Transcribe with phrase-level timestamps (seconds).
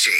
[0.00, 0.10] noche.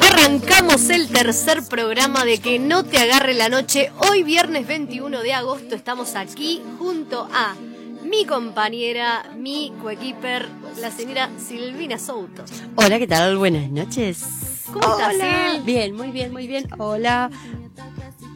[0.00, 3.92] Arrancamos el tercer programa de Que no te agarre la noche.
[4.10, 7.54] Hoy viernes 21 de agosto estamos aquí junto a
[8.02, 10.48] mi compañera, mi coequiper,
[10.80, 12.44] la señora Silvina Souto.
[12.76, 13.36] Hola, ¿qué tal?
[13.36, 14.24] Buenas noches.
[14.72, 15.52] ¿Cómo estás, Hola.
[15.54, 15.62] Sil?
[15.64, 16.68] Bien, muy bien, muy bien.
[16.78, 17.30] Hola.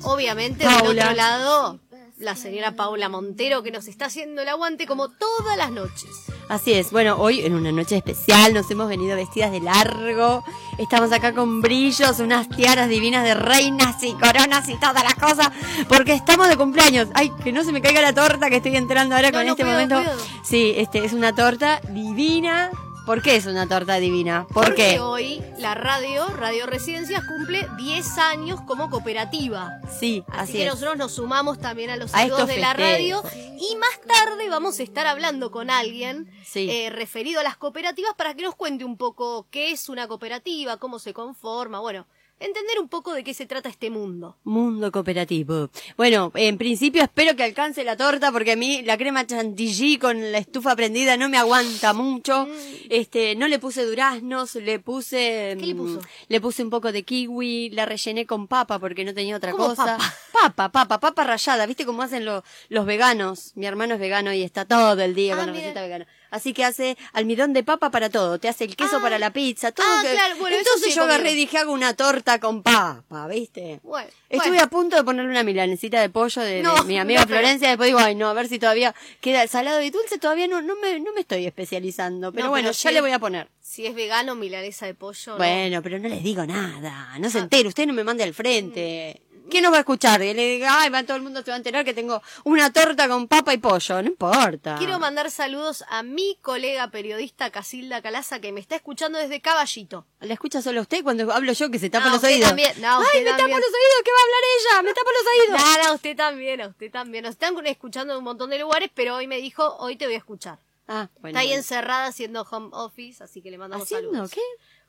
[0.02, 1.02] Obviamente, del Paula.
[1.04, 1.80] otro lado,
[2.18, 6.10] la señora Paula Montero que nos está haciendo el aguante como todas las noches.
[6.48, 6.90] Así es.
[6.92, 10.42] Bueno, hoy en una noche especial nos hemos venido vestidas de largo.
[10.78, 15.50] Estamos acá con brillos, unas tiaras divinas de reinas y coronas y todas las cosas.
[15.88, 17.08] Porque estamos de cumpleaños.
[17.14, 19.52] Ay, que no se me caiga la torta que estoy entrando ahora No, con no,
[19.52, 20.02] este momento.
[20.42, 22.70] Sí, este es una torta divina.
[23.08, 24.46] ¿Por qué es una torta divina?
[24.52, 25.00] ¿Por Porque qué?
[25.00, 29.80] hoy la radio, Radio Residencias, cumple 10 años como cooperativa.
[29.98, 30.68] Sí, Así, así que es.
[30.74, 33.22] nosotros nos sumamos también a los A estos de la radio
[33.58, 36.68] y más tarde vamos a estar hablando con alguien Sí.
[36.70, 40.76] eh, referido a las cooperativas para que nos cuente un poco qué es una cooperativa,
[40.76, 42.04] cómo se conforma, bueno,
[42.40, 44.36] entender un poco de qué se trata este mundo.
[44.44, 45.70] Mundo cooperativo.
[45.96, 50.32] Bueno, en principio espero que alcance la torta porque a mí la crema chantilly con
[50.32, 52.46] la estufa prendida no me aguanta mucho.
[52.90, 56.00] Este, no le puse duraznos, le puse ¿Qué le mm, puso?
[56.28, 59.68] le puse un poco de kiwi, la rellené con papa porque no tenía otra ¿Cómo
[59.68, 59.96] cosa.
[59.96, 60.14] papa?
[60.38, 63.52] Papa, papa, papa rallada, ¿viste cómo hacen lo- los veganos?
[63.56, 66.06] Mi hermano es vegano y está todo el día Ah, con la receta vegana.
[66.30, 69.02] Así que hace almidón de papa para todo, te hace el queso Ah.
[69.02, 71.58] para la pizza, todo Ah, que- claro, bueno, eso Entonces sí yo agarré y dije,
[71.58, 73.80] hago una torta con papa, ¿viste?
[73.82, 77.26] Bueno, Estuve bueno, a punto de ponerle una milanecita de pollo de, mi amiga no,
[77.28, 77.68] Florencia.
[77.68, 80.18] Después digo, ay, no, a ver si todavía queda el salado y dulce.
[80.18, 82.30] Todavía no, no, me, no me estoy especializando.
[82.32, 83.48] Pero No, bueno, pero ya le voy a poner.
[83.60, 85.32] si es vegano, milanesa de pollo.
[85.32, 85.38] no.
[85.38, 87.18] Bueno, pero no les digo nada.
[87.18, 87.42] No se Ah.
[87.42, 87.68] entere.
[87.68, 89.22] Usted no me mande al frente.
[89.50, 90.22] ¿Quién nos va a escuchar?
[90.22, 92.72] Y le diga, ay, va, todo el mundo se va a enterar que tengo una
[92.72, 94.02] torta con papa y pollo.
[94.02, 94.76] No importa.
[94.78, 100.06] Quiero mandar saludos a mi colega periodista Casilda Calaza que me está escuchando desde Caballito.
[100.20, 102.48] ¿La escucha solo usted cuando hablo yo que se tapa No, los usted oídos?
[102.48, 102.72] también.
[102.80, 103.48] No, usted ay, me también.
[103.50, 104.02] tapo los oídos.
[104.04, 104.82] ¿Qué va a hablar ella?
[104.82, 105.76] Me tapo los oídos.
[105.78, 107.24] Nada, usted también, a usted también.
[107.24, 110.14] Nos están escuchando en un montón de lugares, pero hoy me dijo, hoy te voy
[110.14, 110.58] a escuchar.
[110.90, 111.28] Ah, bueno.
[111.30, 111.58] Está ahí bueno.
[111.58, 114.30] encerrada haciendo home office, así que le mandamos ¿Haciendo saludos.
[114.30, 114.40] qué?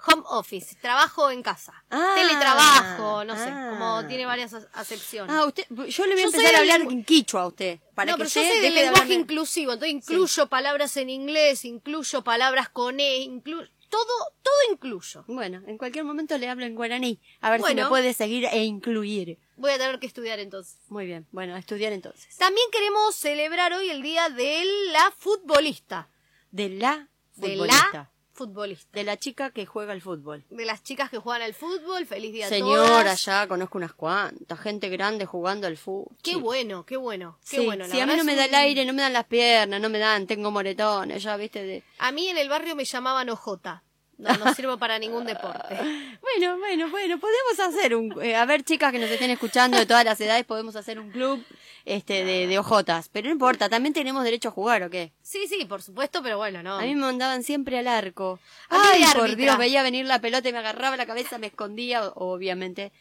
[0.07, 1.73] Home office, trabajo en casa.
[1.89, 3.69] Ah, Teletrabajo, no sé, ah.
[3.71, 5.35] como tiene varias acepciones.
[5.35, 7.79] Ah, usted, yo le voy a Yo empezar a hablar en quichua a usted.
[7.95, 11.09] Para no, que pero yo usted soy del de lenguaje inclusivo, entonces incluyo palabras en
[11.09, 15.25] inglés, incluyo palabras con E, incluyo todo, todo incluyo.
[15.27, 17.19] Bueno, en cualquier momento le hablo en guaraní.
[17.41, 19.37] A ver si me puede seguir e incluir.
[19.57, 20.79] Voy a tener que estudiar entonces.
[20.89, 22.37] Muy bien, bueno, a estudiar entonces.
[22.37, 26.07] También queremos celebrar hoy el día de la futbolista.
[26.51, 27.89] De la De futbolista.
[27.93, 28.89] la futbolista.
[28.97, 30.43] De la chica que juega al fútbol.
[30.49, 32.05] De las chicas que juegan al fútbol.
[32.05, 33.25] Feliz día a Señora, todas.
[33.25, 34.59] ya conozco unas cuantas.
[34.59, 36.15] Gente grande jugando al fútbol.
[36.23, 36.37] Qué Sí.
[36.39, 37.85] bueno, qué bueno, qué Sí, bueno.
[37.85, 39.79] la sí, a mí no me da un- el aire, no me dan las piernas,
[39.81, 41.63] no me dan, tengo moretones, ya viste.
[41.63, 41.83] De...
[41.99, 43.83] A mí en el barrio me llamaban Ojota.
[44.19, 45.75] No, no sirvo para ningún deporte.
[46.21, 48.21] Bueno, bueno, bueno, podemos hacer un...
[48.21, 51.09] eh, a ver, chicas que nos estén escuchando de todas las edades, podemos hacer un
[51.09, 51.43] club
[51.85, 53.09] este de, de ojotas.
[53.09, 55.11] Pero no importa, también tenemos derecho a jugar, ¿o qué?
[55.23, 56.75] Sí, sí, por supuesto, pero bueno, no.
[56.77, 58.39] A mí me mandaban siempre al arco.
[58.69, 59.35] Ay, por.
[59.35, 62.91] Dios, veía venir la pelota y me agarraba la cabeza, me escondía, obviamente.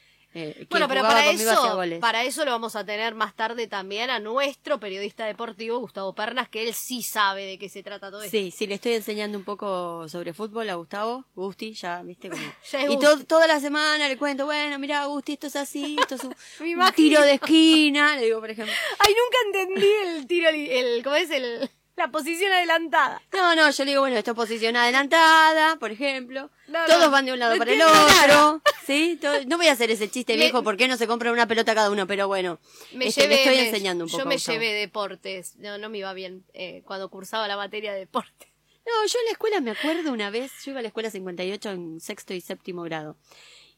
[0.41, 4.21] Eh, Bueno, pero para eso, para eso lo vamos a tener más tarde también a
[4.21, 8.31] nuestro periodista deportivo, Gustavo Pernas, que él sí sabe de qué se trata todo esto.
[8.37, 12.43] Sí, sí, le estoy enseñando un poco sobre fútbol a Gustavo, Gusti, ya, viste, como...
[12.71, 16.15] Ya y to- toda la semana le cuento, bueno, mira, Gusti, esto es así, esto
[16.15, 16.34] es un,
[16.81, 18.75] un tiro de esquina, le digo, por ejemplo.
[19.00, 21.31] Ay, nunca entendí el tiro, el, ¿cómo es?
[21.31, 23.20] El, la posición adelantada.
[23.32, 26.50] No, no, yo le digo, bueno, esto es posición adelantada, por ejemplo.
[26.69, 28.62] No, Todos no, van de un lado no para el otro.
[28.86, 29.19] ¿Sí?
[29.20, 31.47] Todo- no voy a hacer ese chiste Le- viejo, ¿por qué no se compra una
[31.47, 32.06] pelota cada uno?
[32.06, 32.59] Pero bueno,
[32.92, 34.22] Me este, llevé, le estoy me- enseñando un poco.
[34.22, 34.59] Yo me Gustavo.
[34.59, 38.53] llevé deportes, no, no me iba bien eh, cuando cursaba la materia de deporte.
[38.86, 41.70] No, yo en la escuela me acuerdo una vez, yo iba a la escuela 58
[41.70, 43.16] en sexto y séptimo grado.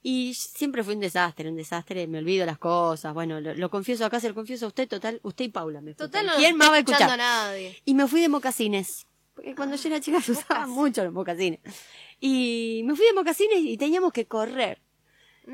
[0.02, 4.05] Y siempre fue un desastre, un desastre, me olvido las cosas, bueno, lo, lo confieso
[4.06, 6.70] acá, se lo confieso a usted, total, usted y Paula me Total, no ¿Quién más
[6.70, 7.11] va a escuchar?
[7.11, 7.76] a nadie.
[7.85, 11.61] Y me fui de mocasines, porque cuando yo era chica se usaban mucho los mocasines.
[12.19, 14.81] Y me fui de mocasines y teníamos que correr.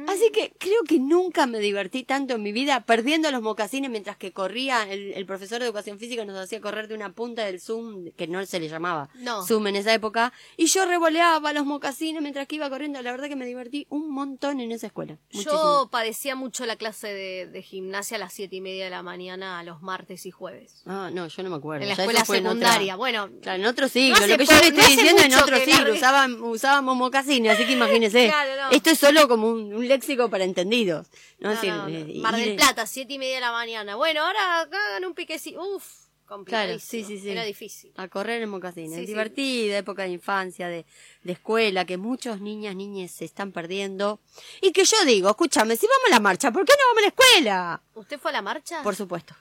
[0.08, 4.16] Así que creo que nunca me divertí tanto en mi vida perdiendo los mocasines mientras
[4.16, 4.82] que corría.
[4.90, 8.26] El, el profesor de educación física nos hacía correr de una punta del Zoom, que
[8.26, 9.44] no se le llamaba No.
[9.46, 13.00] Zoom en esa época, y yo revoleaba los mocasines mientras que iba corriendo.
[13.02, 15.16] La verdad que me divertí un montón en esa escuela.
[15.32, 15.52] Muchísimo.
[15.54, 19.02] Yo padecía mucho la clase de, de gimnasia a las siete y media de la
[19.02, 20.82] mañana los martes y jueves.
[20.86, 21.82] Ah, no, yo no me acuerdo.
[21.82, 22.96] En la Ya escuela fue en otra- secundaria.
[22.96, 24.18] Bueno, Claro, en otro siglo.
[24.26, 25.84] Lo que yo le estoy diciendo en otro siglo.
[25.88, 28.26] la- Usaban, usábamos mocasines, así que imagínese.
[28.36, 28.70] Claro, no.
[28.70, 31.08] Esto es solo como un, un léxico para entendidos.
[31.38, 31.52] ¿no?
[31.52, 33.96] Es eh, Mar del Plata, siete y media de la mañana.
[33.96, 35.60] Bueno, ahora hagan un piquecito.
[35.62, 35.84] Uf,
[36.26, 36.78] complicadísimo.
[36.78, 37.30] Claro, sí, sí, sí.
[37.30, 37.92] Era difícil.
[37.96, 38.94] A correr en mocasines.
[38.94, 39.06] Sí, sí.
[39.06, 40.84] Divertida época de infancia, de,
[41.22, 44.20] de escuela, que muchos niñas, niñas se están perdiendo.
[44.60, 47.02] Y que yo digo, escúchame, si vamos a la marcha, ¿por qué no vamos a
[47.02, 47.82] la escuela?
[47.94, 48.82] ¿Usted fue a la marcha?
[48.82, 49.34] Por supuesto.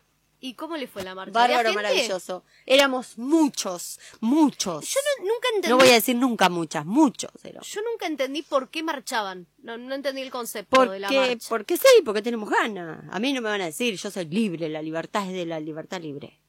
[0.46, 1.32] ¿Y cómo le fue la marcha?
[1.32, 2.44] Bárbaro, maravilloso.
[2.68, 4.88] Éramos muchos, muchos.
[4.88, 5.70] Yo no- nunca entendí.
[5.70, 7.32] No voy a decir nunca muchas, muchos.
[7.44, 7.68] éramos.
[7.68, 9.48] Yo nunca entendí por qué marchaban.
[9.64, 11.50] No, no entendí el concepto de la marcha.
[11.50, 13.04] porque sí, porque tenemos ganas.
[13.12, 15.60] A mí no me van a decir, yo soy libre, la libertad es de la
[15.60, 16.40] libertad libre.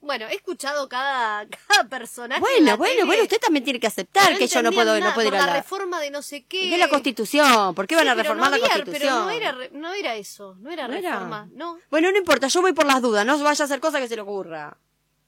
[0.00, 2.38] Bueno, he escuchado cada, cada personaje.
[2.38, 5.12] en Bueno, bueno, bueno, usted también tiene que aceptar no que yo no puedo, no
[5.14, 5.56] puedo ir a la la...
[5.56, 6.70] reforma de no sé qué.
[6.70, 9.00] De la Constitución, ¿por qué van a reformar no la Constitución?
[9.00, 11.78] Pero no era, no era eso, no era reforma, no.
[11.90, 14.16] Bueno, no importa, yo voy por las dudas, no vaya a hacer cosa que se
[14.16, 14.76] le ocurra.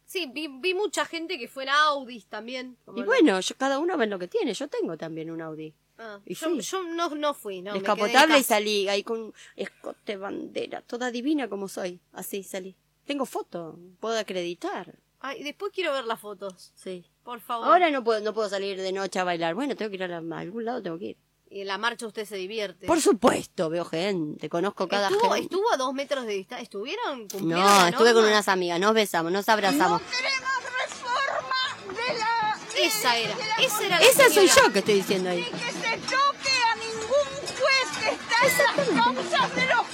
[0.06, 2.76] Sí, vi, vi mucha gente que fue en Audis también.
[2.96, 5.72] Y bueno, yo, cada uno ve lo que tiene, yo tengo también un Audi.
[5.98, 6.60] Ah, y yo, sí.
[6.62, 7.74] yo no, no fui, no.
[7.74, 12.42] me quedé en Descapotable y salí ahí con escote bandera, toda divina como soy, así
[12.42, 12.74] salí.
[13.10, 17.04] Tengo foto, puedo acreditar, Ay, después quiero ver las fotos, sí.
[17.24, 17.66] por favor.
[17.66, 19.56] Ahora no puedo, no puedo salir de noche a bailar.
[19.56, 21.16] Bueno, tengo que ir a, la- a algún lado, tengo que ir.
[21.50, 22.86] Y en la marcha usted se divierte.
[22.86, 25.40] Por supuesto, veo gente, conozco cada ¿Estuvo, gente.
[25.46, 26.62] estuvo a dos metros de distancia.
[26.62, 27.26] ¿Estuvieron?
[27.28, 30.00] ¿Cumplieron No, la estuve con unas amigas, nos besamos, nos abrazamos.
[30.02, 30.50] queremos
[30.86, 32.58] reforma de la...
[32.86, 35.42] Esa era, esa era la Esa soy yo que estoy diciendo ahí.
[35.42, 37.28] que se toque a ningún
[37.58, 39.89] juez que está en las causas de los.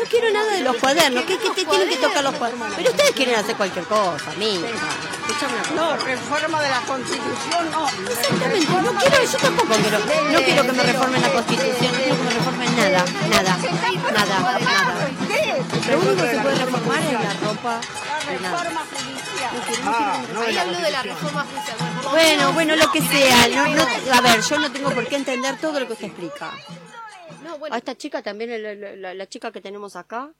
[0.00, 1.24] No quiero nada de los cuadernos.
[1.24, 2.72] ¿Qué, qué te tienen que tocar los cuadernos?
[2.74, 5.74] Pero ustedes quieren hacer cualquier cosa, cosa.
[5.76, 7.86] No, reforma de la constitución no.
[7.86, 12.16] Exactamente, no quiero, yo tampoco quiero, no quiero que me reformen la constitución, no quiero
[12.16, 13.58] que me reformen nada, nada,
[14.10, 15.08] nada, nada.
[15.28, 15.90] ¿Qué?
[15.90, 17.80] Lo único que se puede reformar es la ropa.
[18.26, 20.46] Reforma judicial.
[20.46, 21.76] Ahí habló de la reforma judicial.
[22.10, 23.48] Bueno, bueno, lo que sea.
[23.48, 23.82] No, no,
[24.14, 26.52] a ver, yo no tengo por qué entender todo lo que usted explica.
[27.42, 30.32] No, bueno, A esta chica también, la, la- la- chica que tenemos acá,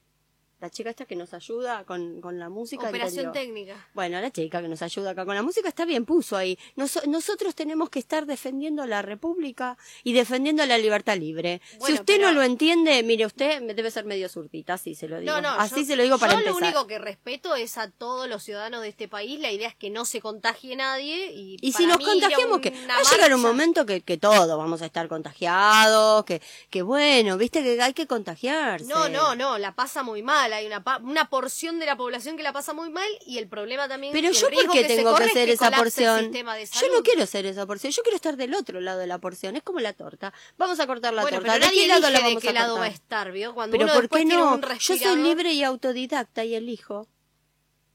[0.61, 2.87] la chica esta que nos ayuda con, con la música.
[2.87, 3.75] operación técnica.
[3.93, 6.57] Bueno, la chica que nos ayuda acá con la música está bien, puso ahí.
[6.75, 11.61] Nos- nosotros tenemos que estar defendiendo la República y defendiendo la libertad libre.
[11.85, 15.19] si usted pero- no lo entiende, mire, usted debe ser medio zurdita, así se lo
[15.19, 15.31] digo.
[15.31, 16.61] No, no, así yo- se lo digo para yo empezar.
[16.61, 19.39] lo único que respeto es a todos los ciudadanos de este país.
[19.39, 21.31] La idea es que no se contagie nadie.
[21.33, 24.81] Y, Y si nos contagiamos, que va a llegar un momento que, que todos vamos
[24.83, 28.85] a estar contagiados, que, que bueno, viste que hay que contagiarse.
[28.85, 30.50] No, no, no, la pasa muy mal.
[30.53, 33.87] Hay una, una porción de la población que la pasa muy mal y el problema
[33.87, 36.31] también Pero yo, ¿por qué que tengo que corre es ser esa porción?
[36.31, 39.17] de Yo no quiero ser esa porción, yo quiero estar del otro lado de la
[39.19, 39.55] porción.
[39.55, 40.33] Es como la torta.
[40.57, 41.53] Vamos a cortar la Bueno, torta.
[41.53, 43.53] pero ¿De nadie qué lado la de vamos qué a lado va a estar, ¿vio?
[43.53, 44.59] Cuando Pero uno ¿por qué no?
[44.79, 47.07] Yo soy libre y autodidacta y elijo.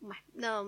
[0.01, 0.65] Bueno, no,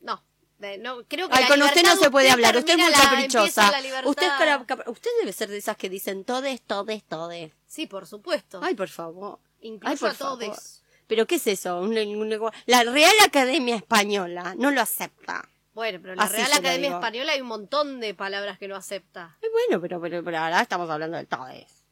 [0.00, 0.24] no,
[0.58, 3.72] de- no, creo que Ay, con usted no se puede hablar, usted es muy caprichosa.
[4.04, 7.52] Usted, es usted debe ser de esas que dicen todes, todes, todes.
[7.66, 8.60] Sí, por supuesto.
[8.62, 9.38] Ay, por favor.
[9.60, 10.38] Incluso Ay, por a todos.
[10.44, 10.83] favor.
[11.06, 11.80] ¿Pero qué es eso?
[11.80, 15.48] Un- un- la Real Academia Española no lo acepta.
[15.74, 16.90] Bueno, pero en la Así Real Academia.
[16.90, 19.36] Española hay un montón de palabras que no acepta.
[19.42, 21.64] Ay, bueno, pero, pero, pero ahora estamos hablando de todes.
[21.64, 21.82] Así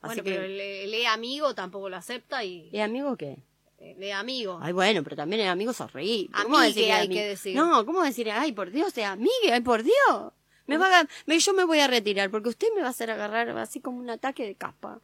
[0.00, 3.36] Bueno, que, pero el, el E amigo tampoco lo acepta y ¿y amigo qué?
[3.78, 4.58] el E amigo.
[4.62, 6.30] Ay, bueno, pero también el amigo es horrible.
[6.42, 7.54] ¿Cómo Amigue decir hay ami- que decir.
[7.56, 8.30] No, ¿cómo decir?
[8.30, 10.32] Ay, por Dios, eh, amigue, ay, por Dios.
[10.66, 13.10] Me va a, me- yo me voy a retirar porque usted me va a hacer
[13.10, 15.00] agarrar así como un ataque de capa.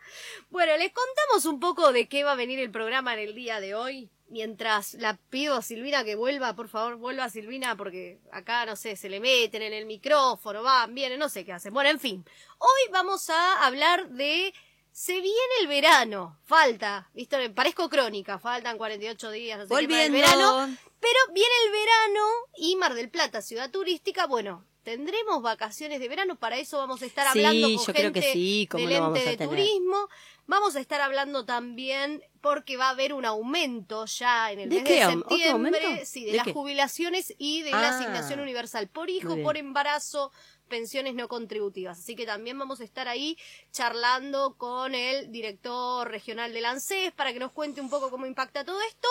[0.51, 3.61] Bueno, les contamos un poco de qué va a venir el programa en el día
[3.61, 4.11] de hoy.
[4.31, 8.95] Mientras la pido a Silvina que vuelva, por favor, vuelva Silvina, porque acá, no sé,
[8.95, 11.73] se le meten en el micrófono, van, vienen, no sé qué hacen.
[11.73, 12.25] Bueno, en fin,
[12.59, 14.53] hoy vamos a hablar de...
[14.93, 17.49] Se viene el verano, falta, ¿viste?
[17.51, 20.19] Parezco crónica, faltan 48 días, no sé qué, para el Volviendo.
[20.57, 26.09] verano, pero viene el verano y Mar del Plata, ciudad turística, bueno, tendremos vacaciones de
[26.09, 28.89] verano, para eso vamos a estar Sí, hablando con yo creo que gente sí, cómo
[28.89, 30.09] del vamos ente de turismo.
[30.47, 34.77] Vamos a estar hablando también porque va a haber un aumento ya en el ¿De
[34.77, 34.95] mes qué?
[34.95, 36.53] de ¿Otro septiembre, sí, de, ¿De las qué?
[36.55, 40.33] jubilaciones y de la Ah, asignación universal por hijo, por embarazo,
[40.69, 41.99] pensiones no contributivas.
[41.99, 43.37] Así que también vamos a estar ahí
[43.73, 48.65] charlando con el director regional del ANSES para que nos cuente un poco cómo impacta
[48.65, 49.09] todo esto.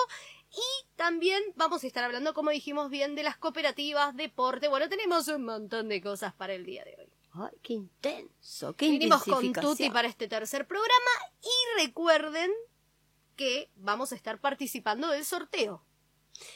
[0.52, 4.68] Y también vamos a estar hablando, como dijimos bien, de las cooperativas, deporte.
[4.68, 7.10] Bueno, tenemos un montón de cosas para el día de hoy.
[7.34, 9.54] Ay, qué intenso, qué Vinimos con.
[9.54, 11.12] Tuti para este tercer programa
[11.42, 12.52] y recuerden
[13.36, 15.84] que vamos a estar participando del sorteo.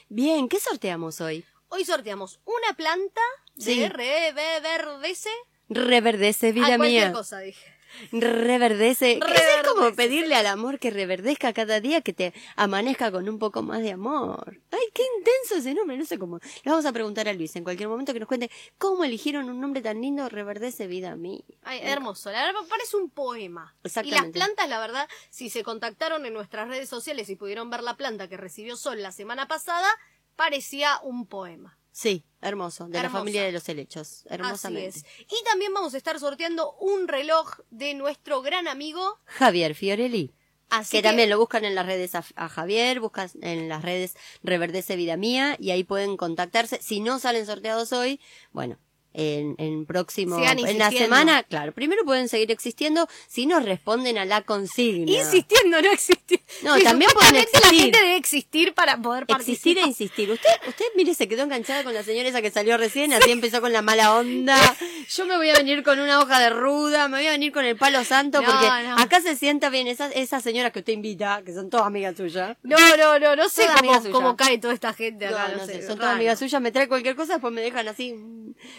[0.10, 1.45] Bien, ¿qué sorteamos hoy?
[1.69, 3.21] Hoy sorteamos una planta
[3.57, 3.79] Sí.
[3.79, 5.29] de reverdece.
[5.69, 7.13] Reverdece, vida ah, cualquier mía.
[7.13, 7.74] cosa dije.
[8.12, 9.19] Reverdece.
[9.21, 13.39] Reverdece, Es como pedirle al amor que reverdezca cada día, que te amanezca con un
[13.39, 14.60] poco más de amor.
[14.71, 16.39] Ay, qué intenso ese nombre, no sé cómo.
[16.63, 19.60] Le vamos a preguntar a Luis en cualquier momento que nos cuente cómo eligieron un
[19.60, 21.43] nombre tan lindo, Reverdece, vida mía.
[21.63, 23.74] Ay, hermoso, la verdad parece un poema.
[23.83, 24.39] Y las Exactamente.
[24.39, 28.27] plantas, la verdad, si se contactaron en nuestras redes sociales y pudieron ver la planta
[28.27, 29.88] que recibió Sol la semana pasada,
[30.36, 31.77] parecía un poema.
[31.91, 33.03] Sí, hermoso, de Hermosa.
[33.03, 34.24] la familia de los helechos.
[34.25, 35.00] Así Hermosamente.
[35.00, 35.05] es.
[35.29, 39.19] Y también vamos a estar sorteando un reloj de nuestro gran amigo.
[39.25, 40.33] Javier Fiorelli.
[40.69, 44.15] Así que, también lo buscan en las redes a, a Javier, buscan en las redes
[44.41, 46.79] Reverdece Vida Mía y ahí pueden contactarse.
[46.81, 48.21] Si no salen sorteados hoy,
[48.53, 48.77] bueno,
[49.13, 54.25] en, en próximo, en la semana, claro, primero pueden seguir existiendo si nos responden a
[54.25, 55.11] la consigna.
[55.11, 56.41] Insistiendo, no existir.
[56.63, 57.83] No, también pueden supuestamente la existir.
[57.83, 59.87] gente debe existir para poder Existir e participar.
[59.87, 60.31] insistir.
[60.31, 63.61] Usted, usted, mire, se quedó enganchada con la señora esa que salió recién, así empezó
[63.61, 64.57] con la mala onda.
[65.09, 67.65] Yo me voy a venir con una hoja de ruda, me voy a venir con
[67.65, 68.97] el palo santo, No, porque no.
[68.97, 72.55] acá se sienta bien esas, esas señoras que usted invita, que son todas amigas suyas.
[72.63, 73.67] No, no, no, no sé
[74.11, 75.49] cómo, cae toda esta gente acá.
[75.49, 77.87] no no sé, sé, son todas amigas suyas, me trae cualquier cosa, después me dejan
[77.87, 78.15] así.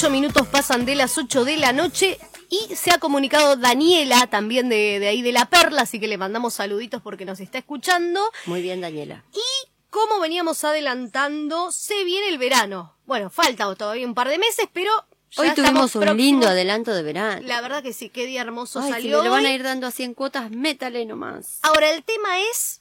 [0.00, 4.70] 18 minutos pasan de las 8 de la noche y se ha comunicado Daniela también
[4.70, 8.18] de, de ahí de La Perla, así que le mandamos saluditos porque nos está escuchando.
[8.46, 9.22] Muy bien, Daniela.
[9.34, 12.96] Y como veníamos adelantando, se viene el verano.
[13.04, 14.90] Bueno, falta todavía un par de meses, pero
[15.32, 16.16] ya Hoy tuvimos un próximos.
[16.16, 17.46] lindo adelanto de verano.
[17.46, 19.18] La verdad que sí, qué día hermoso Ay, si salió.
[19.18, 21.58] me lo van a ir dando así en cuotas, métale nomás.
[21.60, 22.80] Ahora, el tema es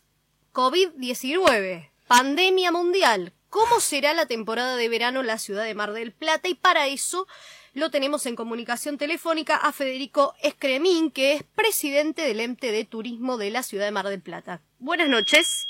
[0.53, 3.33] COVID-19, pandemia mundial.
[3.49, 6.47] ¿Cómo será la temporada de verano en la ciudad de Mar del Plata?
[6.47, 7.27] Y para eso
[7.73, 13.37] lo tenemos en comunicación telefónica a Federico Escremín, que es presidente del ente de turismo
[13.37, 14.61] de la ciudad de Mar del Plata.
[14.77, 15.67] Buenas noches.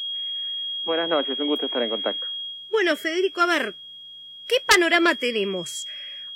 [0.84, 2.26] Buenas noches, un gusto estar en contacto.
[2.70, 3.76] Bueno, Federico, a ver,
[4.48, 5.88] ¿qué panorama tenemos?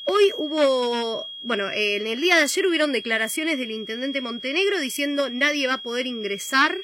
[0.06, 5.68] Hoy hubo, bueno, en el día de ayer hubieron declaraciones del intendente Montenegro diciendo nadie
[5.68, 6.76] va a poder ingresar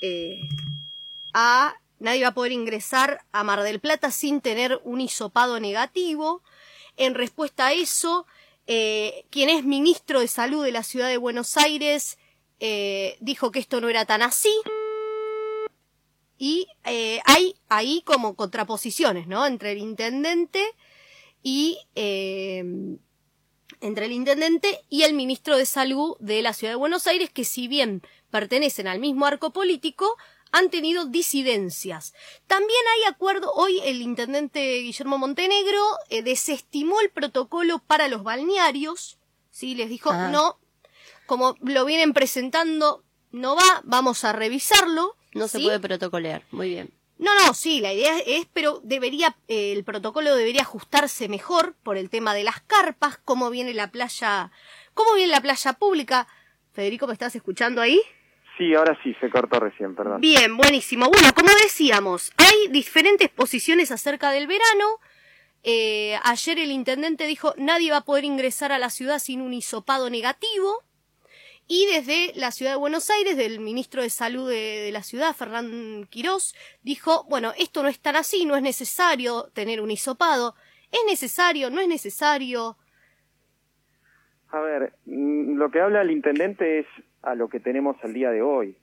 [0.00, 0.40] eh,
[1.32, 6.42] a nadie va a poder ingresar a Mar del Plata sin tener un hisopado negativo.
[6.96, 8.26] En respuesta a eso,
[8.66, 12.18] eh, quien es ministro de Salud de la ciudad de Buenos Aires
[12.60, 14.52] eh, dijo que esto no era tan así.
[16.38, 19.46] Y eh, hay ahí como contraposiciones, ¿no?
[19.46, 20.64] Entre el intendente
[21.42, 22.64] y eh,
[23.80, 27.44] entre el intendente y el ministro de Salud de la Ciudad de Buenos Aires, que
[27.44, 30.16] si bien pertenecen al mismo arco político,
[30.52, 32.14] han tenido disidencias.
[32.46, 39.18] También hay acuerdo, hoy el intendente Guillermo Montenegro eh, desestimó el protocolo para los balnearios,
[39.50, 39.74] ¿sí?
[39.74, 40.28] Les dijo, Ah.
[40.28, 40.58] no,
[41.26, 45.16] como lo vienen presentando, no va, vamos a revisarlo.
[45.34, 46.44] No se puede protocolear.
[46.50, 46.92] Muy bien.
[47.18, 51.96] No, no, sí, la idea es, pero debería, eh, el protocolo debería ajustarse mejor por
[51.96, 54.50] el tema de las carpas, cómo viene la playa,
[54.92, 56.26] cómo viene la playa pública.
[56.72, 58.02] Federico, ¿me estás escuchando ahí?
[58.58, 60.20] Sí, ahora sí, se cortó recién, perdón.
[60.20, 61.08] Bien, buenísimo.
[61.08, 64.98] Bueno, como decíamos, hay diferentes posiciones acerca del verano.
[65.64, 69.54] Eh, ayer el intendente dijo nadie va a poder ingresar a la ciudad sin un
[69.54, 70.82] hisopado negativo.
[71.68, 75.34] Y desde la ciudad de Buenos Aires, del ministro de Salud de, de la ciudad,
[75.34, 80.54] Fernán Quirós, dijo, bueno, esto no es tan así, no es necesario tener un hisopado.
[80.90, 81.70] ¿Es necesario?
[81.70, 82.76] ¿No es necesario?
[84.50, 86.86] A ver, mm, lo que habla el intendente es
[87.22, 88.76] a lo que tenemos al día de hoy.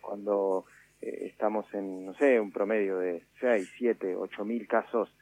[0.00, 0.64] Cuando
[1.00, 5.12] eh, estamos en, no sé, un promedio de 6, 7, 8 mil casos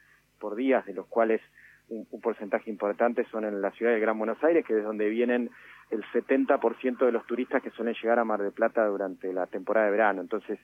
[0.40, 1.40] por día, de los cuales
[1.88, 5.08] un, un porcentaje importante son en la ciudad del Gran Buenos Aires, que es donde
[5.08, 5.50] vienen
[5.90, 9.86] el 70% de los turistas que suelen llegar a Mar del Plata durante la temporada
[9.86, 10.20] de verano.
[10.20, 10.58] Entonces,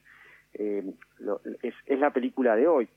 [0.54, 0.82] eh,
[1.20, 2.88] lo- es, es la película de hoy.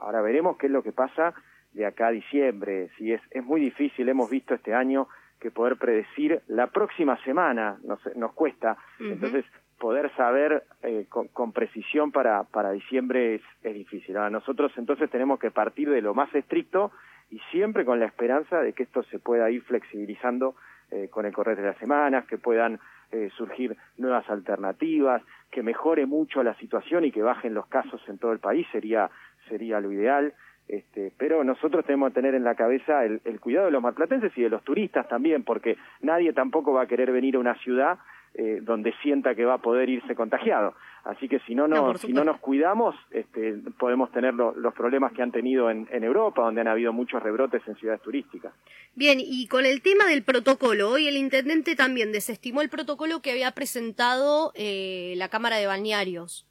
[0.00, 1.34] Ahora veremos qué es lo que pasa
[1.72, 2.88] de acá a diciembre.
[2.96, 5.06] Si es, es muy difícil, hemos visto este año
[5.40, 8.76] que poder predecir la próxima semana nos, nos cuesta.
[8.98, 9.44] Entonces,
[9.78, 14.16] poder saber eh, con, con precisión para, para diciembre es, es difícil.
[14.16, 16.92] Ahora, nosotros entonces tenemos que partir de lo más estricto
[17.30, 20.54] y siempre con la esperanza de que esto se pueda ir flexibilizando
[20.90, 22.78] eh, con el correr de las semanas, que puedan
[23.10, 28.18] eh, surgir nuevas alternativas, que mejore mucho la situación y que bajen los casos en
[28.18, 29.10] todo el país sería
[29.48, 30.32] sería lo ideal.
[30.68, 34.32] Este, pero nosotros tenemos que tener en la cabeza el, el cuidado de los marplatenses
[34.36, 37.98] y de los turistas también, porque nadie tampoco va a querer venir a una ciudad
[38.34, 40.74] eh, donde sienta que va a poder irse contagiado.
[41.04, 44.74] Así que si no, No, nos, si no nos cuidamos, este, podemos tener lo- los
[44.74, 48.52] problemas que han tenido en, en Europa, donde han habido muchos rebrotes en ciudades turísticas.
[48.96, 53.30] Bien, y con el tema del protocolo, hoy el intendente también desestimó el protocolo que
[53.30, 56.44] había presentado eh, la Cámara de Balnearios.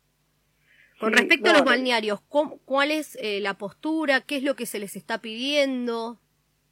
[1.00, 4.22] Con Sí, respecto a los balnearios, ¿cómo- ¿cuál es eh, la postura?
[4.22, 6.18] ¿Qué es lo que se les está pidiendo?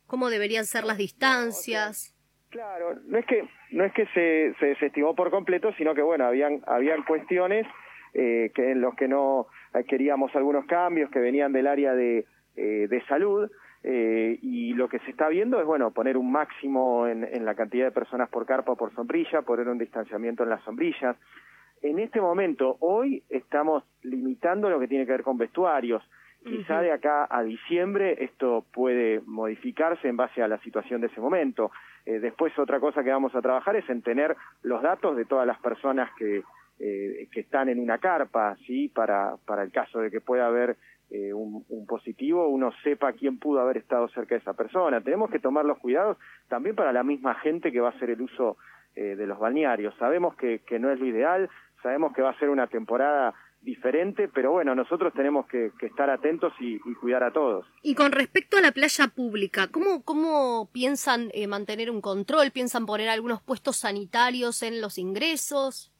[0.07, 2.15] ¿Cómo deberían ser las distancias?
[2.49, 6.25] Claro, no es que no es que se, se desestimó por completo, sino que bueno,
[6.25, 7.65] habían habían cuestiones
[8.13, 9.47] eh, que en los que no
[9.87, 13.49] queríamos algunos cambios que venían del área de, eh, de salud
[13.81, 17.55] eh, y lo que se está viendo es bueno poner un máximo en, en la
[17.55, 21.17] cantidad de personas por carpa o por sombrilla, poner un distanciamiento en las sombrillas.
[21.83, 26.01] En este momento, hoy estamos limitando lo que tiene que ver con vestuarios.
[26.41, 31.19] Quizá de acá a diciembre esto puede modificarse en base a la situación de ese
[31.19, 31.71] momento.
[32.05, 35.45] Eh, después otra cosa que vamos a trabajar es en tener los datos de todas
[35.45, 36.43] las personas que,
[36.79, 38.87] eh, que están en una carpa, ¿sí?
[38.87, 40.77] Para, para el caso de que pueda haber
[41.11, 45.01] eh, un, un positivo, uno sepa quién pudo haber estado cerca de esa persona.
[45.01, 46.17] Tenemos que tomar los cuidados
[46.47, 48.55] también para la misma gente que va a hacer el uso
[48.95, 49.95] eh, de los balnearios.
[49.95, 51.49] Sabemos que, que no es lo ideal,
[51.83, 56.09] sabemos que va a ser una temporada diferente, pero bueno, nosotros tenemos que, que estar
[56.09, 57.65] atentos y, y cuidar a todos.
[57.81, 62.51] Y con respecto a la playa pública, ¿cómo, cómo piensan eh, mantener un control?
[62.51, 65.93] ¿Piensan poner algunos puestos sanitarios en los ingresos?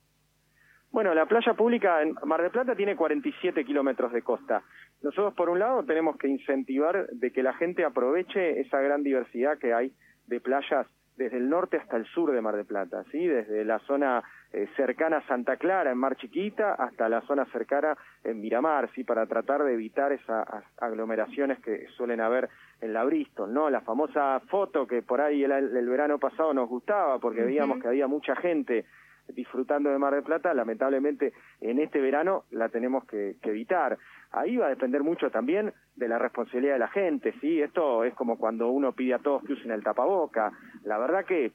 [0.92, 4.62] Bueno, la playa pública en Mar del Plata tiene 47 kilómetros de costa.
[5.02, 9.58] Nosotros, por un lado, tenemos que incentivar de que la gente aproveche esa gran diversidad
[9.58, 9.94] que hay
[10.28, 10.86] de playas
[11.18, 13.26] desde el norte hasta el sur de Mar del Plata, ¿sí?
[13.26, 17.98] Desde la zona eh, cercana a Santa Clara, en Mar Chiquita, hasta la zona cercana
[18.24, 19.04] en Miramar, ¿sí?
[19.04, 23.70] Para tratar de evitar esas aglomeraciones que suelen haber en la Bristol, ¿no?
[23.70, 27.88] La famosa foto que por ahí el, el verano pasado nos gustaba porque veíamos que
[27.88, 28.86] había mucha gente
[29.30, 33.98] disfrutando de Mar del Plata, lamentablemente en este verano la tenemos que, que evitar.
[34.32, 37.62] Ahí va a depender mucho también de la responsabilidad de la gente, ¿sí?
[37.62, 40.52] Esto es como cuando uno pide a todos que usen el tapaboca.
[40.84, 41.52] La verdad que,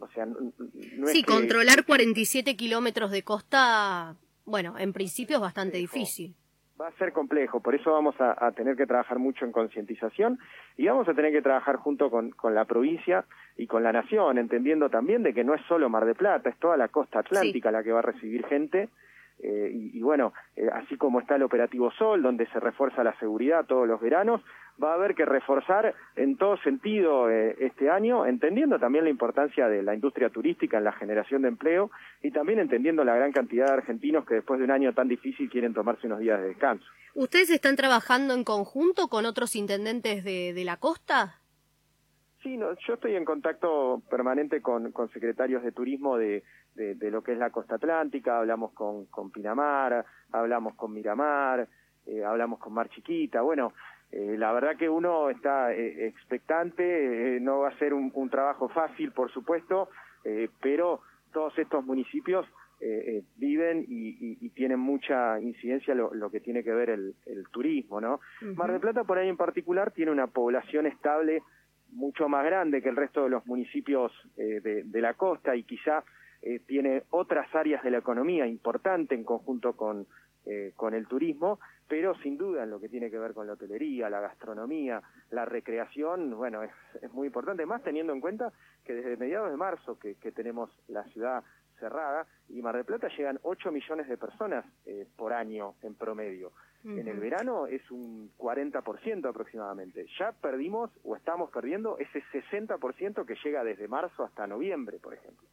[0.00, 5.36] o sea, no, no es sí, que- controlar 47 kilómetros de costa, bueno, en principio
[5.36, 6.34] es bastante difícil.
[6.80, 10.38] va a ser complejo, por eso vamos a, a tener que trabajar mucho en concientización
[10.78, 13.24] y vamos a tener que trabajar junto con, con la provincia
[13.56, 16.58] y con la nación, entendiendo también de que no es solo Mar de Plata, es
[16.58, 18.88] toda la costa atlántica la que va a recibir gente.
[19.42, 23.18] Eh, y, y bueno, eh, así como está el operativo Sol, donde se refuerza la
[23.18, 24.42] seguridad todos los veranos,
[24.82, 29.68] va a haber que reforzar en todo sentido eh, este año, entendiendo también la importancia
[29.68, 31.90] de la industria turística en la generación de empleo
[32.22, 35.50] y también entendiendo la gran cantidad de argentinos que después de un año tan difícil
[35.50, 36.84] quieren tomarse unos días de descanso.
[37.14, 41.40] ¿Ustedes están trabajando en conjunto con otros intendentes de, de la costa?
[42.42, 46.42] Sí, no, yo estoy en contacto permanente con, con secretarios de turismo de,
[46.74, 51.68] de, de, lo que es la costa atlántica, hablamos con, con Pinamar, hablamos con Miramar,
[52.06, 53.72] eh, hablamos con Mar Chiquita, bueno,
[54.12, 58.28] eh, la verdad que uno está eh, expectante, eh, no va a ser un, un
[58.28, 59.88] trabajo fácil, por supuesto,
[60.60, 61.00] pero
[61.32, 62.46] todos estos municipios
[63.36, 67.48] viven y, y, y, tienen mucha incidencia lo, lo, que tiene que ver el, el
[67.48, 68.20] turismo, ¿no?
[68.42, 68.56] Uh -huh.
[68.56, 71.42] Mar del Plata, por ahí en particular, tiene una población estable
[71.92, 76.04] mucho más grande que el resto de los municipios de, de, la costa y quizá
[76.42, 80.06] eh, tiene otras áreas de la economía importante en conjunto con,
[80.46, 83.54] eh, con el turismo, pero sin duda en lo que tiene que ver con la
[83.54, 86.70] hotelería, la gastronomía, la recreación, bueno, es,
[87.02, 88.52] es muy importante, más teniendo en cuenta
[88.84, 91.44] que desde mediados de marzo que, que tenemos la ciudad
[91.80, 96.52] cerrada y Mar del Plata llegan 8 millones de personas eh, por año en promedio.
[96.84, 97.00] Uh -huh.
[97.00, 100.06] En el verano es un 40% aproximadamente.
[100.18, 105.48] Ya perdimos o estamos perdiendo ese 60% que llega desde marzo hasta noviembre, por ejemplo.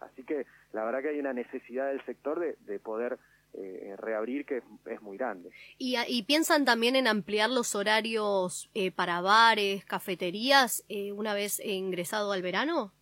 [0.00, 3.18] Así que la verdad que hay una necesidad del sector de, de poder
[3.54, 5.50] eh, reabrir que es, es muy grande.
[5.78, 11.64] ¿Y, ¿Y, piensan también en ampliar los horarios eh, para bares, cafeterías, eh, una vez
[11.64, 12.92] ingresado al verano?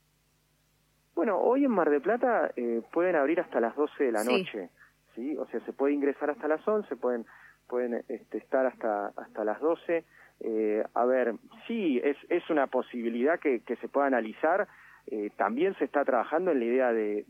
[1.15, 4.39] Bueno, hoy en Mar de Plata eh, pueden abrir hasta las 12 de la sí.
[4.39, 4.71] noche,
[5.15, 5.37] ¿sí?
[5.37, 7.27] O sea, se puede ingresar hasta las 11, pueden
[7.69, 10.05] pueden este, estar hasta hasta las 12.
[10.41, 11.35] Eh, a ver,
[11.67, 14.67] sí, es, es una posibilidad que, que se pueda analizar.
[15.07, 17.25] Eh, también se está trabajando en la idea de,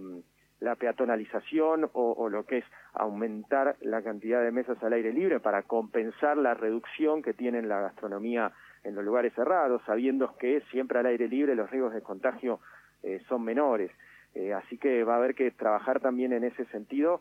[0.00, 0.18] mm,
[0.60, 5.62] la peatonalización o, lo que es aumentar la cantidad de mesas al aire libre para
[5.62, 11.06] compensar la reducción que tiene la gastronomía en los lugares cerrados, sabiendo que siempre al
[11.06, 12.60] aire libre los riesgos de contagio
[13.02, 13.90] eh, son menores.
[14.34, 17.20] Eh, así que va a haber que trabajar también en ese sentido,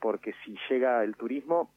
[0.00, 1.70] porque si llega el turismo,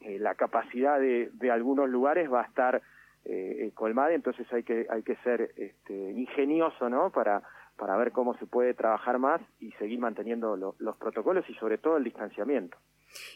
[0.00, 2.82] la capacidad de, algunos lugares va a estar
[3.28, 7.10] eh, colmada, entonces hay que, hay que ser este, ingenioso ¿no?
[7.10, 7.42] para,
[7.76, 11.78] para ver cómo se puede trabajar más y seguir manteniendo lo, los protocolos y sobre
[11.78, 12.76] todo el distanciamiento.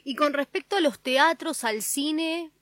[0.05, 2.53] Y con respecto a los teatros, al cine,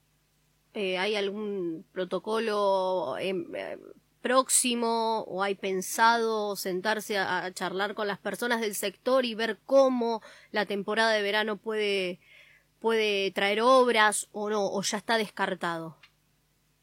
[0.75, 3.79] eh, ¿hay algún protocolo eh,
[4.23, 9.59] próximo o hay pensado sentarse a, a, charlar con las personas del sector y ver
[9.67, 12.21] cómo la temporada de verano puede,
[12.79, 15.99] puede traer obras o no, o ya está descartado?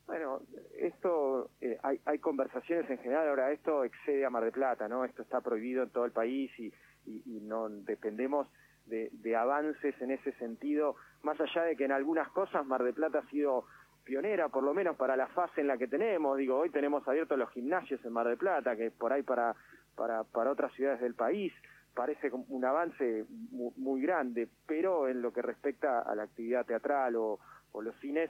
[0.07, 0.41] Bueno,
[0.77, 5.03] esto, eh, hay, hay conversaciones en general, ahora esto excede a Mar de Plata, ¿no?
[5.03, 6.71] Esto está prohibido en todo el país y,
[7.05, 8.47] y, no dependemos
[8.85, 12.93] de, de avances en ese sentido, más allá de que en algunas cosas Mar de
[12.93, 13.65] Plata ha sido
[14.03, 16.37] pionera, por lo menos para la fase en la que tenemos.
[16.37, 19.55] Digo, hoy tenemos abiertos los gimnasios en Mar del Plata, que por ahí para,
[19.95, 21.51] para, para otras ciudades del país
[21.95, 27.15] parece un avance muy, muy grande, pero en lo que respecta a la actividad teatral
[27.15, 27.39] o,
[27.71, 28.29] o los cines,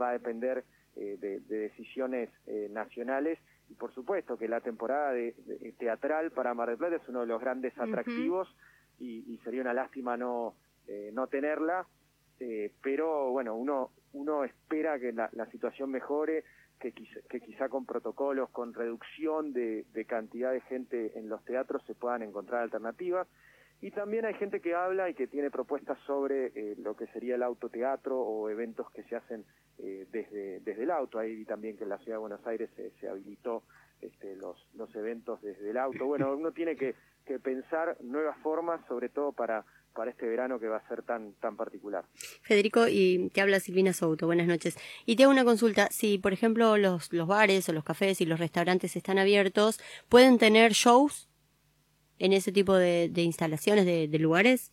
[0.00, 0.64] va a depender
[1.00, 3.38] eh, de, de, decisiones eh, nacionales.
[3.70, 7.20] Y por supuesto que la temporada de, de, teatral para Mar del Plata es uno
[7.20, 9.06] de los grandes atractivos uh -huh.
[9.06, 10.54] y, y, sería una lástima no,
[10.88, 11.86] eh, no tenerla.
[12.40, 16.42] Eh, pero bueno, uno uno espera que la, la situación mejore,
[16.80, 21.44] que quizá, que quizá, con protocolos, con reducción de, de, cantidad de gente en los
[21.44, 23.28] teatros se puedan encontrar alternativas.
[23.80, 27.36] Y también hay gente que habla y que tiene propuestas sobre eh, lo que sería
[27.36, 29.44] el autoteatro o eventos que se hacen
[29.78, 31.18] eh, desde, desde el auto.
[31.18, 33.62] Ahí también que en la ciudad de Buenos Aires se, se habilitó
[34.00, 36.06] este, los, los eventos desde el auto.
[36.06, 39.64] Bueno, uno tiene que, que pensar nuevas formas, sobre todo para
[39.94, 42.04] para este verano que va a ser tan tan particular.
[42.42, 44.76] Federico, y te habla Silvina Souto, buenas noches.
[45.06, 48.26] Y te hago una consulta, si por ejemplo los, los bares o los cafés y
[48.26, 51.27] los restaurantes están abiertos, ¿pueden tener shows
[52.18, 54.72] en ese tipo de, de instalaciones, de, lugares?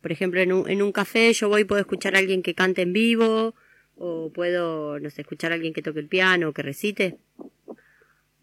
[0.00, 2.54] Por ejemplo, en un, en un café yo voy y puedo escuchar a alguien que
[2.54, 3.54] cante en vivo,
[3.96, 7.16] o puedo, no sé, escuchar a alguien que toque el piano que recite.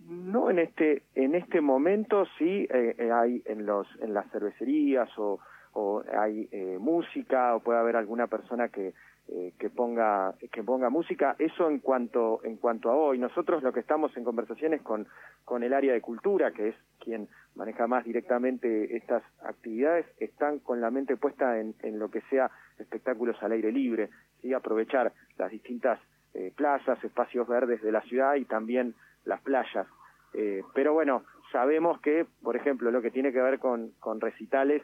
[0.07, 5.39] No, en este en este momento sí eh, hay en los en las cervecerías o
[5.73, 8.93] o hay eh, música o puede haber alguna persona que
[9.29, 11.35] eh, que ponga que ponga música.
[11.39, 13.17] Eso en cuanto en cuanto a hoy.
[13.17, 15.07] Nosotros lo que estamos en conversaciones con
[15.45, 20.81] con el área de cultura que es quien maneja más directamente estas actividades están con
[20.81, 24.09] la mente puesta en, en lo que sea espectáculos al aire libre
[24.41, 25.99] y aprovechar las distintas
[26.33, 29.87] eh, plazas espacios verdes de la ciudad y también las playas.
[30.33, 34.83] Eh, pero bueno sabemos que por ejemplo lo que tiene que ver con con recitales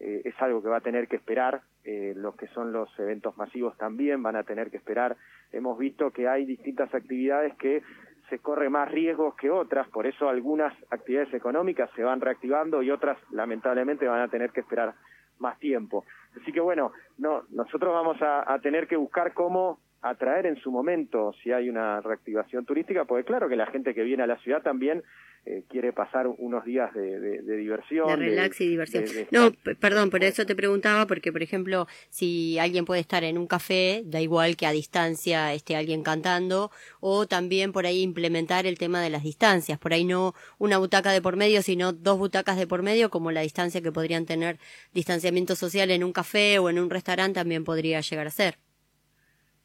[0.00, 3.36] eh, es algo que va a tener que esperar, eh, los que son los eventos
[3.36, 5.16] masivos también van a tener que esperar.
[5.52, 7.82] Hemos visto que hay distintas actividades que
[8.28, 12.90] se corre más riesgos que otras, por eso algunas actividades económicas se van reactivando y
[12.90, 14.94] otras lamentablemente van a tener que esperar
[15.38, 16.04] más tiempo.
[16.40, 20.70] Así que bueno, no, nosotros vamos a, a tener que buscar cómo atraer en su
[20.70, 24.38] momento si hay una reactivación turística, porque claro que la gente que viene a la
[24.38, 25.02] ciudad también
[25.46, 28.06] eh, quiere pasar unos días de, de, diversión.
[28.08, 29.04] De relax y diversión.
[29.30, 33.46] no, perdón, por eso te preguntaba, porque por ejemplo, si alguien puede estar en un
[33.46, 38.76] café, da igual que a distancia esté alguien cantando, o también por ahí implementar el
[38.76, 42.58] tema de las distancias, por ahí no una butaca de por medio, sino dos butacas
[42.58, 44.58] de por medio, como la distancia que podrían tener
[44.92, 48.58] distanciamiento social en un café o en un restaurante también podría llegar a ser.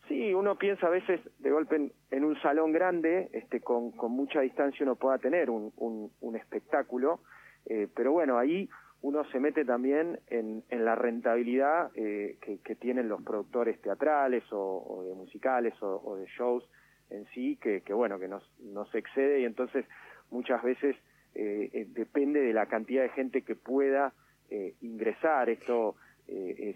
[0.07, 4.83] Sí, uno piensa a veces de golpe en, un salón grande, este, con, mucha distancia
[4.83, 7.21] uno pueda tener un, un, espectáculo,
[7.65, 8.69] eh, pero bueno, ahí
[9.01, 15.03] uno se mete también en, en la rentabilidad eh, que, tienen los productores teatrales o,
[15.07, 16.63] de musicales o, de shows
[17.09, 19.85] en sí, que, que bueno, que nos, nos excede y entonces
[20.29, 20.95] muchas veces
[21.33, 24.13] eh, depende de la cantidad de gente que pueda
[24.81, 25.49] ingresar.
[25.49, 25.95] Esto
[26.37, 26.75] eh,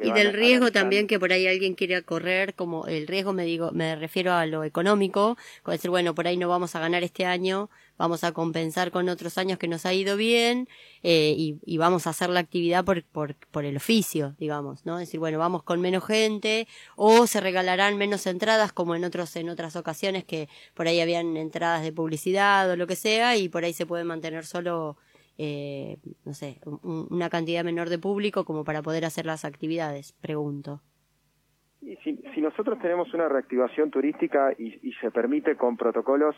[0.00, 3.70] y del riesgo también que por ahí alguien quiera correr, como el riesgo me digo,
[3.72, 7.24] me refiero a lo económico, con decir, bueno, por ahí no vamos a ganar este
[7.24, 10.68] año, vamos a compensar con otros años que nos ha ido bien
[11.02, 14.98] eh, y, vamos a hacer la actividad por, por, por el oficio, digamos, ¿no?
[14.98, 19.34] Es decir, bueno, vamos con menos gente o se regalarán menos entradas como en otros
[19.36, 23.48] en otras ocasiones que por ahí habían entradas de publicidad o lo que sea y
[23.48, 24.98] por ahí se puede mantener solo
[25.42, 30.82] eh, no sé, una cantidad menor de público como para poder hacer las actividades, pregunto.
[31.80, 36.36] Y si, nosotros tenemos una reactivación turística y, se permite con protocolos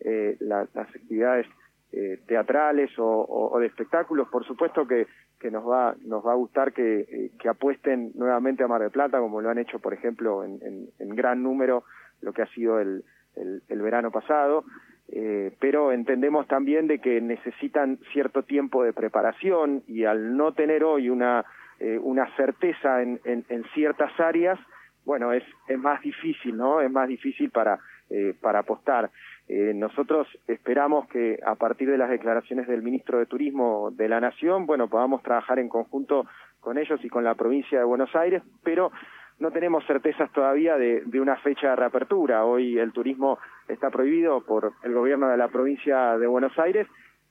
[0.00, 1.46] eh, las actividades
[1.92, 5.06] eh, teatrales o, de espectáculos, por supuesto que,
[5.38, 8.90] que nos va nos va a gustar que, eh, que, apuesten nuevamente a Mar del
[8.90, 11.84] Plata, como lo han hecho, por ejemplo, en, en, gran número
[12.22, 13.04] lo que ha sido el,
[13.36, 14.64] el verano pasado.
[15.10, 20.84] Eh, pero entendemos también de que necesitan cierto tiempo de preparación y al no tener
[20.84, 21.46] hoy una,
[21.80, 24.58] eh, una certeza en, en, ciertas áreas,
[25.06, 26.82] bueno, es, es más difícil, ¿no?
[26.82, 27.78] Es más difícil para,
[28.10, 29.10] eh, para apostar.
[29.50, 34.66] Nosotros esperamos que a partir de las declaraciones del ministro de Turismo de la Nación,
[34.66, 36.26] bueno, podamos trabajar en conjunto
[36.60, 38.92] con ellos y con la provincia de Buenos Aires, pero
[39.38, 42.44] no tenemos certezas todavía de, de, una fecha de reapertura.
[42.44, 46.86] Hoy el turismo está prohibido por el gobierno de la provincia de Buenos Aires.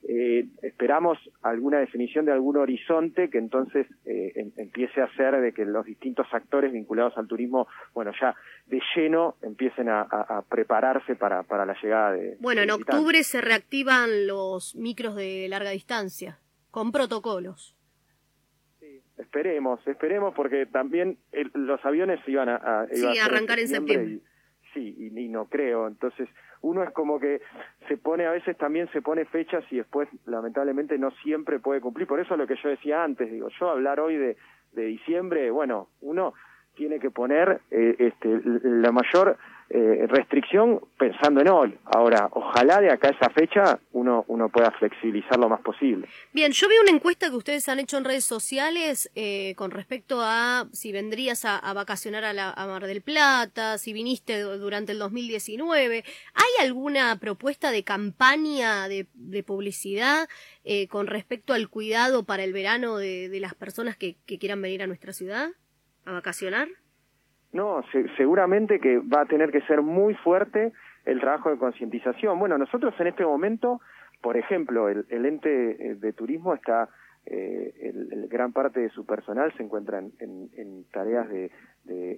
[0.08, 5.66] Eh, esperamos alguna definición de algún horizonte que entonces eh, empiece a ser de que
[5.66, 8.36] los distintos actores vinculados al turismo, bueno, ya
[8.68, 12.38] de lleno empiecen a, a, prepararse para, para, la llegada de.
[12.40, 16.40] Bueno, en octubre se reactivan los micros de larga distancia
[16.72, 17.77] con protocolos.
[19.18, 21.18] Esperemos, esperemos, porque también
[21.54, 24.20] los aviones iban a, sí, arrancar en septiembre.
[24.74, 25.88] sí, y, no creo.
[25.88, 26.30] Entonces,
[26.62, 27.42] uno es como que
[27.88, 32.08] se pone, a veces también se pone fechas y después, lamentablemente, no siempre puede cumplir.
[32.08, 34.38] Por eso lo que yo decía antes, digo, yo hablar hoy de,
[34.74, 36.34] de diciembre, bueno, uno
[36.76, 39.38] tiene que poner eh, este, la mayor
[39.70, 41.78] eh, restricción pensando en hoy.
[41.84, 46.08] Ahora, ojalá de acá a esa fecha uno, uno pueda flexibilizar lo más posible.
[46.32, 50.20] Bien, yo vi una encuesta que ustedes han hecho en redes sociales eh, con respecto
[50.22, 55.00] a si vendrías a, vacacionar a, la, a Mar del Plata, si viniste durante el
[55.00, 56.04] 2019.
[56.34, 59.06] ¿Hay alguna propuesta de campaña de,
[59.46, 60.30] publicidad
[60.64, 64.88] eh, con respecto al cuidado para el verano de, las personas que quieran venir a
[64.88, 65.50] nuestra ciudad
[66.06, 66.70] a vacacionar?
[67.54, 67.84] No,
[68.18, 70.74] seguramente que va a tener que ser muy fuerte
[71.06, 72.38] el trabajo de concientización.
[72.38, 73.80] Bueno, nosotros en este momento,
[74.22, 76.90] por ejemplo, el, ente eh, de turismo está,
[77.26, 77.94] eh,
[78.30, 81.52] gran parte de su personal se encuentra en, tareas de,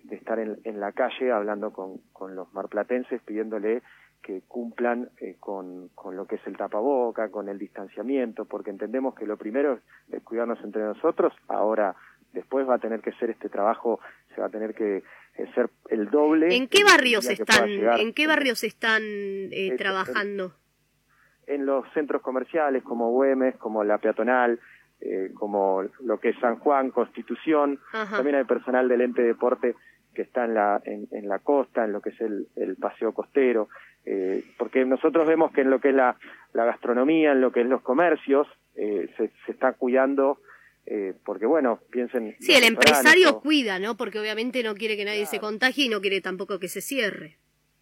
[0.09, 3.83] estar en, la calle hablando con, con los marplatenses, pidiéndole
[4.21, 9.15] que cumplan eh, con, con lo que es el tapaboca, con el distanciamiento, porque entendemos
[9.15, 9.79] que lo primero
[10.11, 11.95] es cuidarnos entre nosotros, ahora
[12.33, 13.99] después va a tener que ser este trabajo,
[14.39, 16.55] se va a tener que eh, ser el doble.
[16.55, 20.53] ¿En qué barrios están, en qué barrios están eh, trabajando?
[21.45, 24.59] En, los centros comerciales como Güemes, como la peatonal,
[25.01, 27.79] eh, como lo que es San Juan, Constitución.
[27.91, 29.75] También hay personal del ente deporte
[30.13, 33.67] que está en la, en, la costa, en lo que es el, el paseo costero,
[34.05, 36.15] eh, porque nosotros vemos que en lo que es la,
[36.53, 40.39] la gastronomía, en lo que es los comercios, eh, se, se está cuidando
[40.91, 42.35] eh, porque bueno, piensen...
[42.39, 43.95] Sí, el empresario cuida, ¿no?
[43.95, 47.37] Porque obviamente no quiere que nadie se contagie y no quiere tampoco que se cierre.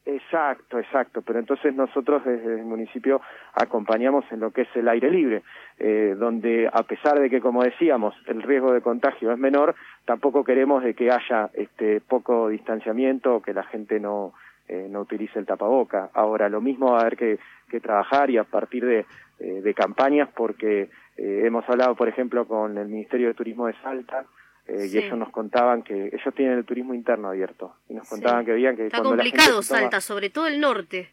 [0.05, 3.21] Exacto, exacto, pero entonces nosotros desde el municipio
[3.53, 5.43] acompañamos en lo que es el aire libre,
[5.79, 10.43] eh, donde a pesar de que, como decíamos, el riesgo de contagio es menor, tampoco
[10.43, 14.33] queremos de que haya este poco distanciamiento o que la gente no,
[14.67, 16.09] eh, no utilice el tapaboca.
[16.13, 17.39] Ahora, lo mismo va a haber que,
[17.69, 19.05] que trabajar y a partir de,
[19.39, 24.25] de campañas porque eh, hemos hablado, por ejemplo, con el Ministerio de Turismo de Salta
[24.67, 24.97] eh, Sí.
[24.97, 28.51] y ellos nos contaban que ellos tienen el turismo interno abierto y nos contaban que
[28.53, 31.09] veían que Está cuando la gente complicado toma- Salta, sobre todo el norte.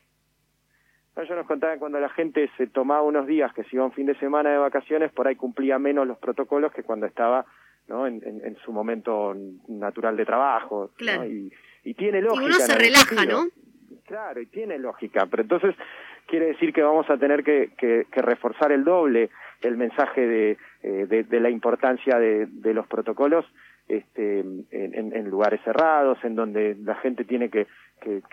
[1.16, 3.92] No, ellos nos contaban cuando la gente se tomaba unos días que se iba un
[3.92, 7.46] fin de semana de vacaciones, por ahí cumplía menos los protocolos que cuando estaba
[7.86, 8.06] ¿no?
[8.08, 9.34] en, en- en su momento
[9.68, 10.90] natural de trabajo.
[10.90, 10.96] ¿no?
[10.96, 11.24] Claro.
[11.26, 11.52] Y,
[11.84, 12.44] y tiene Y lógica.
[12.46, 13.44] uno se relaja, sentido.
[13.44, 13.50] ¿no?
[14.06, 15.74] Claro, y tiene lógica, pero entonces
[16.26, 19.30] quiere decir que vamos a tener que, que- que reforzar el doble
[19.68, 23.44] el mensaje de, eh, de, la importancia de, los protocolos
[23.88, 27.66] este, en, en- lugares cerrados, en donde la gente tiene que,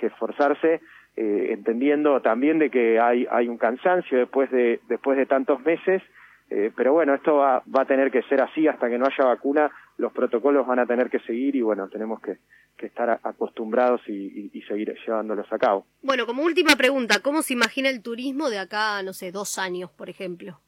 [0.08, 0.82] esforzarse,
[1.16, 6.02] eh, entendiendo también de que hay, hay un cansancio después de, después de tantos meses,
[6.50, 9.26] eh, pero bueno, esto va, va a tener que ser así hasta que no haya
[9.26, 12.38] vacuna, los protocolos van a tener que seguir y bueno, tenemos que,
[12.78, 15.86] que estar acostumbrados y, y- y seguir llevándolos a cabo.
[16.02, 19.90] Bueno, como última pregunta, ¿cómo se imagina el turismo de acá, no sé, dos años,
[19.92, 20.60] por ejemplo?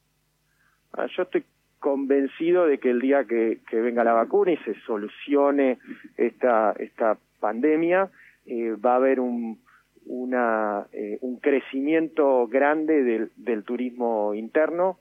[0.96, 1.44] Ah, Yo estoy
[1.80, 5.78] convencido de que el día que, que venga la vacuna y se solucione
[6.16, 8.08] esta, esta pandemia,
[8.46, 9.58] eh, va a haber un,
[10.06, 14.98] una, eh, un crecimiento grande del, del turismo interno.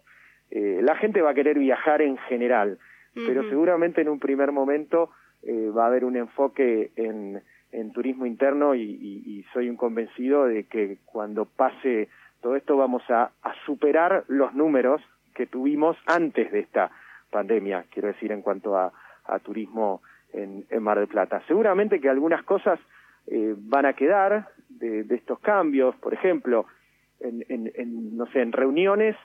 [0.52, 2.78] Eh, la gente va a querer viajar en general,
[3.16, 5.10] pero seguramente en un primer momento
[5.46, 10.46] va a haber un enfoque en, en turismo interno y, y- y soy un convencido
[10.46, 12.08] de que cuando pase
[12.42, 15.02] todo esto vamos a, a superar los números
[15.34, 16.92] que tuvimos antes de esta
[17.32, 18.92] pandemia, quiero decir, en cuanto a,
[19.26, 20.02] a turismo
[20.34, 21.42] en, en Mar del Plata.
[21.48, 22.80] Seguramente que algunas cosas
[23.28, 26.66] eh, van a quedar de, de estos cambios, por ejemplo,
[27.20, 29.16] en, en- en, no sé, en reuniones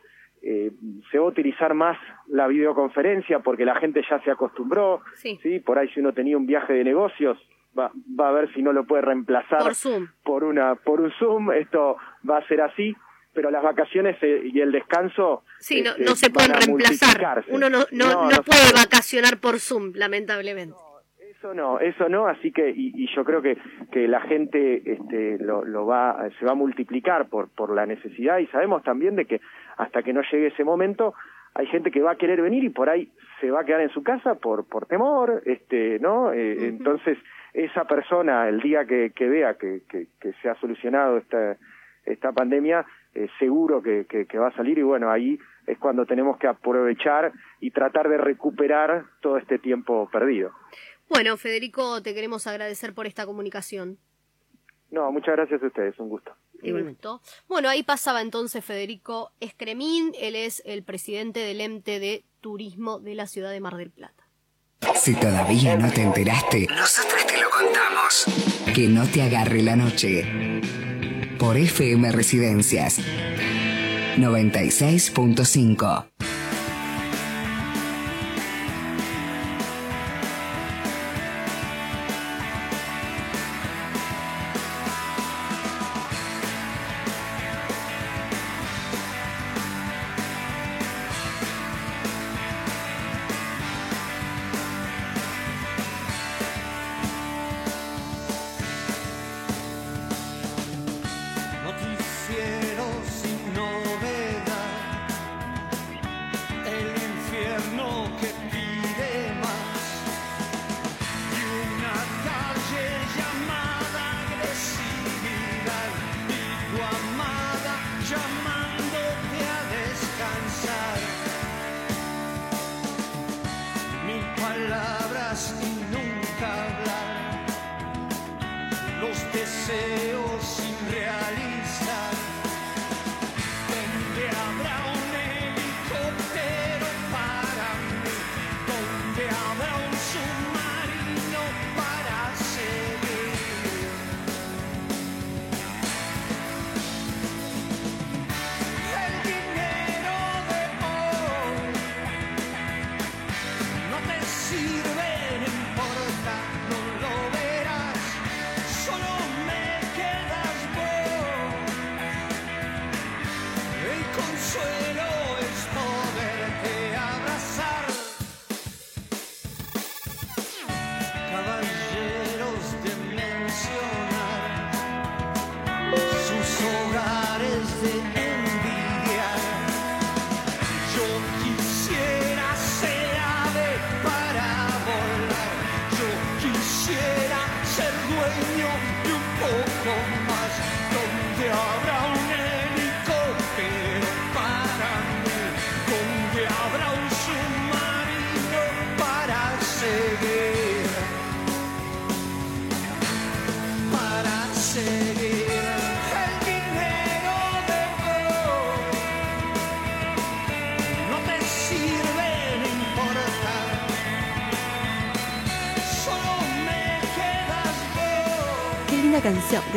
[0.43, 0.71] eh,
[1.11, 5.39] se va a utilizar más la videoconferencia porque la gente ya se acostumbró, Sí.
[5.43, 5.59] ¿sí?
[5.59, 7.37] Por ahí si uno tenía un viaje de negocios,
[7.77, 10.07] va, va a ver si no lo puede reemplazar Por Zoom.
[10.25, 11.97] por una por un Zoom, esto
[12.29, 12.95] va a ser así,
[13.39, 17.45] pero las vacaciones eh, y el descanso Sí, no, este, no se pueden reemplazar.
[17.51, 20.75] Uno no, no, no, puede vacacionar por Zoom, lamentablemente.
[21.21, 23.57] Eso no, eso no, así que y, y yo creo que
[23.93, 28.39] que la gente este lo, lo va se va a multiplicar por por la necesidad
[28.39, 29.41] y sabemos también de que
[29.77, 31.15] hasta que no llegue ese momento
[31.55, 33.91] hay gente que va a querer venir y por ahí se va a quedar en
[33.91, 36.33] su casa por por temor, este, ¿no?
[36.33, 37.17] Eh, Entonces
[37.53, 41.57] esa persona el día que, que vea que, que, que se ha solucionado esta
[42.05, 42.85] esta pandemia
[43.19, 46.47] eh, seguro que, que, que va a salir y bueno ahí es cuando tenemos que
[46.47, 50.53] aprovechar y tratar de recuperar todo este tiempo perdido.
[51.09, 53.99] Bueno, Federico, te queremos agradecer por esta comunicación.
[54.91, 56.33] No, muchas gracias a ustedes, un gusto.
[56.63, 57.07] Igualmente.
[57.49, 63.15] Bueno, ahí pasaba entonces Federico Escremín, él es el presidente del ente de turismo de
[63.15, 64.29] la ciudad de Mar del Plata.
[64.95, 68.27] Si todavía no te enteraste, nosotros te lo contamos.
[68.75, 70.25] Que no te agarre la noche.
[71.49, 73.01] Por FM Residencias
[74.19, 76.38] 96.5.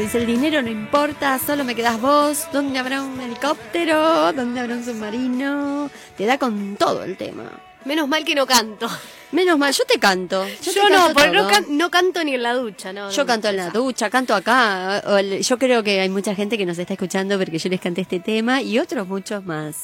[0.02, 4.34] que dice el dinero no importa, solo me quedas vos, ¿dónde habrá un helicóptero?
[4.34, 5.92] ¿Dónde habrá un submarino?
[6.18, 7.44] Te da con todo el tema.
[7.86, 8.90] Menos mal que no canto.
[9.32, 10.44] Menos mal, yo te canto.
[10.64, 13.12] Yo, Yo, te no, canto porque no, can- no canto ni en la ducha, no.
[13.12, 13.28] Yo no.
[13.28, 15.04] canto en la ducha, canto acá.
[15.06, 17.80] o el- Yo creo que hay mucha gente que nos está escuchando porque yo les
[17.80, 19.76] canté este tema y otros muchos más.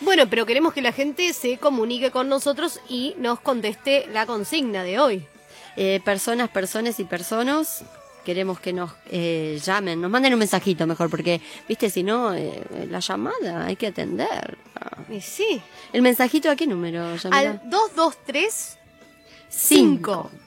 [0.00, 4.84] Bueno, pero queremos que la gente se comunique con nosotros y nos conteste la consigna
[4.84, 5.26] de hoy.
[5.76, 7.82] Eh, personas, personas y personas,
[8.24, 12.62] queremos que nos eh, llamen, nos manden un mensajito mejor, porque, viste, si no, eh,
[12.90, 14.56] la llamada hay que atender.
[15.10, 15.60] Y sí.
[15.92, 17.16] ¿El mensajito a qué número?
[17.16, 17.38] Yamila?
[17.38, 18.78] Al 223
[19.48, 20.30] Cinco.
[20.32, 20.40] 5.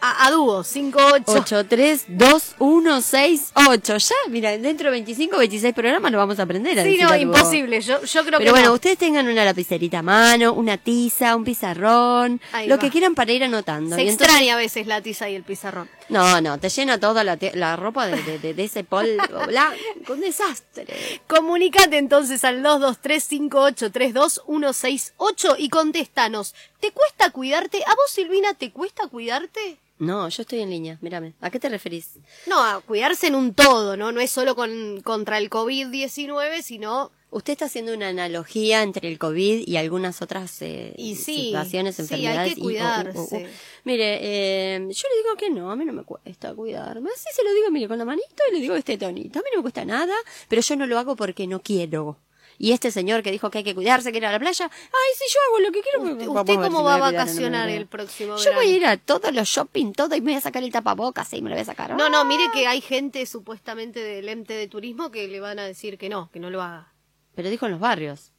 [0.00, 1.56] A, a dúo, 58.
[1.58, 3.98] 832168.
[3.98, 6.78] Ya, mira, dentro de 25 26 programas lo vamos a aprender.
[6.78, 7.80] a Sí, no, imposible.
[7.80, 8.74] Yo, yo creo Pero que bueno, no.
[8.74, 12.80] ustedes tengan una lapicerita a mano, una tiza, un pizarrón, Ahí lo va.
[12.80, 13.96] que quieran para ir anotando.
[13.96, 15.88] Se Y entonces- extraña a veces la tiza y el pizarrón.
[16.08, 19.46] No, no, te llena toda la, te- la ropa de, de- de- de ese polvo
[19.46, 19.78] blanco,
[20.14, 20.86] un desastre.
[21.26, 26.54] Comunicate entonces al 223-5832-168 y contéstanos.
[26.80, 27.82] ¿Te cuesta cuidarte?
[27.86, 29.78] ¿A vos, Silvina, te cuesta cuidarte?
[29.98, 31.34] No, yo estoy en línea, mírame.
[31.40, 32.10] ¿A qué te referís?
[32.46, 34.12] No, a cuidarse en un todo, ¿no?
[34.12, 37.10] No es solo con, contra el COVID-19, sino...
[37.30, 41.96] Usted está haciendo una analogía entre el COVID y algunas otras eh, Y sí, situaciones,
[41.96, 42.56] sí, hay enfermedades.
[42.56, 42.64] y- uh, uh, uh.
[42.64, 43.48] cuidarse.
[43.84, 47.10] Mire, eh, yo le digo que no, a mí no me cuesta cuidarme.
[47.14, 49.40] Así se lo digo, mire, con la manito y le digo este tonito.
[49.40, 50.14] A mí no me cuesta nada,
[50.48, 52.16] pero yo no lo hago porque no quiero.
[52.60, 55.14] Y este señor que dijo que hay que cuidarse, que ir a la playa, ay,
[55.16, 56.02] si yo hago lo que quiero.
[56.02, 58.56] ¿Usted, usted cómo si va a no vacacionar el próximo Yo verano?
[58.62, 61.32] voy a ir a todos los shopping, todo, y me voy a sacar el tapabocas
[61.34, 61.94] y me lo voy a sacar.
[61.94, 65.66] No, no, mire que hay gente supuestamente del ente de turismo que le van a
[65.66, 66.92] decir que no, que no lo haga.
[67.38, 68.32] Pero dijo en los barrios.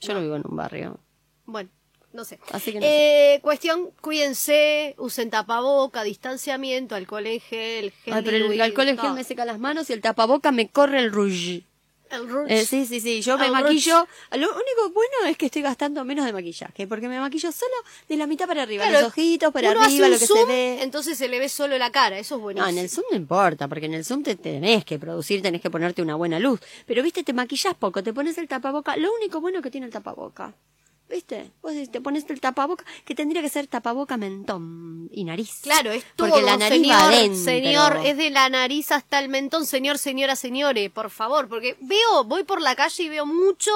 [0.00, 1.00] Yo no, vivo en un barrio.
[1.46, 1.70] Bueno,
[2.12, 2.38] no sé.
[2.50, 3.34] Así que no sé.
[3.36, 8.98] Eh, cuestión, cuídense, usen tapaboca, distanciamiento, alcohol en gel, gel Ay, pero el alcohol en
[8.98, 11.64] gel me seca las manos y el tapaboca me corre el rouge.
[12.12, 12.60] El rouge.
[12.60, 13.22] Eh, sí, sí, sí.
[13.22, 14.06] Yo me El maquillo.
[14.32, 17.72] Lo único bueno es que estoy gastando menos de maquillaje, porque me maquillo solo
[18.08, 18.84] de la mitad para arriba.
[18.84, 20.82] Claro, los ojitos para arriba, lo que zoom, se ve.
[20.82, 22.68] Entonces se le ve solo la cara, eso es No, buenísimo.
[22.68, 25.70] en el Zoom no importa, porque en el Zoom te tenés que producir, tenés que
[25.70, 26.60] ponerte una buena luz.
[26.86, 28.96] Pero, viste, te maquillas poco, te pones el tapaboca.
[28.96, 30.54] Lo único bueno que tiene el tapaboca.
[31.12, 31.50] ¿Viste?
[31.60, 35.58] Vos te pones el tapaboca, que tendría que ser tapaboca, mentón y nariz.
[35.62, 37.44] Claro, es todo, Porque la nariz señor, va adentro.
[37.44, 42.24] señor, es de la nariz hasta el mentón, señor, señora, señores, por favor, porque veo,
[42.24, 43.70] voy por la calle y veo mucho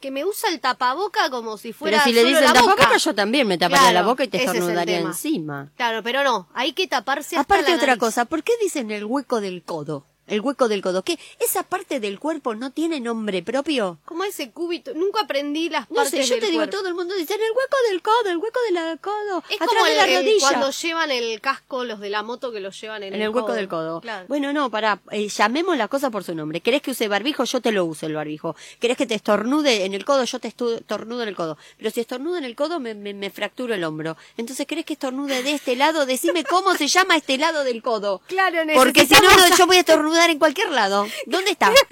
[0.00, 2.96] que me usa el tapaboca como si fuera Pero si le dicen tapaboca, boca.
[2.96, 5.70] yo también me taparía Claro, la boca y te es estornudaría encima.
[5.76, 8.00] Claro, pero no, hay que taparse hasta Aparte la otra nariz.
[8.00, 10.06] cosa, ¿por qué dicen el hueco del codo?
[10.30, 11.02] El hueco del codo.
[11.02, 11.18] ¿Qué?
[11.38, 13.98] ¿Esa parte del cuerpo no tiene nombre propio?
[14.04, 16.94] Como ese cúbito, nunca aprendí las No partes sé, yo del te digo, todo el
[16.94, 19.96] mundo dice, el hueco del codo, el hueco del codo, Es atrás como de el-
[19.98, 20.48] la el- rodilla.
[20.48, 23.52] cuando llevan el casco los de la moto que lo llevan en, En el hueco
[23.52, 24.00] del codo.
[24.00, 24.26] Claro.
[24.28, 26.60] Bueno, no, pará, eh, llamemos la cosa por su nombre.
[26.60, 27.44] ¿Querés que use barbijo?
[27.44, 28.54] Yo te lo uso el barbijo.
[28.78, 30.24] ¿Querés que te estornude en el codo?
[30.24, 31.58] Yo te estornudo en el codo.
[31.76, 34.16] Pero si estornudo en el codo, me, me, me fracturo el hombro.
[34.36, 36.06] Entonces, ¿querés que estornude de este lado?
[36.06, 38.20] Decime cómo se llama este lado del codo.
[38.28, 41.06] Claro, Porque si no, no, yo voy a estornudar en cualquier lado.
[41.26, 41.72] ¿Dónde está?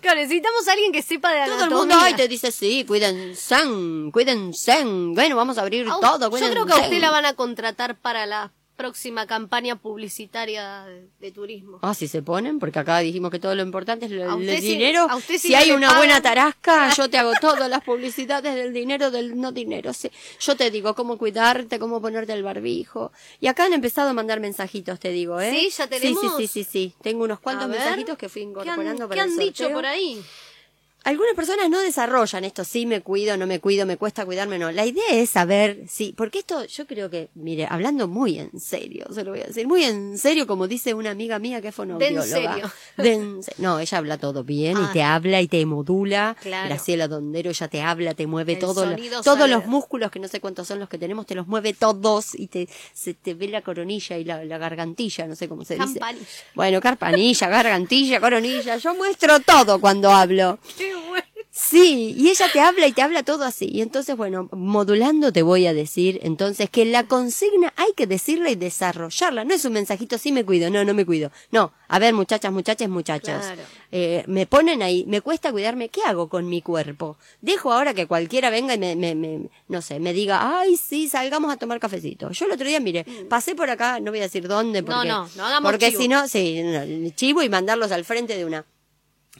[0.00, 1.78] Claro, necesitamos a alguien que sepa de Todo el anatomía.
[1.78, 3.56] mundo ay, te dice, sí, cuídense,
[4.12, 4.84] cuídense.
[4.84, 8.26] Bueno, vamos a abrir todo, Yo creo que a usted la van a contratar para
[8.26, 11.78] la próxima campaña publicitaria de, de turismo.
[11.82, 15.06] Ah, si se ponen, porque acá dijimos que todo lo importante es el sí- dinero.
[15.08, 16.00] a usted sí si no hay una pagan.
[16.00, 19.92] buena tarasca, yo te hago todas las publicidades del dinero, del no dinero.
[19.92, 20.10] Sí.
[20.40, 23.12] Yo te digo cómo cuidarte, cómo ponerte el barbijo.
[23.40, 25.50] Y acá han empezado a mandar mensajitos, te digo, ¿eh?
[25.52, 26.20] Sí, ya tenemos.
[26.20, 26.94] Sí, sí, sí, sí, sí.
[27.02, 29.86] Tengo unos cuantos mensajitos que fui ¿Qué han, incorporando qué para el han dicho por
[29.86, 30.22] ahí?
[31.06, 34.72] Algunas personas no desarrollan esto, sí me cuido, no me cuido, me cuesta cuidarme, no.
[34.72, 39.06] La idea es saber, sí, porque esto yo creo que, mire, hablando muy en serio,
[39.14, 41.74] se lo voy a decir, muy en serio, como dice una amiga mía que es
[41.76, 42.26] fonoaudióloga.
[42.26, 42.72] serio.
[42.96, 44.88] De en se- no, ella habla todo bien Ah.
[44.90, 46.36] y te habla y te modula.
[46.42, 46.68] Claro.
[46.70, 50.18] Graciela Dondero, ella te habla, te mueve El todo, lo- sonido todos los músculos, que
[50.18, 53.34] no sé cuántos son los que tenemos, te los mueve todos y te, se te
[53.34, 55.86] ve la coronilla y la, la gargantilla, no sé cómo se dice.
[56.00, 56.26] Campanilla.
[56.56, 60.58] Bueno, carpanilla, gargantilla, coronilla, yo muestro todo cuando hablo.
[60.76, 60.95] Qué.
[61.50, 63.66] Sí, y ella te habla y te habla todo así.
[63.72, 68.50] Y entonces, bueno, modulando te voy a decir, entonces, que la consigna hay que decirla
[68.50, 69.42] y desarrollarla.
[69.44, 71.30] No es un mensajito, sí me cuido, no, no me cuido.
[71.52, 73.40] No, a ver, muchachas, muchachas, muchachos.
[73.42, 73.62] Claro.
[73.90, 77.16] Eh, me ponen ahí, me cuesta cuidarme, ¿qué hago con mi cuerpo?
[77.40, 81.08] Dejo ahora que cualquiera venga y me, me, me- no sé, me diga, ay, sí,
[81.08, 82.30] salgamos a tomar cafecito.
[82.32, 85.28] Yo el otro día, mire, pasé por acá, no voy a decir dónde, porque, no,
[85.36, 88.66] no hagamos porque si no, sí, no, chivo y mandarlos al frente de una.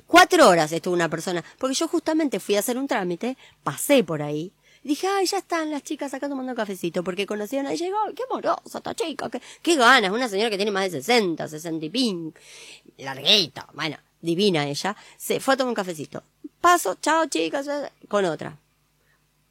[0.07, 4.23] Cuatro horas estuvo una persona, porque yo justamente fui a hacer un trámite, pasé por
[4.23, 4.53] ahí,
[4.87, 7.99] Dije, ay, ya están las chicas acá tomando cafecito, porque conocían a ella y digo,
[8.07, 11.49] ay, qué amorosa esta chica, qué, qué ganas, una señora que tiene más de 60,
[11.49, 12.33] 60 y pin,
[12.99, 16.23] larguita, bueno, divina ella, se fue a tomar un cafecito.
[16.61, 17.69] Paso, chao chicas,
[18.07, 18.57] con otra.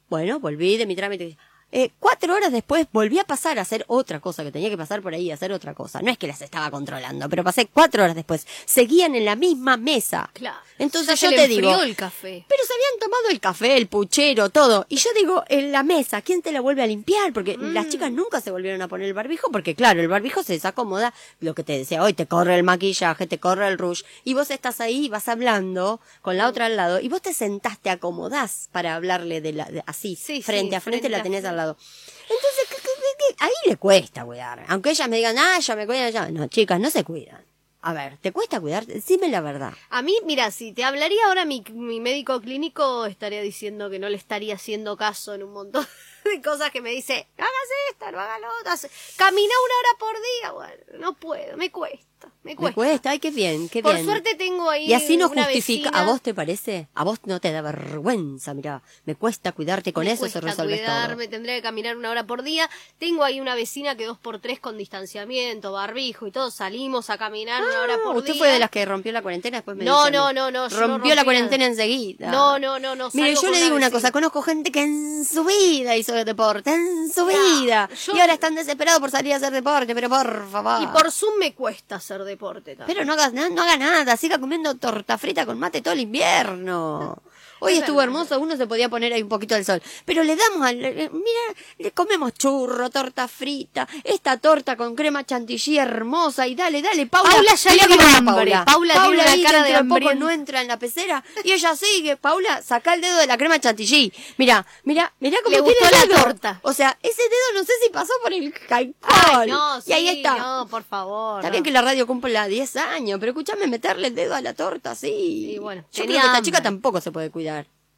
[0.08, 1.36] Bueno, volví de mi trámite.
[1.72, 5.02] Eh, cuatro horas después volví a pasar a hacer otra cosa, que tenía que pasar
[5.02, 6.00] por ahí a hacer otra cosa.
[6.00, 8.46] No es que las estaba controlando, pero pasé cuatro horas después.
[8.64, 10.30] Seguían en la misma mesa.
[10.32, 10.56] Claro.
[10.78, 12.44] Entonces yo se te le digo, el café.
[12.48, 14.86] pero se habían tomado el café, el puchero, todo.
[14.88, 17.32] Y yo digo, en la mesa, ¿quién te la vuelve a limpiar?
[17.32, 17.72] Porque Mm.
[17.74, 21.12] las chicas nunca se volvieron a poner el barbijo, porque claro, el barbijo se desacomoda,
[21.40, 24.50] lo que te decía hoy, te corre el maquillaje, te corre el rouge, y vos
[24.50, 28.68] estás ahí, vas hablando con la otra al lado, y vos te sentás, te acomodás
[28.72, 31.40] para hablarle de la, de- así, Sí, sí, frente a frente, frente la a tenés
[31.40, 31.55] frente.
[31.56, 31.76] Lado.
[32.22, 34.64] Entonces, ¿qué- qué- qué- ahí le cuesta cuidar.
[34.68, 36.30] Aunque ellas me digan, ah, ya me cuidan, ya.
[36.30, 37.44] No, chicas, no se cuidan.
[37.82, 38.94] A ver, ¿te cuesta cuidarte?
[38.94, 39.72] Decime la verdad.
[39.90, 44.08] A mí, mira, si te hablaría ahora mi, mi médico clínico, estaría diciendo que no
[44.08, 45.86] le estaría haciendo caso en un montón
[46.24, 47.52] de cosas que me dice, hagas
[47.92, 51.70] esto, no hagas lo otro, hace- camina una hora por día, bueno, no puedo, me
[51.70, 52.06] cuesta,
[52.42, 52.74] me Me cuesta.
[52.76, 54.06] cuesta, ay, qué bien, qué Por bien.
[54.06, 55.90] suerte tengo ahí Y así no justifica.
[55.90, 56.86] vecina- ¿A vos te parece?
[56.94, 58.54] ¿A vos no te da vergüenza?
[58.54, 62.10] Mirá, me cuesta cuidarte con me eso, se cuesta resuelve cuidarme, tendría que caminar una
[62.10, 62.70] hora por día.
[62.98, 67.18] Tengo ahí una vecina que dos por tres con distanciamiento, barbijo y todo, salimos a
[67.18, 68.04] caminar una hora todo.
[68.04, 68.38] por ¿Usted día.
[68.40, 71.14] fue de las que rompió la cuarentena después me No, no, no, no, Rompió la
[71.16, 71.24] nada.
[71.24, 72.30] cuarentena enseguida.
[72.30, 73.10] No, no, no, no.
[73.12, 77.10] Mire, yo le digo una cosa, conozco gente que en su vida hizo deporte, en
[77.12, 77.88] su vida.
[78.06, 80.80] yo- Y ahora están desesperados por salir a hacer deporte, pero por favor.
[80.82, 82.76] Y por Zoom me cuesta hacer deporte.
[82.86, 86.00] Pero no hagas na- no haga nada, siga comiendo torta frita con mate todo el
[86.00, 87.18] invierno.
[87.60, 88.14] Hoy Es estuvo verdad.
[88.14, 89.82] hermoso, uno se podía poner ahí un poquito al sol.
[90.04, 95.24] Pero le damos al, eh, mira, le comemos churro, torta frita, esta torta con crema
[95.24, 97.30] chantilly hermosa y dale, dale, Paula.
[97.30, 98.52] Paula ya le dio hambre.
[98.64, 100.14] Paula tiene una cara de poco hambrienta.
[100.14, 102.16] no entra en la pecera y ella sigue.
[102.16, 104.12] Paula, saca el dedo de la crema chantilly.
[104.36, 106.60] Mira, mira, mira cómo Le tiene gustó el la torta.
[106.62, 109.48] O sea, ese dedo no sé si pasó por el alcohol.
[109.48, 110.36] No, y ahí sí, está.
[110.36, 111.40] No, por favor.
[111.40, 111.52] Está no.
[111.52, 114.94] bien que la radio cumpla 10 años, pero escúchame meterle el dedo a la torta,
[114.94, 115.06] sí.
[115.06, 116.42] Sí, bueno, Yo creo que esta hambre.
[116.42, 117.45] chica tampoco se puede cuidar.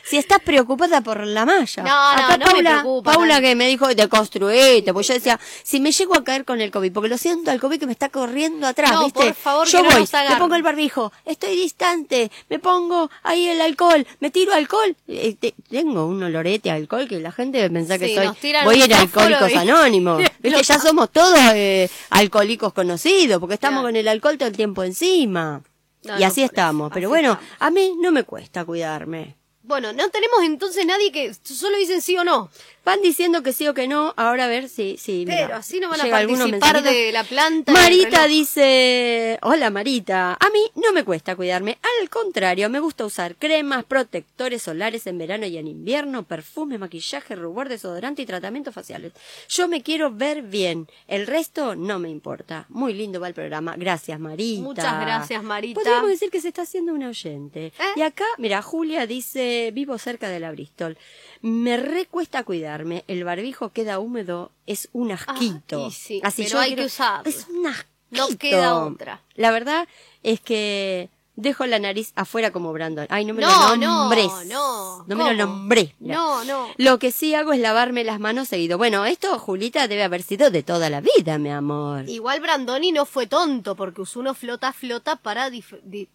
[0.05, 1.83] Si estás preocupada por la malla.
[1.83, 3.41] No, no, Acá no me Paula, preocupa, Paula no.
[3.41, 6.71] que me dijo, te construiste, pues yo decía, si me llego a caer con el
[6.71, 9.19] COVID, porque lo siento al COVID que me está corriendo atrás, No, ¿viste?
[9.23, 13.09] por favor, yo que no voy, nos me pongo el barbijo, estoy distante, me pongo
[13.23, 17.31] ahí el alcohol, me tiro alcohol, eh, te- tengo un olorete a alcohol que la
[17.31, 18.27] gente debe pensar que Sí, soy,
[18.65, 20.17] voy a ir a Alcohólicos y- Anónimos.
[20.43, 23.87] Viste, ya somos todos eh, alcohólicos conocidos, porque estamos Claro.
[23.87, 25.61] con el alcohol todo el tiempo encima.
[26.03, 26.91] No, y no, así estamos.
[26.93, 27.55] Pero bueno, estamos.
[27.61, 29.37] a mí no me cuesta cuidarme.
[29.63, 32.49] Bueno, no tenemos entonces nadie que solo dicen sí o no.
[32.85, 34.13] Van diciendo que sí o que no.
[34.17, 37.71] Ahora a ver si, si Pero mira, así no van a participar de la planta.
[37.71, 43.35] Marita dice, hola Marita, a mí no me cuesta cuidarme, al contrario, me gusta usar
[43.35, 49.13] cremas, protectores solares en verano y en invierno, perfume, maquillaje, rubor, desodorante y tratamientos faciales.
[49.47, 52.65] Yo me quiero ver bien, el resto no me importa.
[52.69, 54.61] Muy lindo va el programa, gracias Marita.
[54.61, 55.79] Muchas gracias, Marita.
[55.79, 57.67] Podríamos decir que se está haciendo una oyente.
[57.67, 57.71] ¿Eh?
[57.95, 60.97] Y acá, mira, Julia dice, vivo cerca de la Bristol.
[61.41, 62.43] Me recuesta
[62.77, 65.87] cuidarme, el barbijo queda húmedo, es un asquito.
[65.87, 67.29] y sí, Así pero yo hay quiero- que usarlo.
[67.29, 67.89] Es un asquito.
[68.11, 69.21] No queda otra.
[69.35, 69.87] La verdad
[70.21, 73.07] es que dejo la nariz afuera como Brandon.
[73.09, 74.27] Ay, no me No, lo no, nombres.
[74.47, 75.03] no.
[75.07, 75.95] No me lo nombré.
[75.99, 76.15] Mirá.
[76.15, 76.67] No, no.
[76.77, 78.77] Lo que sí hago es lavarme las manos seguido.
[78.77, 82.07] Bueno, esto, Julita, debe haber sido de toda la vida, mi amor.
[82.07, 85.63] Igual Brandoni no fue tonto porque usó uno flota flota para di-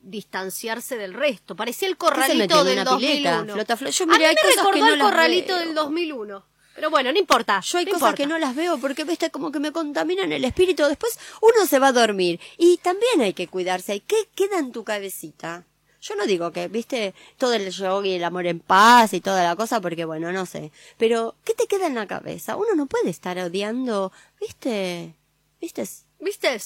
[0.01, 1.57] distanciarse del resto.
[1.57, 3.31] Parecía el ¿Qué se metió corralito en del una pileta?
[3.37, 3.53] 2001.
[3.55, 3.91] Flota, flota.
[3.93, 6.45] Yo, A mira, mí hay me cosas que recordó no el las corralito del 2001.
[6.79, 7.59] Pero bueno, no importa.
[7.59, 8.16] Yo hay no cosas importa.
[8.16, 10.85] que no las veo porque, viste, como que me contaminan el espíritu.
[10.85, 12.39] Después uno se va a dormir.
[12.57, 13.97] Y también hay que cuidarse.
[13.97, 15.64] ¿Y qué queda en tu cabecita?
[16.01, 19.43] Yo no digo que, viste, todo el yoga y el amor en paz y toda
[19.43, 20.70] la cosa, porque bueno, no sé.
[20.99, 22.55] Pero, ¿qué te queda en la cabeza?
[22.55, 25.16] Uno no puede estar odiando, viste,
[25.61, 25.83] viste.
[26.20, 26.61] ¿Viste?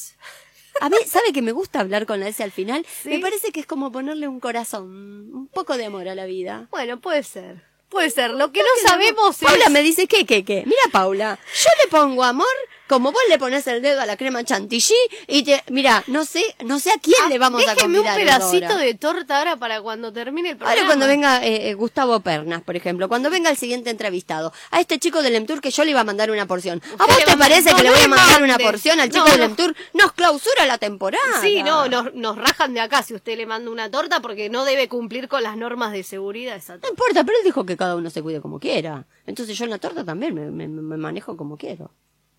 [0.83, 2.85] A mí, ¿sabe que me gusta hablar con la S al final?
[3.03, 3.09] ¿Sí?
[3.09, 6.69] Me parece que es como ponerle un corazón, un poco de amor a la vida.
[6.71, 7.72] Bueno, puede ser.
[7.93, 8.30] Puede ser.
[8.30, 9.47] Lo que no sabemos es...
[9.47, 10.62] Paula me dice, ¿qué, qué, qué?
[10.64, 12.47] Mira, Paula, yo le pongo amor
[12.93, 14.95] como vos le pones el dedo a la crema chantilly
[15.26, 18.05] y te, mira, no sé, no sé a quién le vamos a Ah, Déjenme un
[18.07, 18.76] convidar pedacito ahora.
[18.84, 20.78] de torta ahora para cuando termine el programa.
[20.78, 24.80] Ahora cuando venga eh, eh, Gustavo Pernas, por ejemplo, cuando venga el siguiente entrevistado, a
[24.80, 26.82] este chico del Emtur que yo le iba a mandar una porción.
[26.99, 29.30] ¿A vos te parece que le no voy a mandar una porción al chico No,
[29.30, 29.45] del no.
[29.47, 29.74] Emtur?
[29.95, 31.40] Nos clausura la temporada.
[31.40, 34.64] Sí, no, nos, nos rajan de acá si usted le manda una torta porque no
[34.64, 36.93] debe cumplir con las normas de seguridad esa No torta.
[36.93, 39.07] importa, pero él dijo que cada uno se cuide como quiera.
[39.26, 41.90] Entonces yo en la torta también me, me- me manejo como quiero.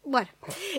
[0.03, 0.29] Bueno,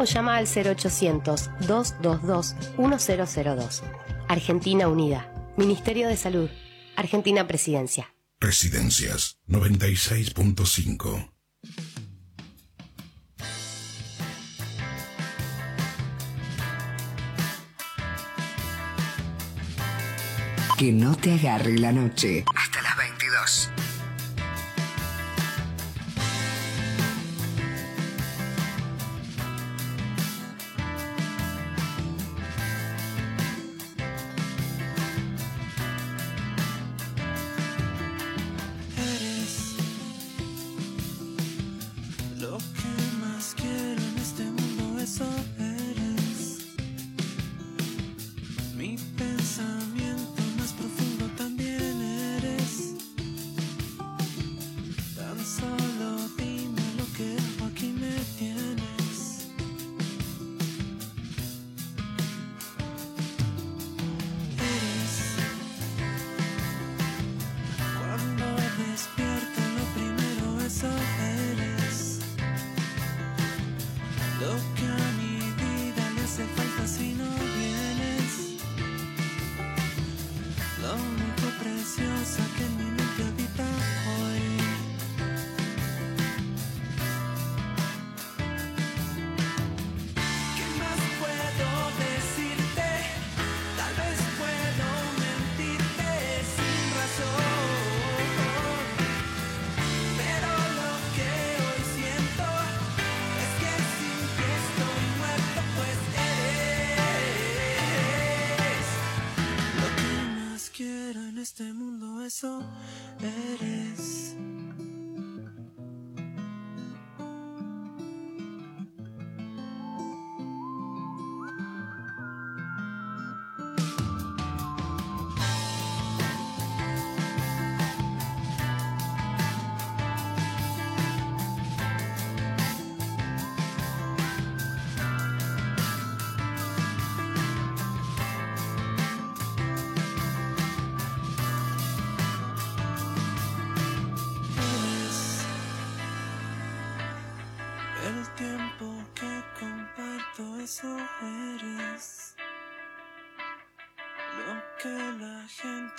[0.00, 3.82] o llama al 0800 222 1002.
[4.28, 5.30] Argentina Unida.
[5.56, 6.48] Ministerio de Salud.
[6.96, 8.14] Argentina Presidencia.
[8.40, 11.30] Residencias 96.5.
[20.78, 22.42] Que no te agarre la noche.
[22.56, 22.69] Hasta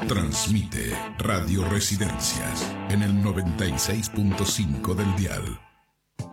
[0.06, 5.58] Transmite Radio Residencias en el 96.5 del dial.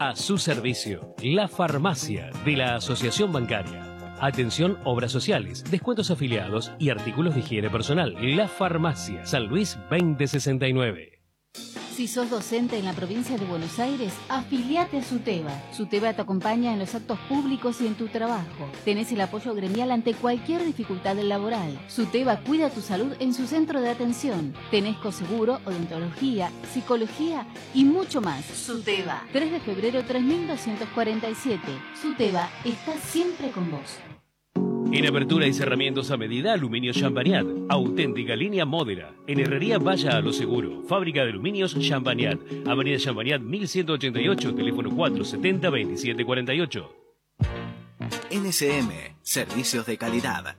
[0.08, 3.84] A su servicio, la farmacia de la Asociación Bancaria.
[4.22, 8.16] Atención, obras sociales, descuentos afiliados y artículos de higiene personal.
[8.18, 11.17] La farmacia, San Luis 2069.
[11.98, 15.74] Si sos docente en la provincia de Buenos Aires, afiliate a SUTEBA.
[15.74, 18.70] SUTEBA te acompaña en los actos públicos y en tu trabajo.
[18.86, 21.76] Tenés el apoyo gremial ante cualquier dificultad laboral.
[21.88, 24.54] SUTEBA cuida tu salud en su centro de atención.
[24.70, 28.46] Tenés coseguro, odontología, psicología y mucho más.
[28.46, 29.24] SUTEBA.
[29.34, 31.64] 3 de febrero 3247.
[32.00, 33.98] SUTEBA está siempre con vos.
[34.98, 37.46] En apertura y cerramientos a medida, Aluminio Champagnat.
[37.70, 39.14] Auténtica línea Modera.
[39.28, 40.82] En Herrería vaya a lo seguro.
[40.90, 42.40] Fábrica de aluminios Champagnat.
[42.66, 46.90] Avenida Champagnat 1188, teléfono 470-2748.
[48.32, 48.90] NSM,
[49.22, 50.56] Servicios de Calidad.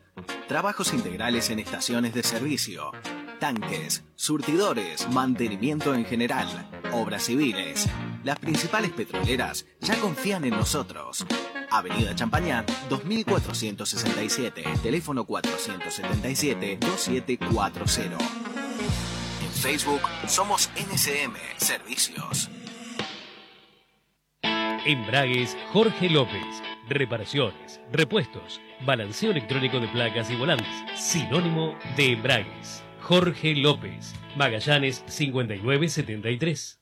[0.47, 2.93] Trabajos integrales en estaciones de servicio.
[3.41, 6.47] Tanques, surtidores, mantenimiento en general,
[6.93, 7.89] obras civiles.
[8.23, 11.27] Las principales petroleras ya confían en nosotros.
[11.71, 18.17] Avenida Champañat 2467, teléfono 477-2740.
[19.43, 22.49] En Facebook somos NSM Servicios.
[24.89, 26.63] Embragues Jorge López.
[26.89, 30.67] Reparaciones, repuestos, balanceo electrónico de placas y volantes.
[30.97, 32.83] Sinónimo de Embragues.
[33.03, 34.15] Jorge López.
[34.37, 36.78] Magallanes 5973.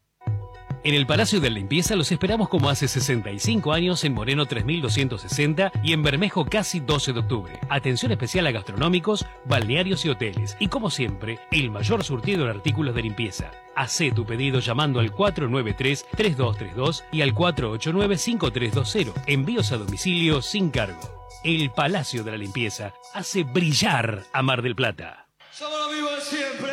[0.87, 5.73] En el Palacio de la Limpieza los esperamos como hace 65 años en Moreno 3260
[5.83, 7.59] y en Bermejo casi 12 de octubre.
[7.69, 10.57] Atención especial a gastronómicos, balnearios y hoteles.
[10.61, 13.51] Y como siempre, el mayor surtido de artículos de limpieza.
[13.75, 19.13] Hacé tu pedido llamando al 493-3232 y al 489-5320.
[19.27, 21.27] Envíos a domicilio sin cargo.
[21.43, 25.27] El Palacio de la Limpieza hace brillar a Mar del Plata.
[25.51, 26.71] Somos los mismos siempre.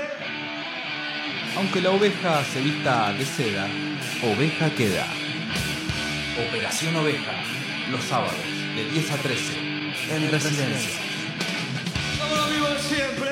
[1.58, 3.68] Aunque la oveja se vista de seda,
[4.22, 5.08] oveja queda.
[6.48, 7.34] Operación Oveja,
[7.92, 8.36] los sábados,
[8.76, 9.54] de 10 a 13,
[10.16, 11.02] en Residencia.
[12.18, 13.30] Somos los mismos siempre.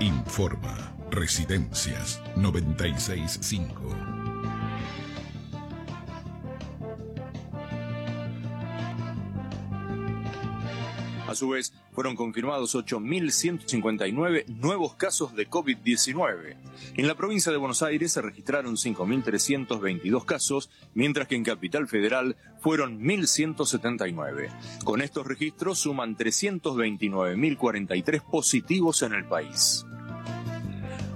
[0.00, 4.16] Informa Residencias 965.
[11.28, 16.56] A su vez, fueron confirmados 8.159 nuevos casos de COVID-19.
[16.94, 22.36] En la provincia de Buenos Aires se registraron 5.322 casos, mientras que en Capital Federal
[22.60, 24.50] fueron 1.179.
[24.84, 29.86] Con estos registros suman 329.043 positivos en el país.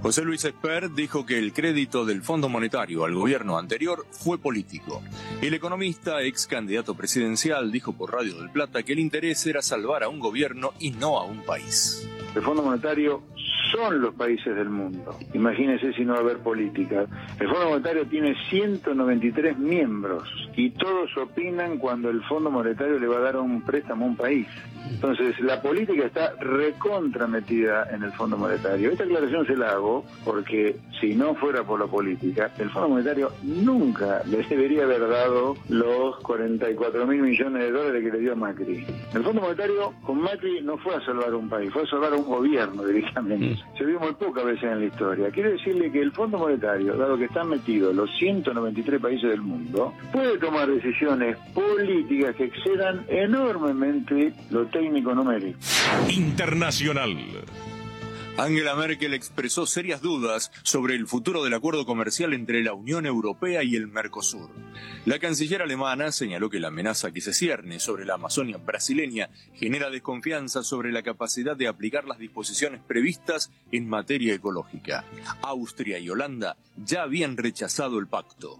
[0.02, 5.02] José Luis Esper dijo que el crédito del Fondo Monetario al gobierno anterior fue político.
[5.42, 10.02] El economista, ex candidato presidencial, dijo por Radio del Plata que el interés era salvar
[10.02, 12.08] a un gobierno y no a un país.
[12.34, 13.22] El Fondo Monetario
[13.70, 15.16] son los países del mundo.
[15.34, 17.06] Imagínense si no va a haber política.
[17.38, 23.18] El Fondo Monetario tiene 193 miembros y todos opinan cuando el Fondo Monetario le va
[23.18, 24.46] a dar un préstamo a un país.
[24.90, 28.90] Entonces, la política está recontrametida en el Fondo Monetario.
[28.90, 33.30] Esta aclaración se la hago porque si no fuera por la política, el Fondo Monetario
[33.42, 38.36] nunca le debería haber dado los 44 mil millones de dólares que le dio a
[38.36, 38.84] Macri.
[39.14, 42.24] El Fondo Monetario con Macri no fue a salvar un país, fue a salvar un
[42.24, 43.59] gobierno directamente.
[43.76, 45.30] Se vio muy pocas veces en la historia.
[45.30, 49.94] Quiero decirle que el Fondo Monetario, dado que están metidos los 193 países del mundo,
[50.12, 55.58] puede tomar decisiones políticas que excedan enormemente lo técnico numérico.
[56.08, 57.16] Internacional.
[58.40, 63.62] Angela Merkel expresó serias dudas sobre el futuro del acuerdo comercial entre la Unión Europea
[63.62, 64.48] y el Mercosur.
[65.04, 69.90] La canciller alemana señaló que la amenaza que se cierne sobre la Amazonia brasileña genera
[69.90, 75.04] desconfianza sobre la capacidad de aplicar las disposiciones previstas en materia ecológica.
[75.42, 78.58] Austria y Holanda ya habían rechazado el pacto.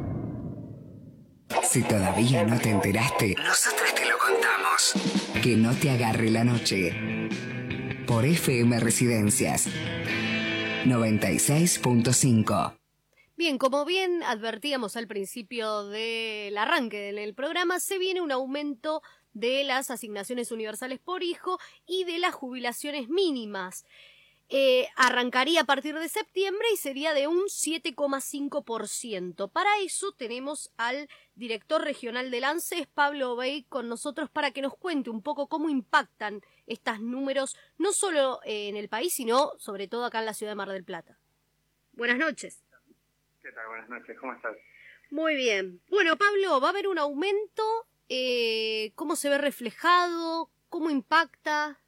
[1.70, 4.94] Si todavía no te enteraste, nosotros te lo contamos.
[5.42, 7.28] Que no te agarre la noche.
[8.08, 9.68] Por FM Residencias
[10.84, 12.76] 96.5.
[13.36, 19.00] Bien, como bien advertíamos al principio del arranque del programa, se viene un aumento
[19.32, 23.84] de las asignaciones universales por hijo y de las jubilaciones mínimas.
[24.50, 29.52] Eh, arrancaría a partir de septiembre y sería de un 7,5%.
[29.52, 34.74] Para eso tenemos al director regional del ANSES, Pablo Obey, con nosotros para que nos
[34.74, 39.86] cuente un poco cómo impactan estos números, no solo eh, en el país, sino sobre
[39.86, 41.18] todo acá en la ciudad de Mar del Plata.
[41.92, 42.64] Buenas noches.
[43.42, 43.68] ¿Qué tal?
[43.68, 44.56] Buenas noches, ¿cómo estás?
[45.10, 45.82] Muy bien.
[45.90, 47.86] Bueno, Pablo, ¿va a haber un aumento?
[48.08, 50.50] Eh, ¿Cómo se ve reflejado?
[50.70, 51.78] ¿Cómo impacta?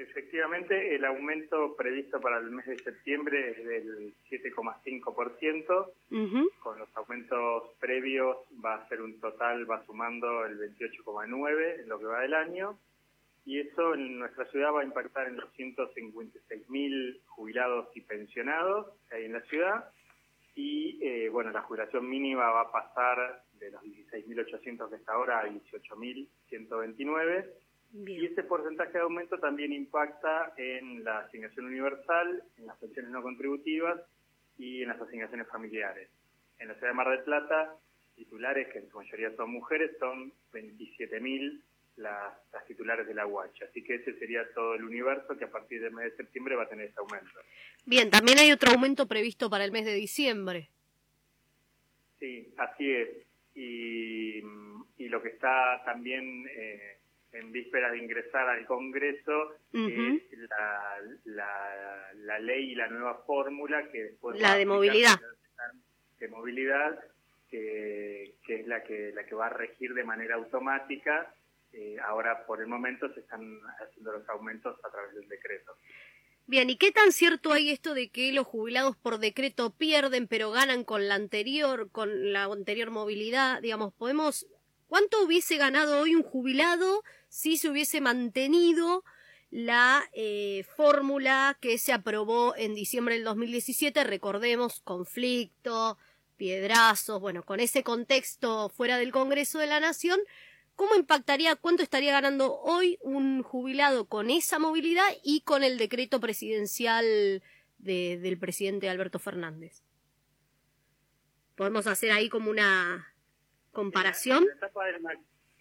[0.00, 5.92] Efectivamente, el aumento previsto para el mes de septiembre es del 7,5%.
[6.58, 11.98] Con los aumentos previos va a ser un total, va sumando el 28,9% en lo
[11.98, 12.78] que va del año.
[13.44, 19.16] Y eso en nuestra ciudad va a impactar en los 156.000 jubilados y pensionados que
[19.16, 19.90] hay en la ciudad.
[20.54, 25.40] Y eh, bueno, la jubilación mínima va a pasar de los 16.800 que está ahora
[25.40, 27.50] a 18.129.
[27.92, 33.22] Y ese porcentaje de aumento también impacta en la asignación universal, en las pensiones no
[33.22, 34.00] contributivas
[34.58, 36.08] y en las asignaciones familiares.
[36.58, 37.74] En la ciudad de Mar del Plata,
[38.14, 41.60] titulares, que en su mayoría son mujeres, son 27.000
[41.96, 43.64] las, las titulares de la UH.
[43.68, 46.64] Así que ese sería todo el universo que a partir del mes de septiembre va
[46.64, 47.40] a tener ese aumento.
[47.86, 50.68] Bien, también hay otro aumento previsto para el mes de diciembre.
[52.20, 53.08] Sí, así es.
[53.56, 54.38] Y,
[54.98, 56.46] y lo que está también...
[56.54, 56.99] Eh,
[57.32, 63.88] en vísperas de ingresar al Congreso, es la, la, la ley y la nueva fórmula
[63.90, 65.20] que después La de movilidad.
[66.18, 66.98] de movilidad,
[67.50, 71.34] que, que es la que la que va a regir de manera automática.
[71.72, 75.72] Eh, ahora, por el momento, se están haciendo los aumentos a través del decreto.
[76.46, 80.50] Bien, ¿y qué tan cierto hay esto de que los jubilados por decreto pierden pero
[80.50, 83.62] ganan con la anterior, con la anterior movilidad?
[83.62, 84.48] Digamos, podemos,
[84.88, 89.02] ¿cuánto hubiese ganado hoy un jubilado si se hubiese mantenido
[89.50, 94.04] la eh, fórmula que se aprobó en diciembre del 2017?
[94.04, 95.96] Recordemos, conflicto,
[96.36, 100.20] piedrazos, bueno, con ese contexto fuera del Congreso de la Nación,
[100.76, 106.20] ¿Cómo impactaría, cuánto estaría ganando hoy un jubilado con esa movilidad y con el decreto
[106.20, 107.42] presidencial
[107.76, 109.82] de- del presidente Alberto Fernández?
[111.54, 113.12] Podemos hacer ahí como una
[113.72, 114.38] comparación.
[114.44, 115.20] En la etapa del, ma-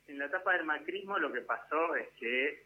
[0.09, 2.65] en la etapa del macrismo lo que pasó es que,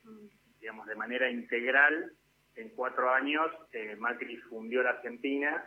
[0.59, 2.11] digamos, de manera integral,
[2.55, 5.65] en cuatro años, eh, Macri fundió la Argentina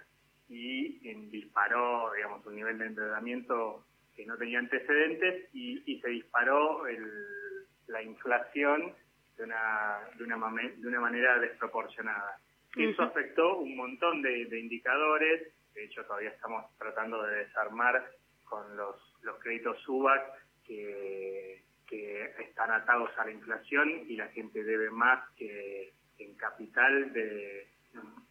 [0.48, 6.08] y eh, disparó, digamos, un nivel de endeudamiento que no tenía antecedentes y, y se
[6.10, 8.94] disparó el- la inflación
[9.36, 12.38] de una, de, una mame- de una manera desproporcionada.
[12.76, 13.10] Eso Ujú.
[13.10, 18.10] afectó un montón de, de indicadores, de hecho todavía estamos tratando de desarmar
[18.44, 20.22] con los, los créditos SUBAC
[20.64, 27.12] que, que están atados a la inflación y la gente debe más que en capital
[27.12, 27.68] de,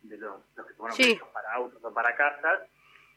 [0.04, 1.18] de los, los que tomaron Sí.
[1.34, 2.62] para autos o para casas.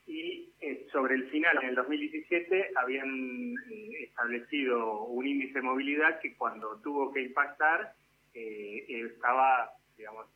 [0.07, 6.19] Y eh, sobre el final, en el 2017, habían eh, establecido un índice de movilidad
[6.21, 7.93] que cuando tuvo que impactar
[8.33, 10.27] eh, estaba, digamos,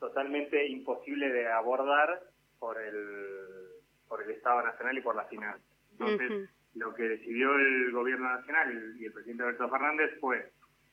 [0.00, 2.22] totalmente imposible de abordar
[2.58, 2.96] por el,
[4.08, 5.62] por el Estado Nacional y por la finanzas.
[5.92, 6.48] Entonces.
[6.74, 10.50] Lo que decidió el gobierno nacional y el presidente Alberto Fernández fue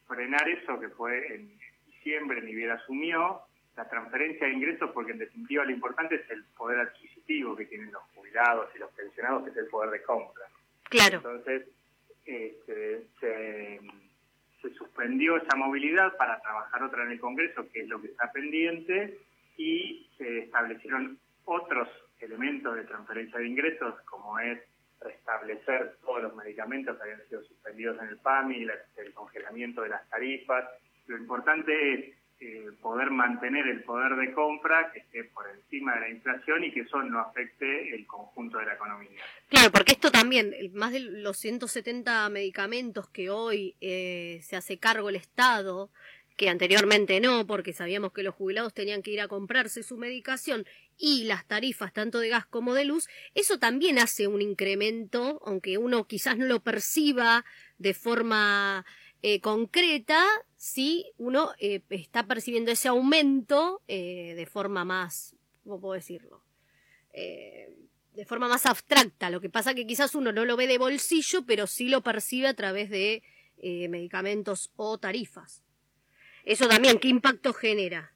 [0.07, 1.51] frenar eso, que fue en
[1.86, 3.41] diciembre, ni bien asumió,
[3.75, 7.91] la transferencia de ingresos, porque en definitiva lo importante es el poder adquisitivo que tienen
[7.91, 10.45] los jubilados y los pensionados, que es el poder de compra.
[10.89, 11.17] Claro.
[11.17, 11.67] Entonces,
[12.25, 13.80] este, se,
[14.61, 18.32] se suspendió esa movilidad para trabajar otra en el Congreso, que es lo que está
[18.32, 19.19] pendiente,
[19.57, 21.88] y se establecieron otros
[22.19, 24.59] elementos de transferencia de ingresos, como es
[25.02, 28.68] restablecer todos los medicamentos que habían sido suspendidos en el PAMI,
[28.98, 30.66] el congelamiento de las tarifas.
[31.08, 36.02] Lo importante es eh, poder mantener el poder de compra que esté por encima de
[36.02, 39.10] la inflación y que eso no afecte el conjunto de la economía.
[39.50, 45.10] Claro, porque esto también, más de los 170 medicamentos que hoy eh, se hace cargo
[45.10, 45.89] el Estado,
[46.36, 50.68] que anteriormente no, porque sabíamos que los jubilados tenían que ir a comprarse su medicación,
[50.98, 55.78] y las tarifas tanto de gas como de luz, eso también hace un incremento, aunque
[55.78, 57.45] uno quizás no lo perciba
[57.78, 58.86] de forma
[59.22, 60.24] eh, concreta,
[60.56, 66.43] sí uno eh, está percibiendo ese aumento eh, de forma más, ¿cómo puedo decirlo?
[67.14, 69.32] De forma más abstracta.
[69.32, 72.48] Lo que pasa que quizás uno no lo ve de bolsillo, pero sí lo percibe
[72.48, 73.24] a través de
[73.89, 75.64] medicamentos o tarifas.
[76.43, 78.14] Eso también, ¿qué impacto genera?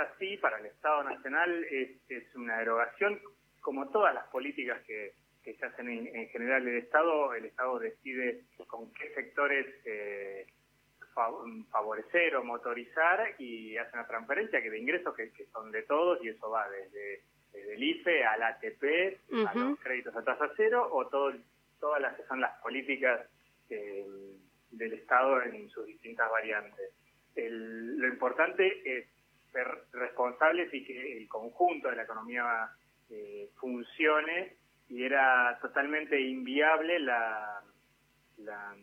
[0.00, 3.20] Así, para el Estado Nacional es, es una derogación,
[3.60, 5.12] como todas las políticas que,
[5.44, 10.46] que se hacen en, en general el Estado, el Estado decide con qué sectores eh,
[11.14, 11.30] fa-
[11.70, 16.22] favorecer o motorizar y hace una transferencia que de ingresos que, que son de todos
[16.24, 17.22] y eso va desde,
[17.52, 18.84] desde el IFE al ATP,
[19.46, 21.32] a los créditos a tasa cero o todo,
[21.78, 23.20] todas las que son las políticas
[23.68, 24.06] eh,
[24.70, 26.90] del Estado en sus distintas variantes.
[27.34, 29.06] El- lo importante es
[29.52, 32.70] ser responsables y que el conjunto de la economía
[33.10, 34.56] eh, funcione
[34.88, 37.62] y era totalmente inviable la,
[38.38, 38.74] la,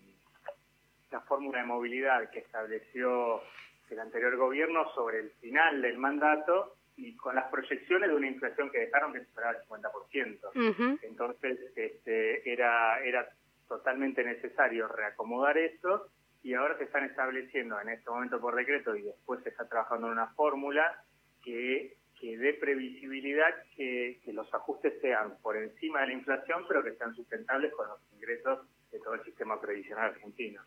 [1.12, 3.42] la fórmula de movilidad que estableció
[3.90, 8.72] el anterior gobierno sobre el final del mandato y con las proyecciones de una inflación
[8.72, 10.72] que dejaron que superaba el 50%.
[10.72, 11.00] Ujú.
[11.04, 13.30] Entonces, este, era, era
[13.68, 16.10] totalmente necesario reacomodar eso
[16.48, 20.08] y ahora se están estableciendo en este momento por decreto y después se está trabajando
[20.08, 21.04] en una fórmula
[21.44, 26.94] que, que dé previsibilidad que, los ajustes sean por encima de la inflación, pero que
[26.94, 28.60] sean sustentables con los ingresos
[28.94, 30.62] de todo el sistema previsional argentino.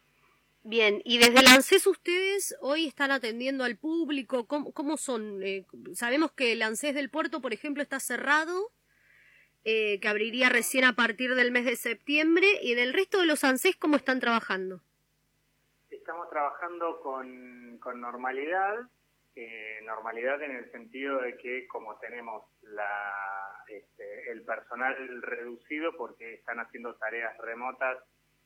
[0.65, 5.43] Bien, y desde el ANSES ustedes hoy están atendiendo al público, ¿cómo, cómo son?
[5.43, 5.65] Eh,
[5.95, 8.71] sabemos que el ANSES del puerto, por ejemplo, está cerrado,
[9.65, 13.25] eh, que abriría recién a partir del mes de septiembre, y en el resto de
[13.25, 14.83] los ANSES, ¿cómo están trabajando?
[16.11, 18.81] Estamos trabajando con, con normalidad,
[19.37, 23.15] eh, normalidad en el sentido de que como tenemos la,
[23.69, 27.99] este, el personal reducido porque están haciendo tareas remotas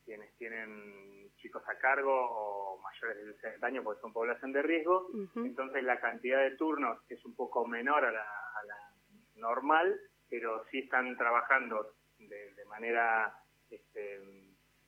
[0.04, 5.08] quienes tienen chicos a cargo o mayores de 60 años porque son población de riesgo.
[5.36, 8.76] Entonces la cantidad de turnos es un poco menor a la, a la
[9.36, 9.98] normal,
[10.28, 13.34] pero sí están trabajando de, de manera
[13.70, 14.20] este,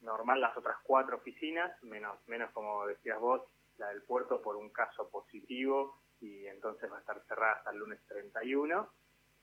[0.06, 3.42] normal las otras cuatro oficinas, menos, menos como decías vos,
[3.76, 7.78] la del puerto por un caso positivo y entonces va a estar cerrada hasta el
[7.78, 8.88] lunes 31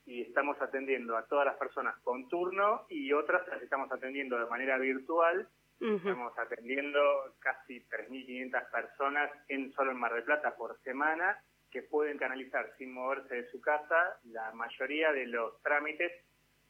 [0.06, 4.46] y estamos atendiendo a todas las personas con turno y otras las estamos atendiendo de
[4.46, 5.48] manera virtual.
[5.80, 7.00] Estamos atendiendo
[7.40, 11.38] casi 3.500 personas en solo en Mar del Plata por semana
[11.70, 16.12] que pueden canalizar sin moverse de su casa la mayoría de los trámites.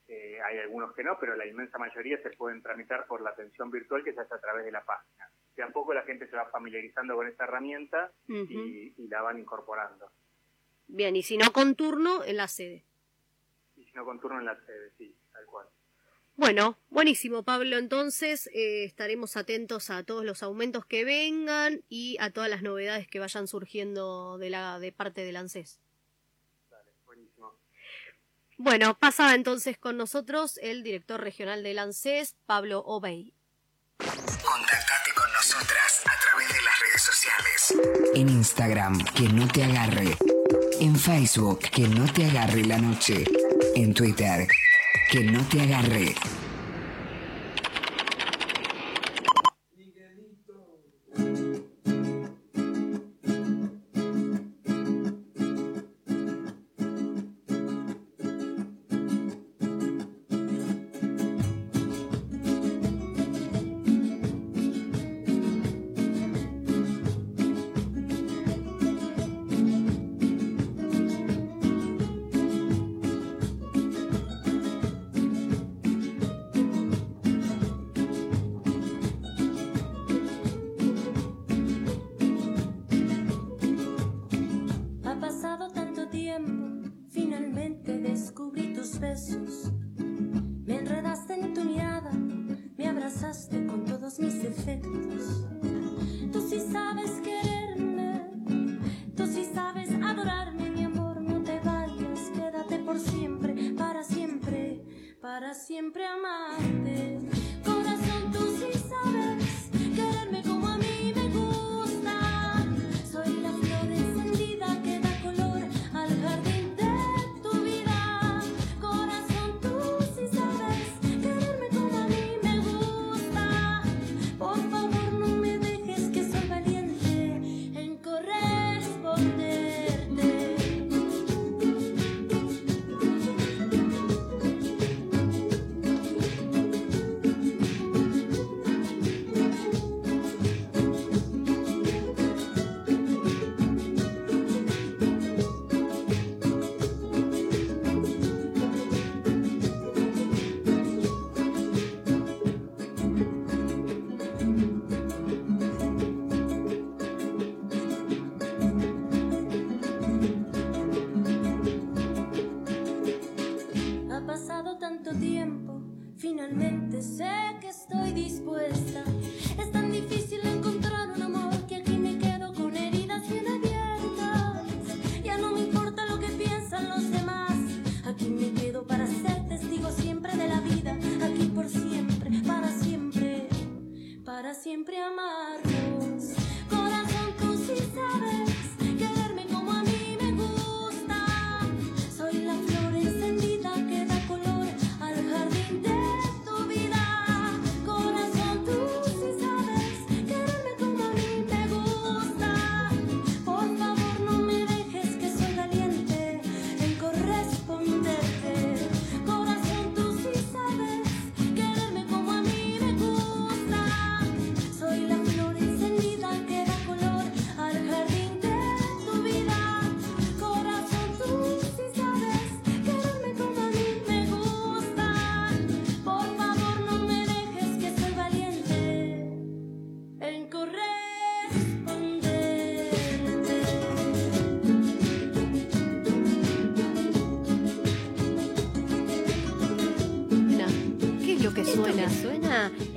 [0.09, 3.70] Eh, hay algunos que no, pero la inmensa mayoría se pueden tramitar por la atención
[3.70, 5.30] virtual que se hace a través de la página.
[5.57, 10.11] De a poco la gente se va familiarizando con esta herramienta y la van incorporando.
[10.88, 12.84] Bien, y si no con turno, en la sede.
[13.76, 15.66] Y si no con turno en la sede, sí, tal cual.
[16.36, 17.78] Bueno, buenísimo, Pablo.
[17.78, 23.07] Entonces eh, estaremos atentos a todos los aumentos que vengan y a todas las novedades
[23.07, 25.80] que vayan surgiendo de la de parte del ANSES.
[28.57, 33.34] Bueno, pasa entonces con nosotros el director regional del ANSES, Pablo Obey.
[33.98, 37.74] Contactate con nosotras a través de las redes sociales.
[38.14, 40.16] En Instagram, que no te agarre.
[40.80, 43.24] En Facebook, que no te agarre la noche.
[43.74, 44.46] En Twitter,
[45.11, 46.14] que no te agarre.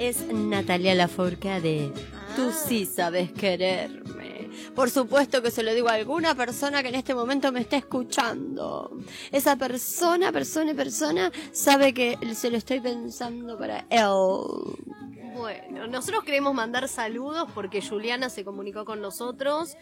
[0.10, 1.92] Es Natalia Lafourcade.
[2.36, 4.50] Tú sí sabes quererme.
[4.76, 7.78] Por supuesto que se lo digo a alguna persona que en este momento me está
[7.78, 8.92] escuchando.
[9.32, 14.06] Esa persona, persona, persona sabe que se lo estoy pensando para él.
[15.36, 19.76] Bueno, nosotros queremos mandar saludos porque Juliana se comunicó con nosotros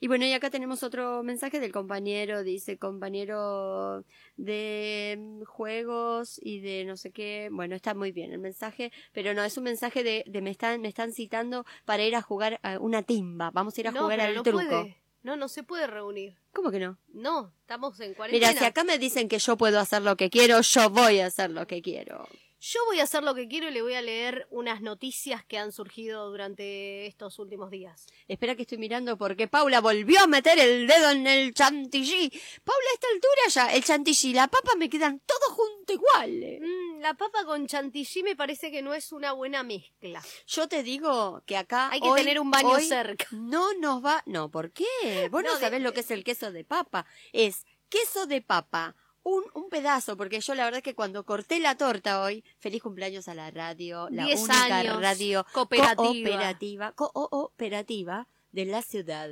[0.00, 4.04] Y bueno, y acá tenemos otro mensaje del compañero, dice compañero
[4.36, 7.48] de mm, juegos y de no sé qué.
[7.52, 10.80] Bueno, está muy bien el mensaje, pero no, es un mensaje de, de me están,
[10.80, 13.50] me están citando para ir a jugar a una timba.
[13.50, 14.58] Vamos a ir a no, jugar al no truco.
[14.58, 15.00] puede.
[15.22, 16.36] No, no se puede reunir.
[16.52, 16.98] ¿Cómo que no?
[17.08, 18.48] No, estamos en cuarentena.
[18.48, 21.26] Mira, si acá me dicen que yo puedo hacer lo que quiero, yo voy a
[21.26, 22.28] hacer lo que quiero.
[22.66, 25.58] Yo voy a hacer lo que quiero y le voy a leer unas noticias que
[25.58, 28.06] han surgido durante estos últimos días.
[28.26, 32.30] Espera que estoy mirando porque Paula volvió a meter el dedo en el chantilly.
[32.64, 36.62] Paula, a esta altura ya, el chantilly y la papa me quedan todos juntos iguales.
[36.62, 40.22] Mm, la papa con chantilly me parece que no es una buena mezcla.
[40.46, 43.26] Yo te digo que acá Hay que hoy- tener un baño hoy cerca.
[43.32, 44.22] No nos va...
[44.24, 44.86] No, ¿por qué?
[45.30, 47.04] Vos no, No, de- sabés lo que es el queso de papa.
[47.34, 48.96] Es queso de papa.
[49.24, 52.82] Un, un pedazo, porque yo la verdad es que cuando corté la torta hoy, feliz
[52.82, 55.96] cumpleaños a la radio, la única años, radio cooperativa.
[55.96, 59.30] cooperativa, cooperativa de la ciudad.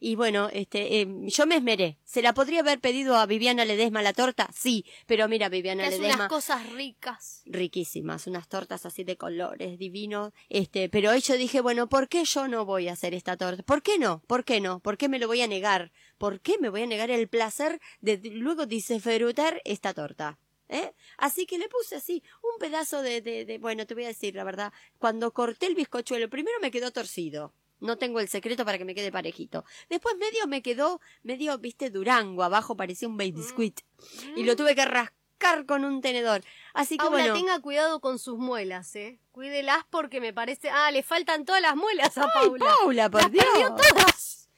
[0.00, 1.98] Y bueno, este, eh, yo me esmeré.
[2.04, 4.48] ¿Se la podría haber pedido a Viviana Ledesma la torta?
[4.54, 7.42] Sí, pero mira, Viviana Ledesma unas cosas ricas.
[7.46, 12.24] riquísimas, unas tortas así de colores divinos, este, pero hoy yo dije, bueno, ¿por qué
[12.24, 13.62] yo no voy a hacer esta torta?
[13.62, 14.22] ¿Por qué no?
[14.26, 14.80] ¿Por qué no?
[14.80, 15.92] ¿Por qué me lo voy a negar?
[16.18, 20.38] ¿Por qué me voy a negar el placer de de- luego disfrutar esta torta?
[20.68, 20.92] ¿Eh?
[21.18, 24.34] Así que le puse así un pedazo de, de, de- bueno, te voy a decir
[24.34, 27.52] la verdad, cuando corté el bizcochuelo, primero me quedó torcido.
[27.80, 29.64] No tengo el secreto para que me quede parejito.
[29.90, 33.80] Después medio me quedó, medio, viste, durango, abajo parecía un baby biscuit.
[34.36, 36.42] Y lo tuve que rascar con un tenedor.
[36.72, 37.34] Así que Paula, bueno.
[37.34, 39.18] tenga cuidado con sus muelas, ¿eh?
[39.32, 40.70] Cuídelas porque me parece...
[40.70, 42.64] Ah, le faltan todas las muelas a Ay, Paula.
[42.80, 43.44] Paula, por Las Dios.
[43.52, 44.48] perdió todas.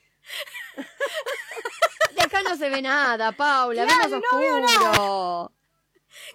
[2.15, 5.53] De acá no se ve nada, Paula, Claro, vemos no veo oscuro.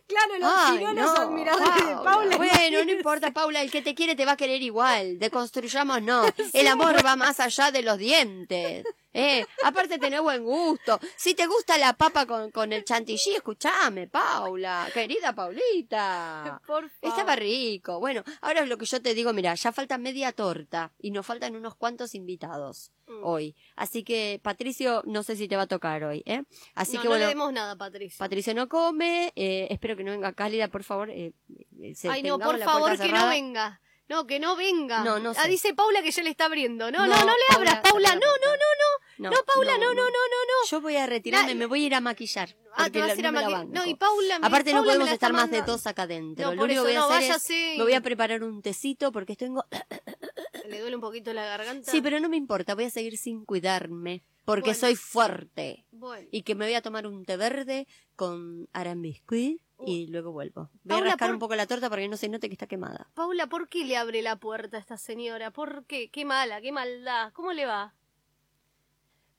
[0.08, 2.38] Claro, los Ay, no, admiradores de Paula.
[2.38, 5.20] Bueno, no importa, Paula, el que te quiere te va a querer igual.
[5.20, 6.26] Deconstruyamos no.
[6.54, 8.86] El amor va más allá de los dientes.
[9.14, 11.00] Eh, aparte tenés buen gusto.
[11.18, 16.62] Si te gusta la papa con, con el chantilly, escúchame, Paula, querida Paulita.
[16.66, 16.92] Por favor.
[17.02, 18.00] Estaba rico.
[18.00, 21.56] Bueno, ahora lo que yo te digo, mira, ya falta media torta y nos faltan
[21.56, 23.24] unos cuantos invitados Mm.
[23.26, 23.56] hoy.
[23.76, 26.44] Así que, Patricio, no sé si te va a tocar hoy, ¿eh?
[26.76, 27.26] Así no, que no bueno.
[27.26, 28.18] le demos nada, Patricia.
[28.20, 31.10] Patricio no come, eh, espero que no venga cálida, por favor.
[31.10, 31.34] eh,
[31.82, 33.82] eh, se- Ay, no, por favor, que no venga.
[34.08, 35.04] No, que no venga.
[35.06, 35.48] No, no Ah, sé.
[35.50, 36.92] dice Paula que ya le está abriendo.
[36.92, 38.16] No, no, No, no, le abras, Paula, Paula.
[38.16, 39.30] No, la no, no, no.
[39.30, 40.70] No, Paula, no, no, no, no, no.
[40.70, 42.56] Yo voy a retirarme, me voy a ir a maquillar.
[42.74, 43.74] Ah, porque te vas a ir a no me la maqui- banco.
[43.74, 46.46] No, y Paula me- Aparte no Paula podemos estar más de dos acá adentro.
[46.50, 47.72] No, Lo único que voy a no, hacer váyase.
[47.74, 49.66] es, me voy a preparar un tecito porque tengo...
[50.70, 51.92] Le duele un poquito la garganta.
[51.92, 54.24] Sí, pero no me importa, voy a seguir sin cuidarme.
[54.46, 54.80] Porque Bueno.
[54.80, 55.86] soy fuerte.
[55.92, 56.28] Bueno.
[56.32, 60.70] Y que me voy a tomar un té verde con arambiscuit y luego vuelvo.
[60.84, 62.54] Voy Paula, a rascar por- un poco la torta para que no se note que
[62.54, 63.10] está quemada.
[63.14, 65.52] Paula, ¿por qué le abre la puerta a esta señora?
[65.52, 66.10] ¿Por qué?
[66.10, 67.32] Qué mala, qué maldad.
[67.34, 67.94] ¿Cómo le va?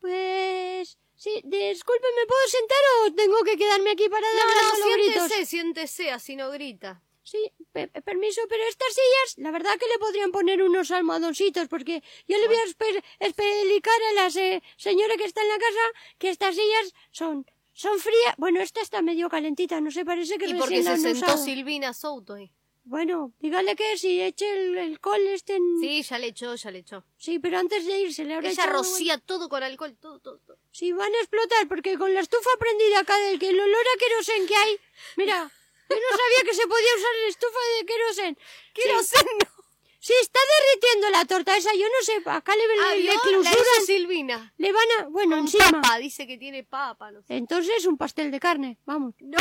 [0.02, 0.98] Pues...
[1.14, 4.92] Sí, disculpe, ¿me puedo sentar o tengo que quedarme aquí parada No, hablando a no,
[4.94, 5.14] gritos?
[5.28, 7.00] siéntese, siéntese, así no grita.
[7.22, 7.38] Sí,
[7.72, 12.02] pe- pe- permiso, pero estas sillas, la verdad que le podrían poner unos almohadoncitos, porque
[12.26, 15.86] yo le voy a espe- explicar a la se- señora que está en la casa
[16.18, 18.34] que estas sillas son, son frías.
[18.36, 20.90] Bueno, esta está medio calentita, no sé, parece que ¿Y recién por qué la se
[20.90, 21.44] han sentó usado.
[21.44, 22.50] Silvina Souto ahí?
[22.84, 25.78] Bueno, dígale que si eche el, el col este en...
[25.80, 27.04] Sí, ya le echó, ya le echó.
[27.16, 30.38] Sí, pero antes de irse le habrá Ella echado- rocía todo con alcohol, todo, todo,
[30.38, 30.58] todo.
[30.72, 33.98] Sí, van a explotar, porque con la estufa prendida acá del que el olor a
[33.98, 34.76] querosén que hay...
[35.16, 35.50] Mira,
[35.88, 38.38] yo no sabía que se podía usar la estufa de querosén.
[38.74, 39.62] Querosén no.
[40.00, 44.52] Sí, está derritiendo la torta esa, yo no sé, acá le, Ah, le, le Silvina.
[44.58, 45.04] le van a...
[45.08, 45.70] Bueno, Con encima...
[45.70, 47.36] papa, dice que tiene papa, no sé.
[47.36, 49.14] Entonces un pastel de carne, vamos.
[49.20, 49.38] No.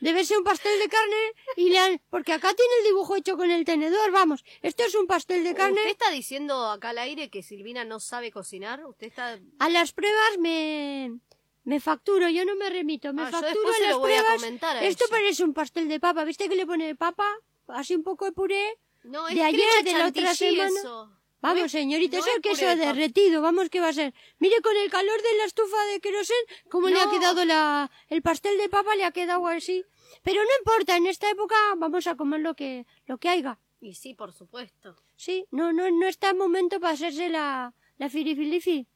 [0.00, 1.16] Debe ser un pastel de carne
[1.56, 2.00] y le han...
[2.10, 4.44] Porque acá tiene el dibujo hecho con el tenedor, vamos.
[4.62, 5.78] Esto es un pastel de carne.
[5.80, 8.84] ¿Usted está diciendo acá al aire que Silvina no sabe cocinar?
[8.86, 9.38] ¿Usted está...?
[9.58, 11.18] A las pruebas me...
[11.64, 14.36] Me facturo, yo no me remito, me Ah, facturo a las lo voy a pruebas.
[14.42, 15.10] comentar a Esto ella.
[15.16, 17.26] parece un pastel de papa, ¿viste que le pone papa?
[17.66, 18.78] Así un poco de puré.
[19.02, 20.68] No, es de ayer, de la otra semana.
[20.68, 21.10] eso.
[21.40, 22.92] Vamos, señorita, no eso es puré de papa.
[22.92, 24.14] derretido, vamos, ¿qué va a ser?
[24.38, 26.36] Mire con el calor de la estufa de querosén,
[26.70, 27.90] cómo le ha quedado la...
[28.08, 29.84] El pastel de papa le ha quedado así.
[30.22, 33.58] Pero no importa, en esta época vamos a comer lo que, lo que haya.
[33.80, 34.96] Y sí, por supuesto.
[35.16, 38.86] Sí, no, no, no está el momento para hacerse la, la firifilifi.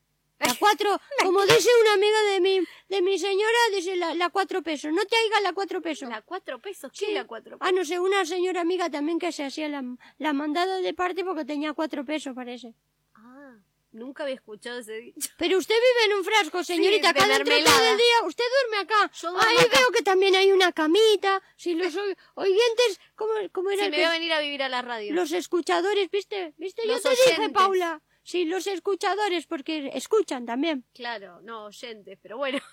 [0.41, 4.62] La cuatro, como dice una amiga de mi, de mi señora, dice la, la cuatro
[4.62, 4.91] pesos.
[4.93, 6.09] No te haiga la cuatro pesos.
[6.09, 6.91] ¿La cuatro pesos?
[6.95, 7.07] Sí.
[7.07, 9.83] ¿Qué la cuatro Ah, no sé, una señora amiga también que se hacía la,
[10.19, 12.75] la mandada de parte porque tenía cuatro pesos, parece.
[13.15, 13.57] Ah,
[13.93, 15.29] nunca había escuchado ese dicho.
[15.37, 17.91] Pero usted vive en un frasco, señorita, Sí, de acá dentro todo mermelada.
[17.91, 18.17] el día.
[18.27, 19.11] Usted duerme acá.
[19.12, 19.79] Yo duermo Ahí acá.
[19.79, 21.43] veo que también hay una camita.
[21.57, 24.62] Si los oy- oyentes, ¿cómo, cómo era Sí, el me voy a venir a vivir
[24.62, 25.12] a la radio.
[25.15, 26.55] Los escuchadores, ¿viste?
[26.57, 26.87] ¿Viste?
[26.87, 27.53] Los Yo te dije, oyentes.
[27.53, 28.01] Paula.
[28.23, 30.85] Sí, los escuchadores, porque escuchan también.
[30.95, 32.59] Claro, no oyentes, pero bueno.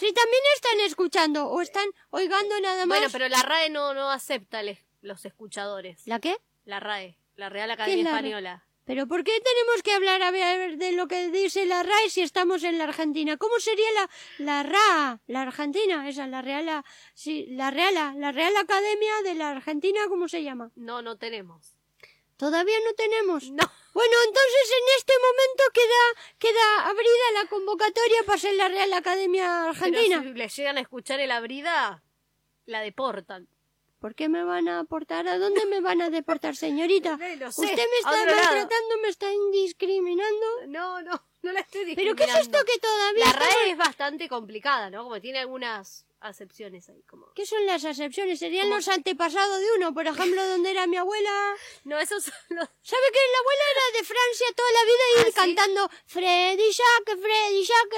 [0.00, 2.98] Sí, también están escuchando o están oigando nada más.
[2.98, 6.06] Bueno, pero la RAE no, no acepta les- los escuchadores.
[6.06, 6.34] ¿La qué?
[6.64, 8.10] La RAE, la Real ¿Qué Academia es la?
[8.16, 8.66] Española.
[8.86, 12.22] ¿Pero por qué tenemos que hablar a ver de lo que dice la RAE si
[12.22, 13.36] estamos en la Argentina?
[13.36, 16.08] ¿Cómo sería la, la RA, la Argentina?
[16.08, 16.82] Esa, la Real,
[17.12, 20.70] sí, la Real, la Real Academia de la Argentina, ¿cómo se llama?
[20.74, 21.71] No, no tenemos.
[22.42, 23.44] ¿Todavía no tenemos?
[23.52, 23.62] No.
[23.94, 29.68] Bueno, entonces en este momento queda, queda abrida la convocatoria para ser la Real Academia
[29.68, 30.18] Argentina.
[30.18, 32.02] Pero si le llegan a escuchar el abrida,
[32.66, 33.46] la deportan.
[34.00, 35.28] ¿Por qué me van a aportar?
[35.28, 37.16] ¿A dónde me van a deportar, señorita?
[37.38, 40.46] No Usted me está maltratando, me está indiscriminando.
[40.66, 43.76] No, no, no la estoy ¿Pero qué es esto que todavía La estamos- RAE es
[43.76, 45.04] bastante complicada, ¿no?
[45.04, 47.32] Como tiene algunas acepciones ahí, como...
[47.34, 48.38] ¿Qué son las acepciones?
[48.38, 48.76] Serían ¿Cómo?
[48.76, 51.54] los antepasados de uno, por ejemplo, donde era mi abuela.
[51.84, 52.68] No, esos son los...
[52.82, 55.32] ¿Sabe que la abuela era de Francia toda la vida y ¿Ah, él sí?
[55.54, 57.94] cantando Freddy Jack, Freddy Jack,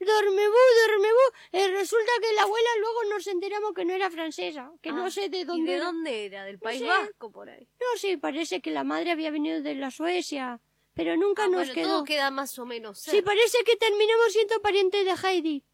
[0.00, 0.56] dormebú,
[0.86, 1.24] dormebú?
[1.52, 5.10] Eh, resulta que la abuela luego nos enteramos que no era francesa, que no Ah,
[5.10, 5.84] sé de ¿y dónde de era.
[5.86, 6.44] dónde era?
[6.44, 6.86] ¿Del País sé.
[6.86, 7.68] Vasco, por ahí?
[7.80, 10.60] No, sí, parece que la madre había venido de la Suecia,
[10.94, 11.88] pero nunca Ah, nos bueno, quedó.
[11.88, 15.64] todo queda más o menos Sí, parece que terminamos siendo parientes de Heidi.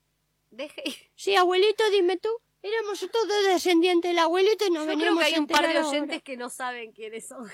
[0.57, 0.83] Deje...
[1.17, 2.31] Sí, abuelito, dime tú.
[2.63, 5.79] Éramos todos descendientes del abuelito y nos Yo creo veníamos que hay un par de
[5.81, 7.51] oyentes que no saben quiénes son.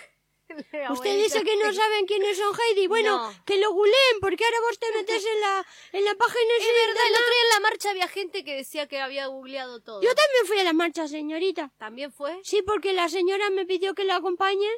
[0.91, 2.87] Usted dice que no saben quiénes son Heidi.
[2.87, 3.45] Bueno, No.
[3.45, 7.07] que lo googleen, porque ahora vos te metes en la, en la página Es verdad,
[7.07, 10.01] el otro día en la marcha había gente que decía que había googleado todo.
[10.03, 11.73] Yo también fui a la marcha, señorita.
[11.79, 12.39] ¿También fue?
[12.43, 14.69] Sí, porque la señora me pidió que la acompañe,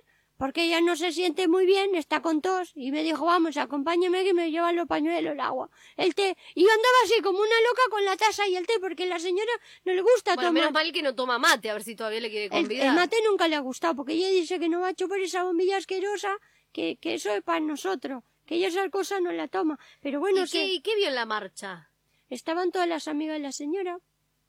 [0.43, 4.25] porque ella no se siente muy bien, está con tos, y me dijo, vamos, acompáñeme
[4.25, 6.37] que me llevan los pañuelos, el agua, el té.
[6.57, 9.21] Y yo andaba así como una loca con la taza y el té, porque la
[9.21, 9.53] señora
[9.85, 10.63] no le gusta Bueno, tomar.
[10.65, 12.89] menos mal que no toma mate, a ver si todavía le quiere El, convidar.
[12.89, 15.45] el mate nunca le ha gustado, porque ella dice que no va a chupar esa
[15.45, 16.37] bombilla asquerosa,
[16.73, 19.79] que, que eso es para nosotros, que ella esa cosa no la toma.
[20.01, 21.89] Pero bueno, ¿Y qué, y qué vio en la marcha?
[22.31, 24.01] estaban todas las amigas de la señora.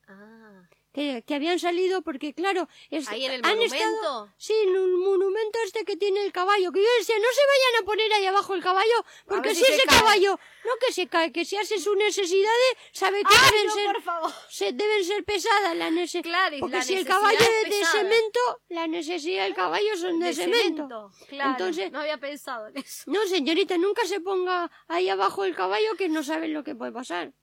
[0.08, 0.64] Ah.
[0.94, 3.76] Que, que habían salido porque claro es- ¿Ahí en el han monumento?
[3.76, 7.42] estado sí en un monumento este que tiene el caballo que yo decía no se
[7.52, 9.98] vayan a poner ahí abajo el caballo porque si, si se ese cae.
[10.00, 13.74] caballo no que se cae que si hace sus necesidades sabe que Ay, deben no,
[13.74, 14.32] ser por favor.
[14.50, 18.40] se- deben ser pesadas las necesidades Claro, porque la si el caballo es de cemento
[18.70, 23.04] la necesidad del caballo son de, De cemento, Claro, entonces no había pensado en eso.
[23.08, 26.92] no señorita nunca se ponga ahí abajo el caballo que no saben lo que puede
[26.92, 27.34] pasar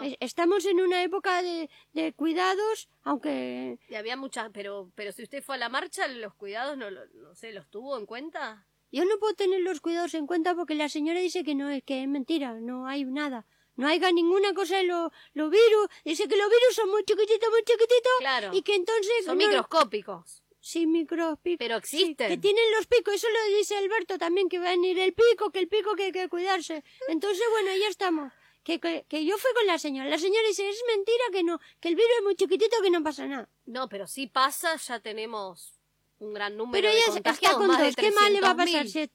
[0.00, 0.06] No.
[0.06, 5.22] Es- Estamos en una época de, de cuidados, aunque Y había muchas, pero, pero si
[5.22, 8.66] usted fue a la marcha, los cuidados, no, lo- no sé, ¿los tuvo en cuenta?
[8.94, 11.82] yo no puedo tener los cuidados en cuenta porque la señora dice que no es
[11.82, 13.46] que es mentira, no hay nada.
[13.74, 15.88] No haya ninguna cosa de los los virus.
[16.04, 18.12] Dice que los virus son muy chiquititos, muy chiquititos.
[18.18, 18.50] Claro.
[18.52, 19.24] Y que entonces...
[19.24, 20.42] Son no- microscópicos.
[20.60, 21.56] Sí, microscópicos.
[21.58, 22.28] Pero Sí, existen.
[22.28, 23.14] que tienen los picos.
[23.14, 26.04] Eso lo dice Alberto también, que va a venir el pico, que el pico que
[26.04, 26.84] hay que cuidarse.
[27.08, 28.30] Entonces, bueno, ya estamos.
[28.64, 30.08] Que, que, que yo fui con la señora.
[30.08, 33.02] La señora dice, es mentira que no, que el virus es muy chiquitito, que no
[33.02, 33.48] pasa nada.
[33.66, 35.80] No, pero si pasa, ya tenemos
[36.20, 37.58] un gran número Pero de ella está contagiados.
[37.58, 37.96] con más de dos.
[37.96, 38.86] ¿Qué más le va a pasar?
[38.86, 38.88] 300.000.
[38.88, 39.10] Si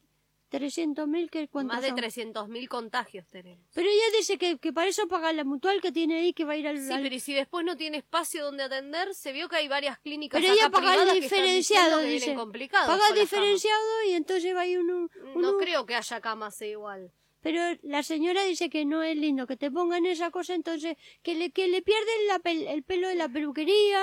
[0.50, 1.98] 300.000, ¿qué cuántos Más de son?
[1.98, 3.66] 300.000 contagios tenemos.
[3.74, 6.54] Pero ella dice que, que para eso paga la mutual que tiene ahí, que va
[6.54, 6.78] a ir al...
[6.80, 9.68] Sí, al- pero y si después no tiene espacio donde atender, se vio que hay
[9.68, 12.34] varias clínicas Pero acá ella paga el que diferenciado, que dice.
[12.72, 15.10] Paga con diferenciado y entonces va a ir uno...
[15.22, 17.12] No uno- creo que haya camas igual.
[17.48, 21.34] Pero la señora dice que no es lindo que te pongan esa cosa, entonces que
[21.34, 24.02] le, que le pierden la pel- el pelo de la peluquería,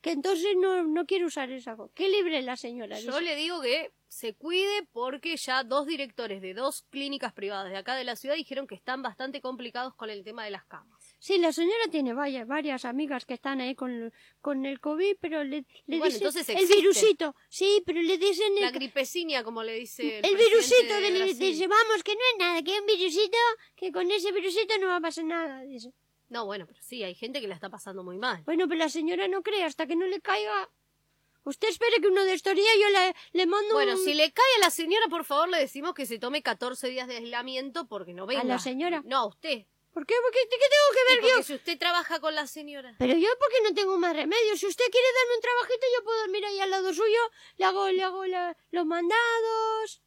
[0.00, 1.92] que entonces no, no quiere usar esa cosa.
[1.92, 3.00] Que libre la señora.
[3.00, 3.22] Yo dice.
[3.24, 7.96] le digo que se cuide porque ya dos directores de dos clínicas privadas de acá
[7.96, 10.93] de la ciudad dijeron que están bastante complicados con el tema de las camas.
[11.24, 15.42] Sí, la señora tiene varias, varias amigas que están ahí con, con el COVID, pero
[15.42, 17.34] le, le Bueno, dicen el virusito.
[17.48, 21.00] Sí, pero le dicen La el, gripecinia, como le dice el, el virusito.
[21.00, 23.38] le dice, vamos, que no es nada, que es un virusito,
[23.74, 25.62] que con ese virusito no va a pasar nada.
[25.62, 25.94] Dice.
[26.28, 28.42] No, bueno, pero sí, hay gente que la está pasando muy mal.
[28.44, 30.68] Bueno, pero la señora no cree hasta que no le caiga.
[31.44, 33.98] Usted espere que uno de estos días yo le, le mando Bueno, un...
[33.98, 37.08] si le cae a la señora, por favor, le decimos que se tome 14 días
[37.08, 38.44] de aislamiento porque no venga.
[38.44, 39.02] la señora?
[39.06, 39.64] No, a usted.
[39.94, 40.14] ¿Por qué?
[40.22, 41.42] Porque, ¿Qué tengo que Sí, ver porque yo?
[41.44, 42.94] si usted trabaja con la señora.
[42.98, 44.56] Pero yo porque no tengo más remedio.
[44.56, 47.20] Si usted quiere darme un trabajito, yo puedo dormir ahí al lado suyo,
[47.56, 50.02] le hago, le hago la- los mandados,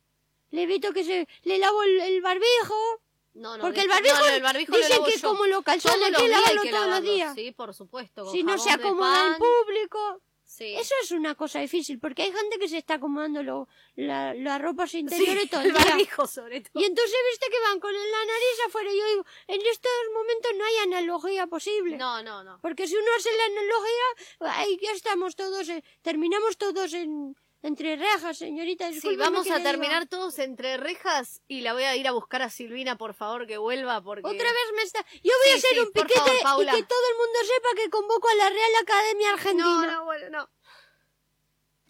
[0.51, 3.01] le evito que se, le lavo el, el barbijo.
[3.33, 5.29] No, no, Porque el barbijo, no, no, el barbijo lo dicen que es yo.
[5.29, 7.35] como calzones, Todos hay que lavarlo todos los días.
[7.35, 8.23] Sí, por supuesto.
[8.25, 10.21] con Si no se acomoda en público.
[10.49, 10.73] Sí.
[10.75, 14.57] Eso es una cosa difícil, porque hay gente que se está acomodando lo, la, la
[14.57, 15.85] ropa interior Sí, todo el el día.
[15.85, 16.81] barbijo sobre todo.
[16.81, 18.89] Y entonces viste que van con la nariz afuera.
[18.91, 21.97] Y yo digo, en estos momentos no hay analogía posible.
[21.97, 22.59] No, no, no.
[22.61, 27.95] Porque si uno hace la analogía, ahí ya estamos todos, eh, terminamos todos en, entre
[27.95, 28.91] rejas, señorita.
[28.93, 32.49] Sí, vamos a terminar todos entre rejas y la voy a ir a buscar a
[32.49, 34.25] Silvina, por favor, que vuelva porque...
[34.25, 35.05] Otra vez me está...
[35.23, 37.89] Yo voy a hacer sí, un piquete favor, y que todo el mundo sepa que
[37.89, 39.65] convoco a la Real Academia Argentina.
[39.65, 40.49] No, no, bueno, no.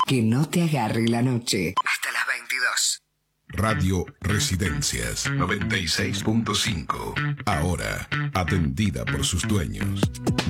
[0.05, 1.75] Que no te agarre la noche.
[1.83, 3.03] Hasta las 22.
[3.49, 7.43] Radio Residencias 96.5.
[7.45, 10.01] Ahora, atendida por sus dueños.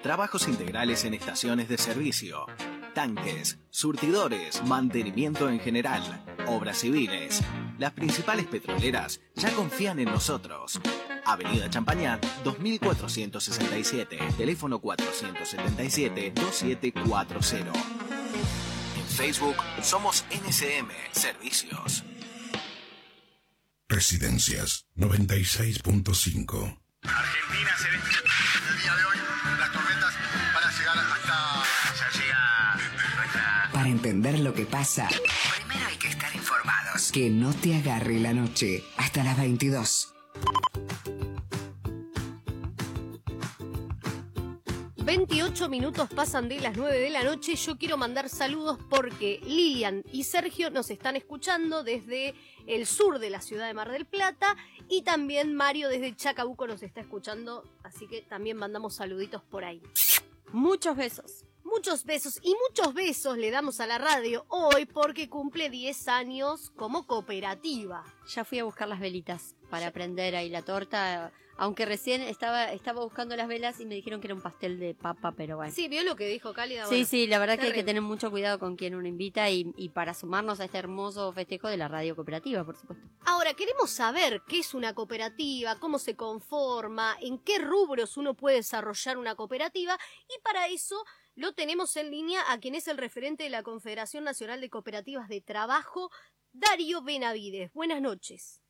[0.02, 2.46] Trabajos integrales en estaciones de servicio.
[2.94, 6.02] Tanques, surtidores, mantenimiento en general,
[6.46, 7.40] obras civiles.
[7.78, 10.80] Las principales petroleras ya confían en nosotros.
[11.24, 17.72] Avenida Champañat, 2467, teléfono 477-2740.
[18.96, 22.04] En Facebook somos NSM Servicios.
[23.88, 26.78] Residencias 96.5.
[27.02, 28.02] Argentina se ve el
[28.80, 29.31] día de hoy
[34.22, 37.10] entender lo que pasa, primero hay que estar informados.
[37.10, 38.84] Que no te agarre la noche.
[38.96, 40.14] Hasta las 22.
[45.04, 47.56] 28 minutos pasan de las 9 de la noche.
[47.56, 52.36] Yo quiero mandar saludos porque Lilian y Sergio nos están escuchando desde
[52.68, 54.56] el sur de la ciudad de Mar del Plata
[54.88, 59.82] y también Mario desde Chacabuco nos está escuchando, así que también mandamos saluditos por ahí.
[60.52, 61.44] Muchos besos.
[61.64, 66.70] Muchos besos y muchos besos le damos a la radio hoy porque cumple 10 años
[66.76, 68.04] como cooperativa.
[68.28, 73.02] Ya fui a buscar las velitas para prender ahí la torta, aunque recién estaba, estaba
[73.02, 75.72] buscando las velas y me dijeron que era un pastel de papa, pero bueno.
[75.72, 76.84] Sí, vio lo que dijo Cálida.
[76.84, 77.86] Sí, Bueno, sí, la verdad que hay que terrible.
[77.90, 81.68] tener mucho cuidado con quien uno invita y, y para sumarnos a este hermoso festejo
[81.68, 83.06] de la radio cooperativa, por supuesto.
[83.24, 88.56] Ahora, queremos saber qué es una cooperativa, cómo se conforma, en qué rubros uno puede
[88.56, 89.96] desarrollar una cooperativa
[90.28, 91.02] y para eso
[91.34, 95.28] lo tenemos en línea a quien es el referente de la Confederación Nacional de Cooperativas
[95.28, 96.10] de Trabajo,
[96.52, 97.72] Darío Benavides.
[97.72, 98.60] Buenas noches.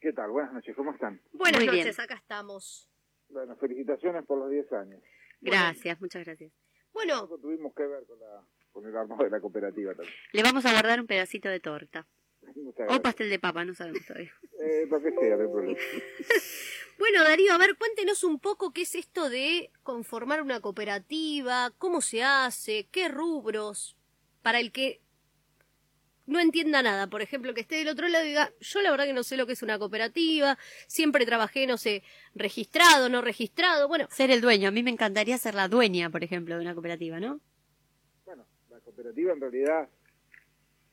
[0.00, 0.30] ¿Qué tal?
[0.30, 1.20] Buenas noches, ¿cómo están?
[1.32, 1.84] Buenas Muy bien.
[1.86, 2.90] noches, acá estamos.
[3.28, 5.02] Bueno, felicitaciones por los 10 años.
[5.40, 6.52] Gracias, muchas gracias.
[6.92, 10.14] Bueno, Nosotros tuvimos que ver con, la, con el armado de la cooperativa también.
[10.32, 12.06] Le vamos a guardar un pedacito de torta.
[12.88, 14.32] O pastel de papa, no sabemos todavía.
[14.60, 15.78] Eh, lo que sea, no hay problema.
[16.96, 22.00] Bueno, Darío, a ver, cuéntenos un poco qué es esto de conformar una cooperativa, cómo
[22.00, 23.96] se hace, qué rubros,
[24.42, 25.00] para el que
[26.26, 29.06] no entienda nada, por ejemplo, que esté del otro lado y diga, yo la verdad
[29.06, 30.56] que no sé lo que es una cooperativa,
[30.86, 32.02] siempre trabajé, no sé,
[32.34, 34.06] registrado, no registrado, bueno.
[34.10, 34.68] Ser el dueño.
[34.68, 37.40] A mí me encantaría ser la dueña, por ejemplo, de una cooperativa, ¿no?
[38.70, 39.88] La cooperativa en realidad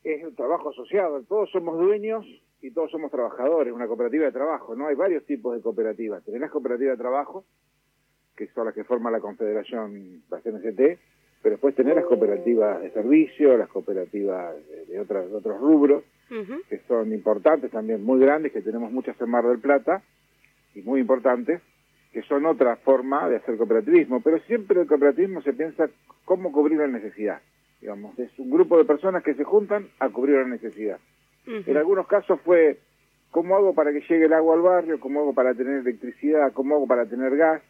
[0.04, 1.22] es un trabajo asociado.
[1.24, 2.26] Todos somos dueños
[2.62, 3.74] y todos somos trabajadores.
[3.74, 4.88] Una cooperativa de trabajo, ¿no?
[4.88, 6.24] Hay varios tipos de cooperativas.
[6.24, 7.46] Tenés las cooperativas de trabajo,
[8.36, 11.00] que son las que forman la Confederación, la CNCT,
[11.42, 16.04] pero después tenés las cooperativas de servicio, las cooperativas de, de otras- de otros rubros,
[16.70, 20.02] que son importantes también, muy grandes, que tenemos muchas en Mar del Plata,
[20.74, 21.62] y muy importantes,
[22.14, 25.90] que son otra forma de hacer cooperativismo, pero siempre el cooperativismo se piensa
[26.26, 27.42] cómo cubrir la necesidad.
[27.82, 31.00] Digamos, es un grupo de personas que se juntan a cubrir la necesidad.
[31.48, 32.80] En algunos casos fue
[33.32, 36.76] cómo hago para que llegue el agua al barrio, cómo hago para tener electricidad, cómo
[36.76, 37.62] hago para tener gas,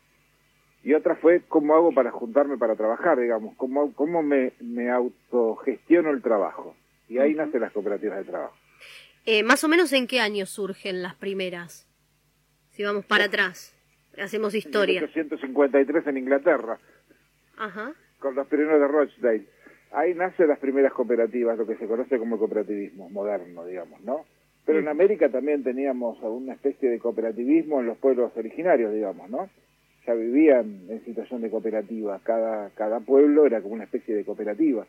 [0.84, 6.10] y otra fue cómo hago para juntarme para trabajar, digamos, cómo, cómo me, me autogestiono
[6.10, 6.76] el trabajo.
[7.08, 8.56] Y ahí nacen las cooperativas de trabajo.
[9.26, 11.88] Eh, más o menos en qué año surgen las primeras,
[12.72, 13.74] si vamos para atrás,
[14.18, 15.02] hacemos En historia.
[15.02, 16.80] 1853 en Inglaterra,
[17.58, 17.94] Ajá.
[18.18, 19.46] con los primeros de Rochdale.
[19.92, 24.26] Ahí nacen las primeras cooperativas, lo que se conoce como cooperativismo moderno, digamos, ¿no?
[24.66, 29.50] Pero en América también teníamos una especie de cooperativismo en los pueblos originarios, digamos, ¿no?
[30.08, 32.20] Ya vivían en situación de cooperativa.
[32.24, 34.86] Cada, cada pueblo era como una especie de cooperativa,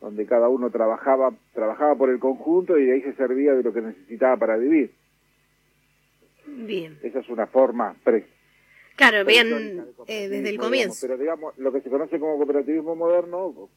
[0.00, 3.72] donde cada uno trabajaba, trabajaba por el conjunto y de ahí se servía de lo
[3.72, 4.92] que necesitaba para vivir.
[6.46, 6.98] Bien.
[7.02, 8.26] Esa es una forma pre,
[9.00, 11.06] Claro, bien, de eh, desde el digamos, comienzo.
[11.06, 13.70] Pero digamos, lo que se conoce como cooperativismo moderno,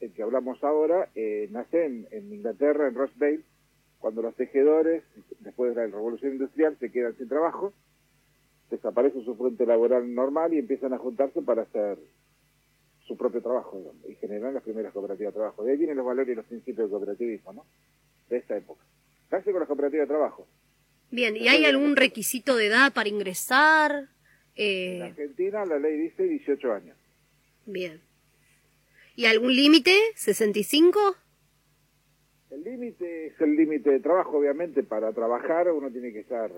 [0.00, 3.40] el que hablamos ahora, eh, nace en, en Inglaterra, en Rochdale,
[3.98, 5.02] cuando los tejedores,
[5.40, 7.72] después de la revolución industrial, se quedan sin trabajo,
[8.70, 11.98] desaparece su fuente laboral normal y empiezan a juntarse para hacer
[13.06, 15.64] su propio trabajo, digamos, y generan las primeras cooperativas de trabajo.
[15.64, 17.66] De ahí vienen los valores y los principios del cooperativismo, ¿no?
[18.28, 18.84] De esta época.
[19.30, 20.46] Nace con las cooperativas de trabajo.
[21.10, 24.08] Bien, ¿y hay algún requisito de edad para ingresar?
[24.54, 26.96] En Eh, Argentina la ley dice 18 años.
[27.66, 28.00] bien.
[29.16, 29.92] ¿Y algún límite?
[30.16, 30.96] ¿65?
[32.50, 34.82] El límite es el límite de trabajo, obviamente.
[34.82, 36.50] Para trabajar uno tiene que estar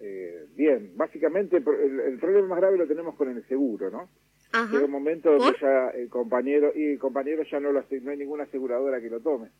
[0.00, 0.92] eh, bien.
[0.96, 4.08] Básicamente, el, el problema más grave lo tenemos con el seguro, ¿no?
[4.52, 4.70] Ajá.
[4.72, 8.16] Llega un momento donde ya el compañero, y el compañero ya no lo no hay
[8.16, 9.50] ninguna aseguradora que lo tome,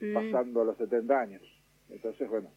[0.00, 0.14] Mm.
[0.14, 1.42] pasando los 70 años.
[1.90, 2.52] Entonces, bueno,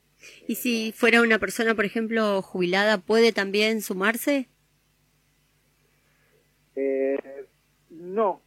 [0.48, 4.48] Y si fuera una persona, por ejemplo, jubilada, ¿puede también sumarse?
[6.76, 7.18] eh,
[7.90, 8.41] no,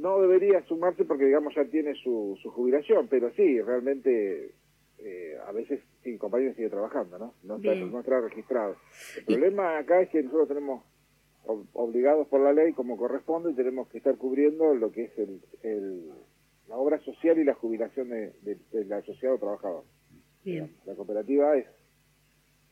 [0.00, 4.52] no debería sumarse porque, digamos, ya tiene su, su jubilación, pero sí, realmente,
[4.98, 7.34] eh, a veces sí, el compañero sigue trabajando, ¿no?
[7.42, 8.76] No está, no está registrado.
[9.18, 10.84] El problema acá es que nosotros tenemos
[11.44, 15.18] ob- obligados por la ley como corresponde y tenemos que estar cubriendo lo que es
[15.18, 16.10] el, el-
[16.68, 19.84] la obra social y la jubilación de- de- del asociado trabajador.
[20.44, 20.70] Bien.
[20.84, 21.66] La cooperativa es,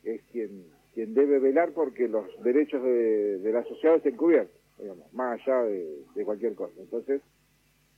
[0.05, 5.41] es quien, quien debe velar porque los derechos de- del asociado estén cubiertos, digamos, más
[5.41, 6.75] allá de, de cualquier cosa.
[6.81, 7.23] Entonces,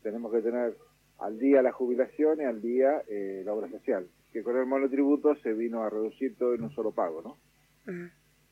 [0.02, 0.74] tenemos que tener
[1.18, 5.34] al día la jubilación y al día eh, la obra social, que con el monotributo
[5.36, 7.36] se vino a reducir todo en un solo pago, ¿no?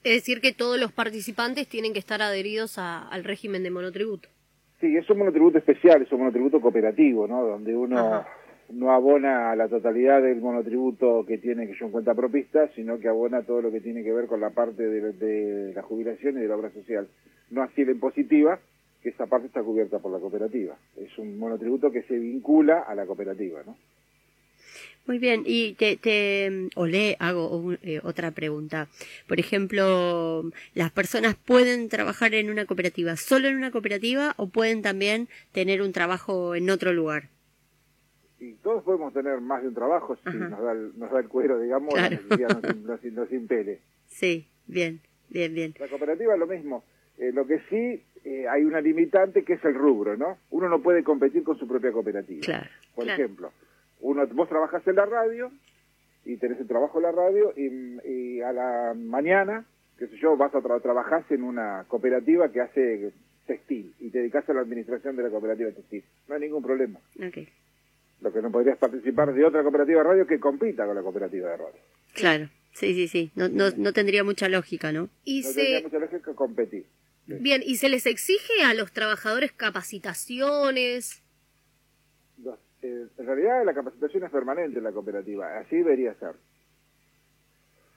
[0.02, 4.28] Es decir, que todos los participantes tienen que estar adheridos a- al régimen de monotributo.
[4.80, 7.42] Sí, es un monotributo especial, es un monotributo cooperativo, ¿no?
[7.44, 8.28] Donde uno Ajá.
[8.70, 12.98] no abona a la totalidad del monotributo que tiene que yo en cuenta propista, sino
[12.98, 16.36] que abona todo lo que tiene que ver con la parte de, de la jubilación
[16.38, 17.08] y de la obra social.
[17.54, 18.58] No así la impositiva,
[19.00, 20.76] que esa parte está cubierta por la cooperativa.
[20.96, 23.76] Es un monotributo que se vincula a la cooperativa, ¿no?
[25.06, 28.88] Muy bien, y te, te o le hago un- eh, otra pregunta.
[29.28, 34.80] Por ejemplo, ¿las personas pueden trabajar en una cooperativa solo en una cooperativa o pueden
[34.82, 37.28] también tener un trabajo en otro lugar?
[38.40, 41.28] Y todos podemos tener más de un trabajo si nos da, el, nos da el
[41.28, 42.16] cuero, digamos, Claro.
[42.16, 43.80] la necesidad nos, nos, nos impele.
[44.08, 45.74] Sí, bien, bien, bien.
[45.78, 46.82] La cooperativa es lo mismo.
[47.18, 50.38] Eh, lo que sí eh, hay una limitante que es el rubro, ¿no?
[50.50, 52.40] Uno no puede competir con su propia cooperativa.
[52.42, 52.70] Claro.
[52.94, 53.22] Por claro.
[53.22, 53.52] ejemplo,
[54.00, 55.50] uno, vos trabajas en la radio
[56.24, 57.68] y tenés el trabajo en la radio y,
[58.08, 59.64] y a la mañana,
[59.98, 63.12] qué sé yo, vas a tra trabajás en una cooperativa que hace
[63.46, 66.04] textil y te dedicas a la administración de la cooperativa textil.
[66.28, 66.98] No hay ningún problema.
[67.18, 67.46] Ok,
[68.22, 71.50] Lo que no podrías participar de otra cooperativa de radio que compita con la cooperativa
[71.50, 71.80] de radio.
[72.14, 72.48] claro.
[72.74, 73.30] Sí, sí, sí.
[73.36, 75.08] No, no, no tendría mucha lógica, ¿no?
[75.24, 76.86] Y no se, tendría mucha lógica competir.
[77.26, 81.22] Bien, ¿y se les exige a los trabajadores capacitaciones?
[82.82, 86.34] Eh, en realidad la capacitación es permanente en la cooperativa, así debería ser.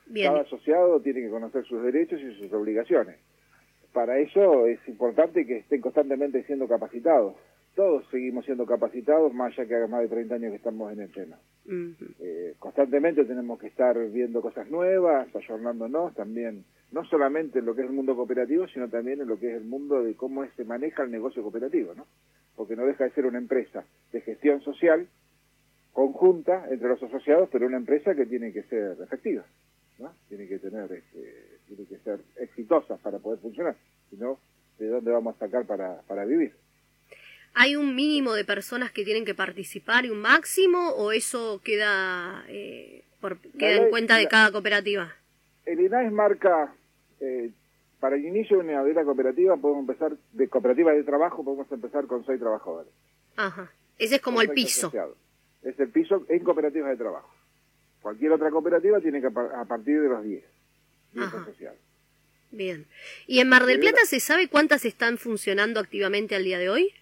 [0.05, 0.31] Bien.
[0.31, 3.17] Cada asociado tiene que conocer sus derechos y sus obligaciones.
[3.91, 7.35] Para eso es importante que estén constantemente siendo capacitados.
[7.75, 11.01] Todos seguimos siendo capacitados, más allá que haga más de 30 años que estamos en
[11.01, 11.37] el tema.
[12.19, 17.81] Eh, constantemente tenemos que estar viendo cosas nuevas, ayornándonos también, no solamente en lo que
[17.81, 20.63] es el mundo cooperativo, sino también en lo que es el mundo de cómo se
[20.63, 22.07] maneja el negocio cooperativo, ¿no?
[22.55, 25.07] Porque no deja de ser una empresa de gestión social
[25.93, 29.43] conjunta entre los asociados, pero una empresa que tiene que ser efectiva,
[29.99, 30.13] ¿no?
[30.29, 33.75] Tiene que tener, este, tiene que ser exitosa para poder funcionar,
[34.09, 34.39] si no,
[34.77, 36.53] ¿de dónde vamos a sacar para, para vivir?
[37.55, 42.45] ¿Hay un mínimo de personas que tienen que participar y un máximo o eso queda,
[42.47, 45.11] eh, por, queda en cuenta de la- cada cooperativa?
[45.65, 46.73] El INAES marca,
[47.19, 47.51] eh,
[47.99, 51.71] para el inicio de una de la cooperativa, podemos empezar, de cooperativa de trabajo, podemos
[51.71, 52.91] empezar con seis trabajadores.
[53.35, 53.71] Ajá.
[53.97, 54.87] Ese es como el piso.
[54.87, 55.17] asociados.
[55.63, 57.33] Es el piso en cooperativas de trabajo.
[58.01, 60.43] Cualquier otra cooperativa tiene que a partir de los 10.
[61.13, 61.41] 10 Ajá.
[61.41, 61.79] asociados.
[62.51, 62.85] Bien.
[63.25, 66.93] ¿Y en Mar del Plata se sabe cuántas están funcionando activamente al día de hoy?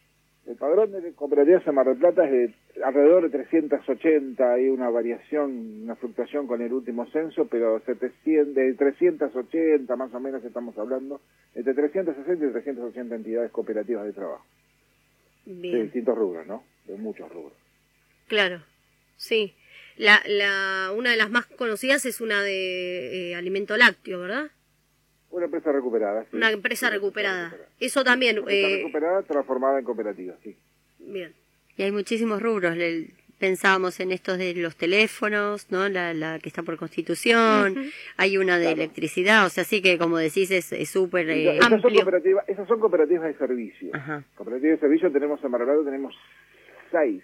[0.47, 4.89] El padrón de cooperativas en Mar del Plata es de alrededor de 380, hay una
[4.89, 10.77] variación, una fluctuación con el último censo, pero 700, de 380 más o menos estamos
[10.77, 11.19] hablando,
[11.55, 14.45] entre 360 y 380 entidades cooperativas de trabajo,
[15.45, 16.63] de distintos rubros, ¿no?
[16.85, 17.53] De muchos rubros.
[18.27, 18.61] Claro.
[19.17, 19.55] Sí.
[19.97, 24.51] La, la, una de las más conocidas es una de eh, alimento lácteo, ¿verdad?
[25.35, 26.37] Una empresa recuperada, sí.
[26.37, 27.53] Una empresa recuperada.
[27.79, 28.39] Eso también.
[28.39, 30.55] Una empresa eh, recuperada transformada en cooperativa, sí.
[30.99, 31.33] bien.
[31.75, 32.77] Y hay muchísimos rubros.
[32.77, 35.89] le- Pensábamos en estos de los teléfonos, ¿no?
[35.89, 37.73] La, la que está por constitución.
[37.77, 37.89] Ujú.
[38.15, 39.45] Hay una de electricidad.
[39.45, 42.79] O sea, sí que, como decís, es es súper eh, esas, son cooperativas, esas son
[42.79, 43.91] cooperativas de servicio.
[44.35, 46.15] Cooperativas de servicio tenemos en Mar tenemos
[46.91, 47.21] seis.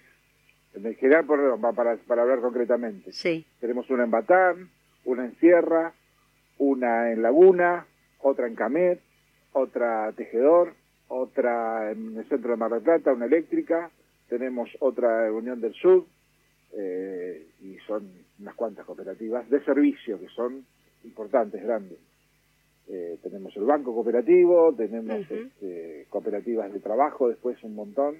[0.74, 3.10] En general, por- pa- para, para hablar concretamente.
[3.10, 3.46] Sí.
[3.58, 4.68] Tenemos una en Batán,
[5.06, 5.94] una en Sierra,
[6.58, 7.86] una en Laguna,
[8.22, 9.00] otra en Camet,
[9.52, 10.74] otra Tejedor,
[11.08, 13.90] otra en el centro de Mar del Plata, una eléctrica,
[14.28, 16.06] tenemos otra en Unión del Sur,
[16.74, 20.64] eh, y son unas cuantas cooperativas de servicio que son
[21.04, 21.98] importantes, grandes.
[22.88, 28.16] Eh, tenemos el banco cooperativo, tenemos este, cooperativas de trabajo, después un montón,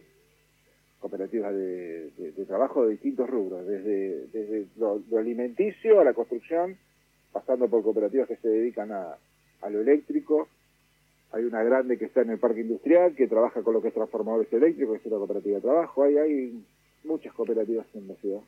[1.01, 6.13] cooperativas de, de- de trabajo de distintos rubros, desde, desde lo, lo alimenticio a la
[6.15, 6.77] construcción,
[7.33, 9.17] pasando por cooperativas que se dedican a,
[9.63, 10.49] a lo eléctrico.
[11.33, 13.95] Hay una grande que está en el parque industrial que trabaja con lo que es
[13.95, 16.03] transformadores eléctricos, que es una cooperativa de trabajo.
[16.05, 16.65] Hay, hay
[17.05, 18.41] muchas cooperativas en la ciudad.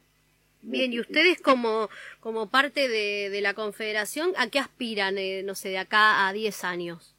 [0.62, 1.88] Bien, y ustedes como,
[2.20, 6.32] como parte de, de la confederación, ¿a qué aspiran, eh, no sé, de acá a
[6.32, 7.14] 10 años?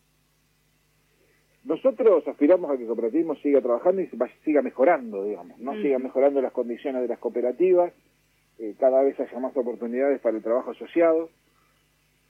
[1.63, 4.09] Nosotros aspiramos a que el cooperativismo siga trabajando y
[4.43, 5.73] siga mejorando, digamos, ¿no?
[5.73, 5.81] Mm.
[5.81, 7.91] Siga mejorando las condiciones de las cooperativas,
[8.59, 11.29] eh, cada vez haya más oportunidades para el trabajo asociado.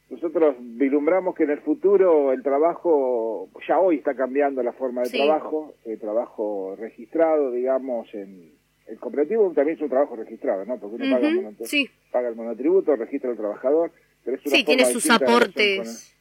[0.09, 5.09] Nosotros vislumbramos que en el futuro el trabajo, ya hoy está cambiando la forma de
[5.09, 5.17] Sí.
[5.17, 8.51] trabajo, el trabajo registrado, digamos, en
[8.87, 10.77] el cooperativo también es un trabajo registrado, ¿no?
[10.79, 11.89] Porque uno paga, el monotributo, sí.
[12.11, 13.91] paga el monotributo, registra al trabajador,
[14.23, 16.15] pero es una Sí, tiene forma sus con el- aportes.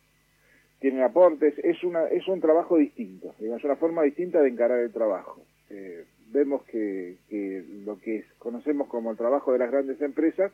[0.80, 4.80] tienen aportes, es una es un trabajo distinto, digamos, es una forma distinta de encarar
[4.80, 5.42] el trabajo.
[5.68, 10.50] Eh, vemos que, que lo que es- conocemos como el trabajo de las grandes empresas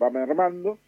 [0.00, 0.78] va mermando.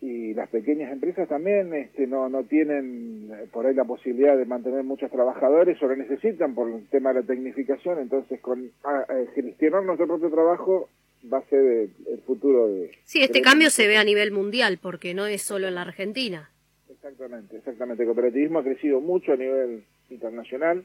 [0.00, 4.44] Y las pequeñas empresas también este, no, no tienen eh, por ahí la posibilidad de
[4.44, 8.98] mantener muchos trabajadores o lo necesitan por el tema de la tecnificación, entonces con a-
[9.10, 10.88] a gestionar nuestro propio trabajo
[11.32, 12.90] va a ser el, el futuro de...
[13.04, 16.50] Sí, este cambio se ve a nivel mundial, porque no es solo en la Argentina.
[16.90, 18.02] Exactamente, exactamente.
[18.02, 20.84] El cooperativismo ha crecido mucho a nivel internacional,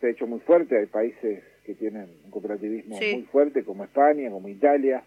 [0.00, 3.12] se ha hecho muy fuerte, hay países que tienen un cooperativismo Sí.
[3.14, 5.04] muy fuerte, como España, como Italia,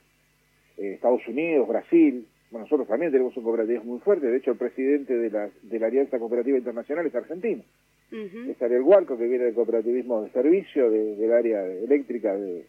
[0.78, 2.26] eh, Estados Unidos, Brasil.
[2.52, 5.80] Bueno, nosotros también tenemos un cooperativismo muy fuerte, de hecho el presidente de la, de
[5.80, 7.64] la Alianza Cooperativa Internacional es argentino.
[8.12, 12.66] Es Ariel Huarco, que viene del cooperativismo de servicio, de- del área eléctrica de,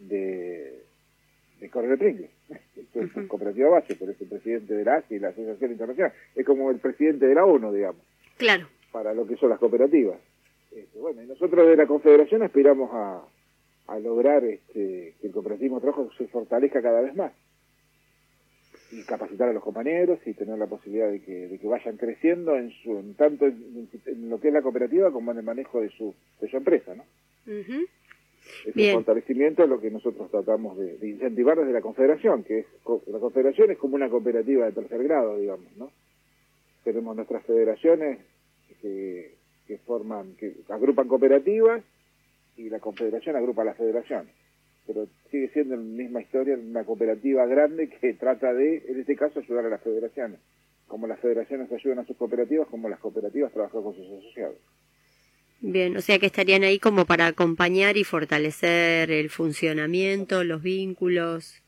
[0.00, 0.82] de,
[1.60, 2.30] de Coronel Pringles.
[2.76, 6.12] Esto es un cooperativa base, pero es el presidente de la ASI, la Asociación Internacional.
[6.34, 8.02] Es como el presidente de la ONU, digamos,
[8.36, 8.66] Claro.
[8.92, 10.18] para lo que son las cooperativas.
[10.74, 13.22] Este, bueno, y nosotros de la Confederación aspiramos a,
[13.86, 17.32] a lograr este, que el cooperativismo de trabajo se fortalezca cada vez más
[18.94, 22.56] y capacitar a los compañeros y tener la posibilidad de que, de que vayan creciendo
[22.56, 25.80] en su en tanto en, en lo que es la cooperativa como en el manejo
[25.80, 27.02] de su, de su empresa, ¿no?
[27.46, 27.84] Ujú.
[28.60, 28.94] Ese Bien.
[28.94, 32.66] fortalecimiento es lo que nosotros tratamos de, de incentivar desde la Confederación, que es
[33.06, 35.90] la Confederación es como una cooperativa de tercer grado, digamos, ¿no?
[36.84, 38.18] Tenemos nuestras federaciones
[38.80, 39.34] que,
[39.66, 41.82] que forman, que agrupan cooperativas
[42.56, 44.32] y la Confederación agrupa las federaciones.
[44.86, 49.40] Pero sigue siendo la misma historia, una cooperativa grande que trata de, en este caso,
[49.40, 50.40] ayudar a las federaciones.
[50.86, 54.56] Como las federaciones ayudan a sus cooperativas, como las cooperativas trabajan con sus asociados.
[55.60, 61.62] Bien, o sea que estarían ahí como para acompañar y fortalecer el funcionamiento, los vínculos.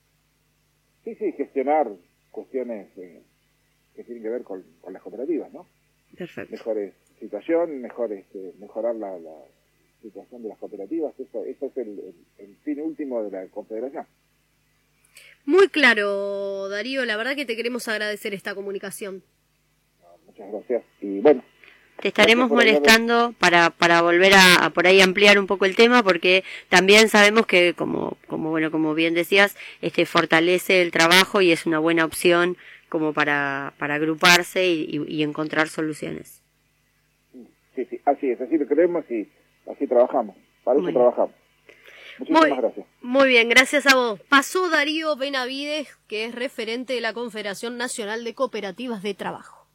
[1.05, 1.91] Sí, sí, gestionar
[2.31, 3.23] cuestiones eh,
[3.95, 5.67] que tienen que ver con, con las cooperativas, ¿no?
[6.15, 6.53] Perfecto.
[6.53, 9.35] Mejores situación, mejor este, mejorar la, la
[10.02, 14.06] situación de las cooperativas, eso, eso es el, el- el fin último de la confederación.
[15.44, 19.23] Muy claro, Darío, la verdad que te queremos agradecer esta comunicación.
[20.27, 20.82] Muchas gracias.
[21.01, 21.43] Y bueno,
[22.02, 26.02] Te estaremos molestando para, para volver a, a por ahí ampliar un poco el tema
[26.02, 31.52] porque también sabemos que como, como bueno, como bien decías, este fortalece el trabajo y
[31.52, 32.56] es una buena opción
[32.89, 36.43] como para, para agruparse y, y- y encontrar soluciones.
[37.77, 39.28] sí, sí, así es, así lo creemos y
[39.71, 40.37] así trabajamos.
[40.65, 40.95] Para eso bien.
[40.95, 41.35] trabajamos.
[42.19, 42.87] Muchísimas Muy- gracias.
[43.03, 44.21] Muy bien, gracias a vos.
[44.29, 49.67] Pasó Darío Benavides, que es referente de la Confederación Nacional de Cooperativas de Trabajo.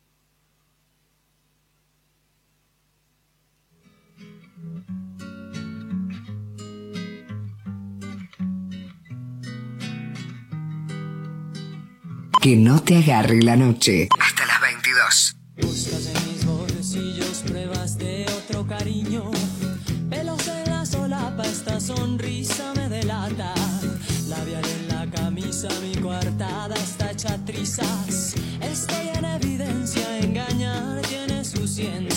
[12.42, 14.10] Que no te agarre la noche.
[14.20, 15.36] Hasta las 22.
[15.62, 19.30] Buscas en mis bolsillos pruebas de otro cariño.
[21.82, 23.54] Sonrisa me delata.
[24.30, 28.36] Labial en la camisa, mi coartada está hecha trizas.
[28.62, 32.11] Estoy en evidencia, engañar tiene su ciencia.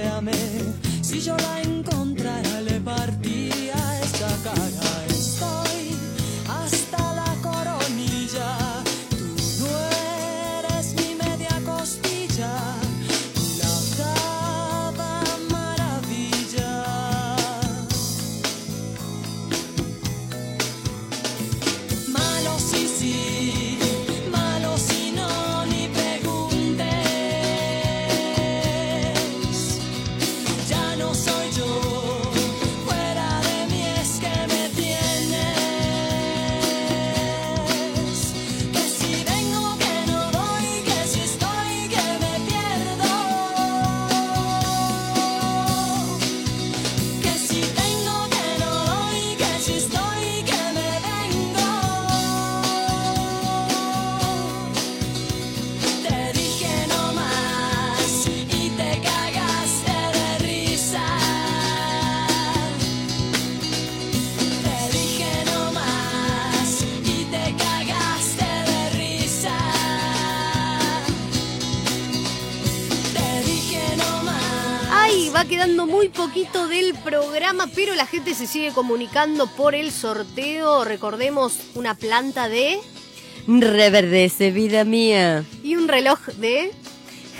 [0.00, 0.32] Que yo te ame?
[1.02, 1.36] Si yo
[76.20, 80.84] poquito del programa, pero la gente se sigue comunicando por el sorteo.
[80.84, 82.78] Recordemos una planta de
[83.46, 85.46] Reverdece, vida mía.
[85.62, 86.72] y un reloj de.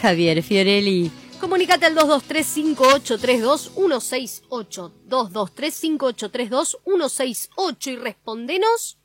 [0.01, 1.11] Javier Fiorelli.
[1.39, 4.93] Comunicate al 223-5832-168.
[5.11, 8.97] 223-5832-168 y respondenos.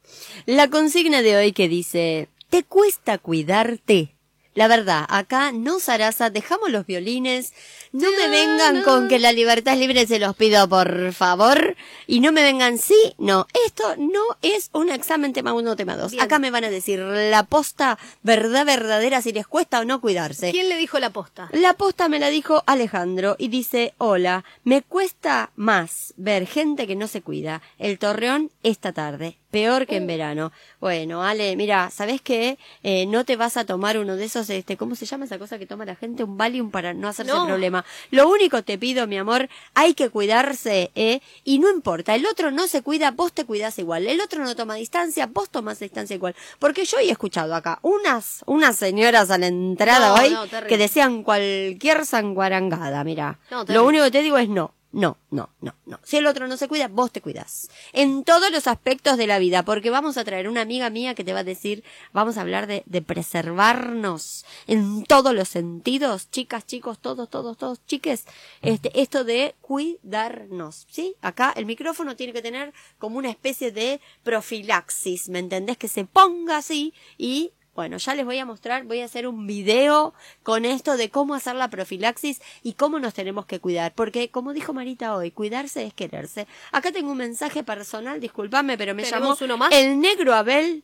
[0.45, 4.14] La consigna de hoy que dice, ¿te cuesta cuidarte?
[4.55, 7.53] La verdad, acá no Sarasa, dejamos los violines,
[7.91, 11.75] no me vengan con que la libertad es libre, se los pido por favor,
[12.07, 16.13] y no me vengan sí, no, esto no es un examen tema 1, tema 2.
[16.21, 20.51] Acá me van a decir la posta verdad verdadera si les cuesta o no cuidarse.
[20.51, 21.49] ¿Quién le dijo la posta?
[21.51, 26.95] La posta me la dijo Alejandro y dice, hola, me cuesta más ver gente que
[26.95, 27.61] no se cuida.
[27.77, 30.51] El torreón esta tarde, peor que en verano.
[30.81, 32.57] Bueno, Ale, mira, ¿sabes qué?
[32.83, 35.57] Eh, no te vas a tomar uno de esos, este, ¿cómo se llama esa cosa
[35.57, 36.25] que toma la gente?
[36.25, 37.45] Un Valium para no hacerse No.
[37.47, 37.85] problema.
[38.11, 41.21] Lo único te pido, mi amor, hay que cuidarse, ¿eh?
[41.45, 44.07] Y no importa, el otro no se cuida, vos te cuidas igual.
[44.07, 46.35] El otro no toma distancia, vos tomas distancia igual.
[46.59, 50.77] Porque yo he escuchado acá unas, unas señoras a la entrada No, hoy no, que
[50.77, 53.39] decían cualquier sanguarangada, mira.
[53.67, 54.73] Lo único que te digo es no.
[54.95, 55.99] No, no, no, no.
[56.03, 57.69] Si el otro no se cuida, vos te cuidas.
[57.91, 61.25] En todos los aspectos de la vida, porque vamos a traer una amiga mía que
[61.25, 66.65] te va a decir, vamos a hablar de, de preservarnos en todos los sentidos, chicas,
[66.65, 68.23] chicos, todos, todos, todos, chiques,
[68.61, 71.17] este, esto de cuidarnos, ¿sí?
[71.21, 75.75] Acá el micrófono tiene que tener como una especie de profilaxis, ¿me entendés?
[75.75, 79.45] Que se ponga así y bueno, ya les voy a mostrar, voy a hacer un
[79.45, 83.93] video con esto de cómo hacer la profilaxis y cómo nos tenemos que cuidar.
[83.93, 86.47] Porque, como dijo Marita hoy, cuidarse es quererse.
[86.71, 89.73] Acá tengo un mensaje personal, discúlpame, pero me llamó ¿Tenemos uno más?
[89.73, 90.83] el negro Abel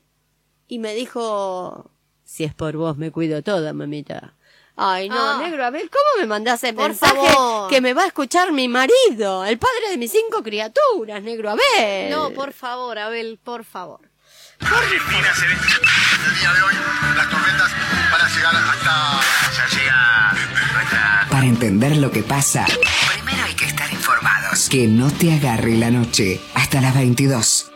[0.67, 1.89] y me dijo,
[2.25, 4.35] si es por vos me cuido toda, mamita.
[4.75, 5.37] Ay, no, Ah.
[5.41, 7.69] negro Abel, ¿cómo me mandás ese Por mensaje favor.
[7.69, 12.09] que me va a escuchar mi marido, el padre de mis cinco criaturas, negro Abel?
[12.09, 14.10] No, por favor, Abel, por favor.
[14.61, 16.73] Argentina se ve el día de hoy
[17.15, 17.71] las tormentas
[18.11, 19.19] van a llegar hasta
[19.57, 20.33] ya llega
[20.73, 24.69] nuestra Para entender lo que pasa, primero hay que estar informados.
[24.69, 27.70] Que no te agarre la noche hasta las 22.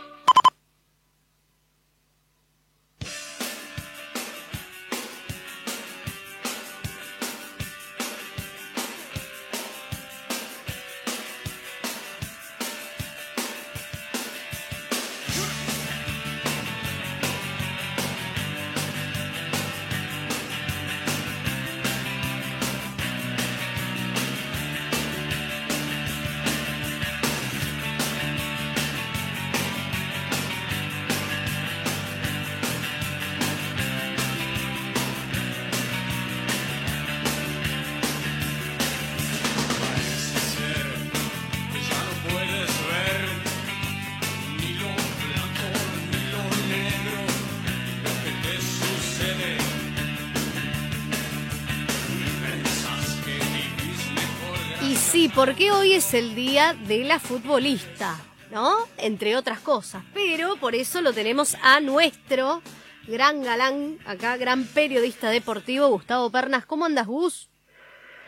[55.35, 58.15] Porque hoy es el día de la futbolista,
[58.51, 58.71] ¿no?
[58.97, 60.03] Entre otras cosas.
[60.13, 62.61] Pero por eso lo tenemos a nuestro
[63.05, 66.65] gran galán, acá, gran periodista deportivo, Gustavo Pernas.
[66.65, 67.49] ¿Cómo andas, Gus?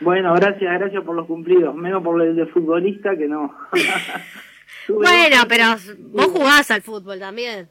[0.00, 1.74] Bueno, gracias, gracias por los cumplidos.
[1.74, 3.56] Menos por el de futbolista que no.
[4.88, 5.64] Bueno, pero
[5.98, 7.68] vos jugás al fútbol también.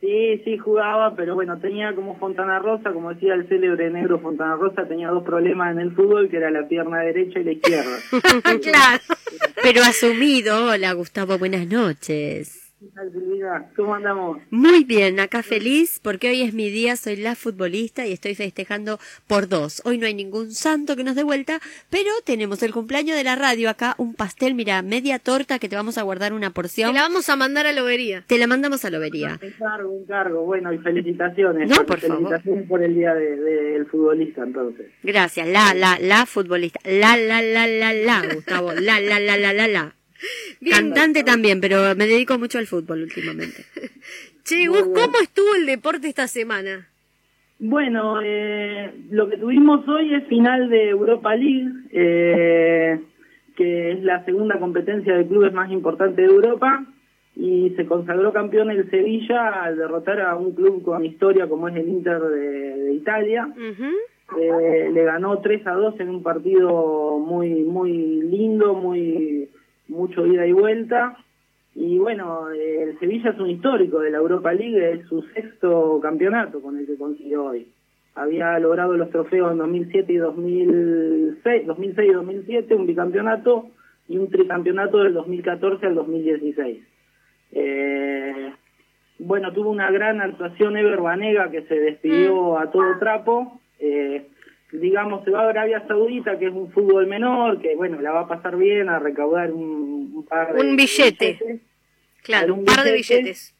[0.00, 4.54] Sí, sí, jugaba, pero bueno, tenía como Fontana Rosa, como decía el célebre negro Fontana
[4.54, 7.96] Rosa, tenía dos problemas en el fútbol, que era la pierna derecha y la izquierda.
[8.62, 9.02] claro.
[9.60, 12.67] Pero asumido, hola Gustavo, buenas noches.
[13.74, 14.38] ¿Cómo andamos?
[14.50, 19.00] Muy bien, acá feliz porque hoy es mi día, soy la futbolista y estoy festejando
[19.26, 19.82] por dos.
[19.84, 21.60] Hoy no hay ningún santo que nos dé vuelta,
[21.90, 25.74] pero tenemos el cumpleaños de la radio acá, un pastel, mira, media torta que te
[25.74, 26.90] vamos a guardar una porción.
[26.90, 28.22] Te la vamos a mandar a Lobería.
[28.26, 29.40] Te la mandamos a Lobería.
[29.42, 30.44] Encargo, encargo.
[30.44, 31.68] Bueno, y felicitaciones.
[31.68, 32.16] No, por favor.
[32.18, 34.86] felicitaciones por el día del de, del futbolista, entonces.
[35.02, 36.78] Gracias, la, la, la futbolista.
[36.84, 38.72] La, la, la, la, la, Gustavo.
[38.72, 39.97] La, la, la, la, la, la.
[40.70, 43.64] Cantante también, pero me dedico mucho al fútbol últimamente.
[44.44, 46.88] Che, Gus, ¿cómo estuvo el deporte esta semana?
[47.58, 52.98] Bueno, eh, lo que tuvimos hoy es final de Europa League, eh,
[53.56, 56.86] que es la segunda competencia de clubes más importante de Europa,
[57.36, 61.76] y se consagró campeón el Sevilla al derrotar a un club con historia como es
[61.76, 63.48] el Inter de, de Italia.
[64.40, 69.48] Eh, le ganó 3 a 2 en un partido muy muy lindo, muy
[69.88, 71.16] mucho ida y vuelta.
[71.74, 76.00] Y bueno, eh, el Sevilla es un histórico de la Europa League, es su sexto
[76.00, 77.68] campeonato con el que consiguió hoy.
[78.14, 83.70] Había logrado los trofeos en 2007 y 2006, 2006 y 2007, un bicampeonato
[84.08, 86.78] y un tricampeonato del 2014 al 2016.
[87.52, 88.52] Eh,
[89.20, 93.60] bueno, tuvo una gran actuación Ever Banega que se despidió a todo trapo.
[93.78, 94.26] Eh,
[94.72, 98.20] digamos, se va a Arabia Saudita, que es un fútbol menor, que bueno, la va
[98.20, 101.38] a pasar bien a recaudar un, un par de Un billete.
[101.40, 101.60] billetes.
[102.22, 103.18] Claro, un par de billete.
[103.22, 103.54] billetes.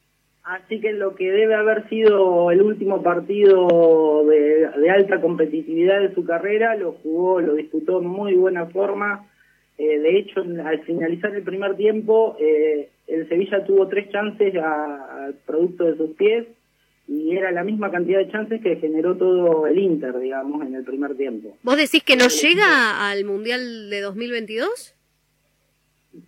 [0.44, 6.14] Así que lo que debe haber sido el último partido de, de alta competitividad de
[6.14, 9.26] su carrera, lo jugó, lo disputó en muy buena forma.
[9.76, 15.24] Eh, de hecho, al finalizar el primer tiempo, eh, el Sevilla tuvo tres chances a-
[15.26, 16.46] al producto de sus pies
[17.08, 20.84] y era la misma cantidad de chances que generó todo el Inter, digamos, en el
[20.84, 21.56] primer tiempo.
[21.62, 24.94] ¿Vos decís que no llega al Mundial de 2022?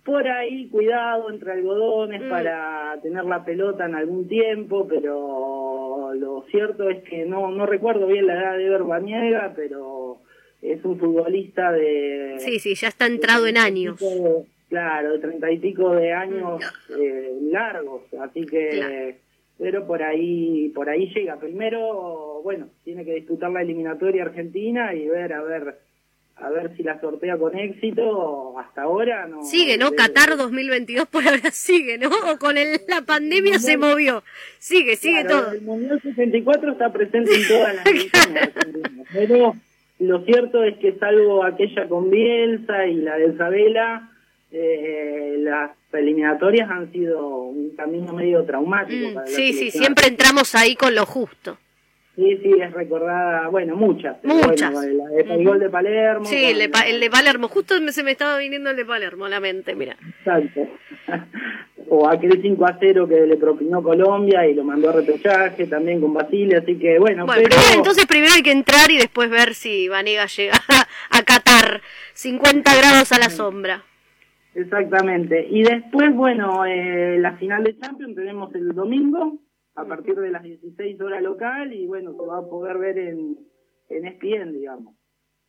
[0.05, 2.29] Por ahí, cuidado entre algodones Mm.
[2.29, 8.07] para tener la pelota en algún tiempo, pero lo cierto es que no, no recuerdo
[8.07, 10.17] bien la edad de Ever Baniega, pero
[10.61, 12.35] es un futbolista de...
[12.39, 13.99] Sí, sí, ya está entrado en años.
[13.99, 16.61] de- claro, de treinta y pico de años
[16.97, 19.19] eh, largos, así que...
[19.61, 21.39] Pero por ahí, por ahí llega.
[21.39, 25.75] Primero, bueno, tiene que disputar la eliminatoria argentina y ver, a ver,
[26.37, 28.57] a ver si la sortea con éxito.
[28.57, 29.43] Hasta ahora no.
[29.43, 29.91] Sigue, ¿no?
[29.91, 32.09] Qatar 2022 por ahora sigue, ¿no?
[32.09, 34.23] O con el- la pandemia se movió.
[34.57, 35.51] Sigue, sigue Claro, todo.
[35.51, 38.49] El Mundial 64 está presente en todas las ediciones
[39.13, 39.55] Pero
[39.99, 44.09] lo cierto es que salvo aquella con Bielsa y la de Isabela,
[44.51, 49.09] eh, las eliminatorias han sido un camino medio traumático.
[49.09, 51.57] Mm, para sí, sí, siempre entramos ahí con lo justo.
[52.15, 54.17] Sí, sí, es recordada, bueno, muchas.
[54.23, 54.71] Muchas.
[54.73, 56.25] Bueno, el gol de Palermo.
[56.25, 57.47] Sí, el de, con- Pa- el de Palermo.
[57.47, 59.95] Justo se me estaba viniendo el de Palermo a la mente, mira.
[60.19, 60.67] Exacto.
[61.89, 65.99] o aquel 5 a 0 que le propinó Colombia y lo mandó a repechaje también
[66.01, 67.55] con Basile, así que bueno, Bueno, pero...
[67.55, 70.53] primero, entonces primero hay que entrar y después ver si Vanega llega
[71.09, 71.81] a Qatar.
[72.13, 73.83] 50 grados a la sombra.
[74.53, 75.47] Exactamente.
[75.49, 79.39] Y después, bueno, eh, la final de Champions tenemos el domingo
[79.75, 83.37] a partir de las 16 horas local y bueno, se va a poder ver en,
[83.89, 84.95] en ESPN, digamos.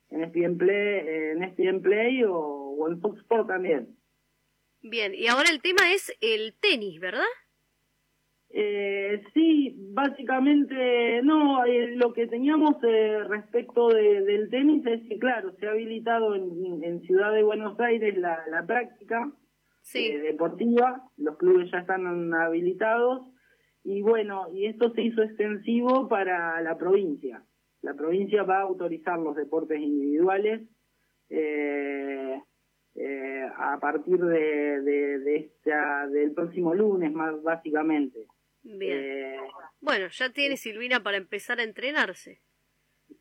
[0.09, 3.97] En ESPN Play, en ESPN Play o, o en Fox Sport también.
[4.81, 7.23] Bien, y ahora el tema es el tenis, ¿verdad?
[8.55, 15.17] Eh, sí, básicamente no, eh, lo que teníamos eh, respecto de- del tenis es que,
[15.17, 19.31] claro, se ha habilitado en, en Ciudad de Buenos Aires la, la práctica
[20.11, 23.27] eh, deportiva, los clubes ya están habilitados
[23.83, 27.43] y bueno, y esto se hizo extensivo para la provincia.
[27.81, 30.61] La provincia va a autorizar los deportes individuales
[31.29, 32.39] eh,
[32.95, 38.27] eh, a partir de, de, de esta, del próximo lunes, más básicamente.
[38.63, 38.99] Bien.
[38.99, 39.37] Eh,
[39.81, 42.41] Bueno, ya tiene Silvina para empezar a entrenarse.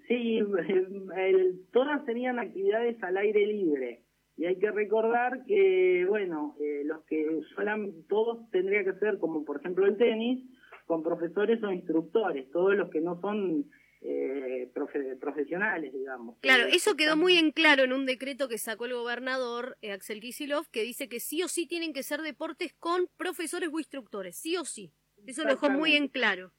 [0.09, 0.39] Sí,
[1.17, 4.05] el- todas serían actividades al aire libre.
[4.37, 9.45] Y hay que recordar que, bueno, eh, los que solan, todos tendría que ser, como
[9.45, 10.45] por ejemplo el tenis,
[10.87, 13.71] con profesores o instructores, todos los que no son
[14.01, 16.37] eh, profe- profesionales, digamos.
[16.41, 19.93] Claro, Eh, eso quedó muy en claro en un decreto que sacó el gobernador eh,
[19.93, 23.79] Axel Kicillof, que dice que sí o sí tienen que ser deportes con profesores o
[23.79, 24.93] instructores, sí o sí.
[25.27, 26.51] Eso lo dejó muy en claro.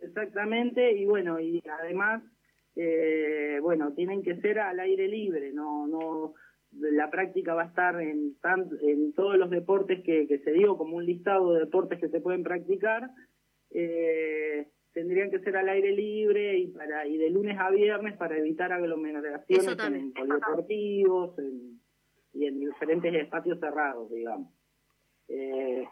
[0.00, 2.22] Exactamente, y bueno, y además,
[2.76, 6.34] eh, bueno, tienen que ser al aire libre, no, no,
[6.72, 10.76] la práctica va a estar en, tan- en todos los deportes que, que se dio,
[10.76, 13.08] como un listado de deportes que se pueden practicar,
[13.70, 18.36] eh, tendrían que ser al aire libre y para y de lunes a viernes para
[18.38, 19.64] evitar aglomeraciones
[19.98, 21.80] en polideportivos en-
[22.32, 24.52] y en diferentes espacios cerrados, digamos.
[25.28, 25.84] Eh,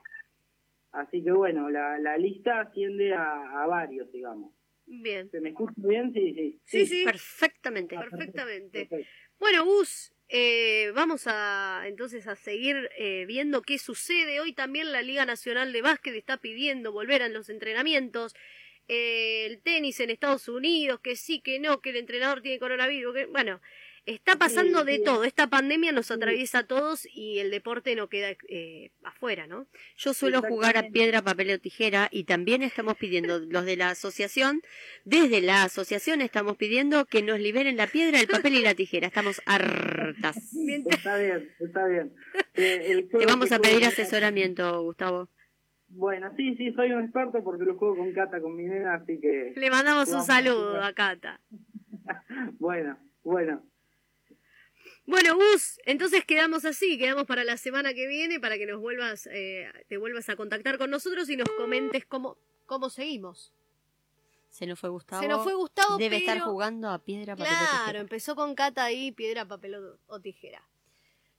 [0.92, 4.52] así que bueno, la, la lista asciende a, a varios, digamos.
[4.86, 5.30] Bien.
[5.30, 6.12] ¿Se me escucha bien?
[6.12, 6.60] Sí, sí.
[6.64, 8.88] Sí, sí, perfectamente, perfectamente.
[9.38, 14.40] Bueno, Gus, eh, vamos a entonces a seguir eh, viendo qué sucede.
[14.40, 18.34] Hoy también la Liga Nacional de Básquet está pidiendo volver a los entrenamientos.
[18.88, 23.14] Eh, el tenis en Estados Unidos, que sí, que no, que el entrenador tiene coronavirus.
[23.14, 23.60] Que, bueno,
[24.06, 25.04] está pasando de sí.
[25.04, 25.24] todo.
[25.24, 29.66] Esta pandemia nos atraviesa a todos y el deporte no queda eh, afuera, ¿no?
[29.96, 33.90] Yo suelo jugar a piedra, papel o tijera y también estamos pidiendo, los de la
[33.90, 34.62] asociación,
[35.04, 39.06] desde la asociación estamos pidiendo que nos liberen la piedra, el papel y la tijera.
[39.06, 40.36] Estamos hartas.
[40.88, 42.12] Está bien, está bien.
[42.54, 45.28] Eh, Te vamos a pedir asesoramiento, Gustavo.
[45.94, 49.20] Bueno, sí, sí, soy un experto porque lo juego con Cata, con mi nena, así
[49.20, 49.52] que...
[49.54, 51.40] Le mandamos un saludo a Cata.
[52.58, 53.62] Bueno, bueno.
[55.04, 59.26] Bueno, Gus, entonces quedamos así, quedamos para la semana que viene para que nos vuelvas,
[59.32, 63.52] eh, te vuelvas a contactar con nosotros y nos comentes cómo, cómo seguimos.
[64.50, 65.22] Se nos fue Gustavo.
[65.22, 68.00] Se nos fue Gustavo, Debe estar jugando a piedra, papel o Claro, tijera.
[68.00, 70.68] empezó con Cata ahí, piedra, papel o, o tijera.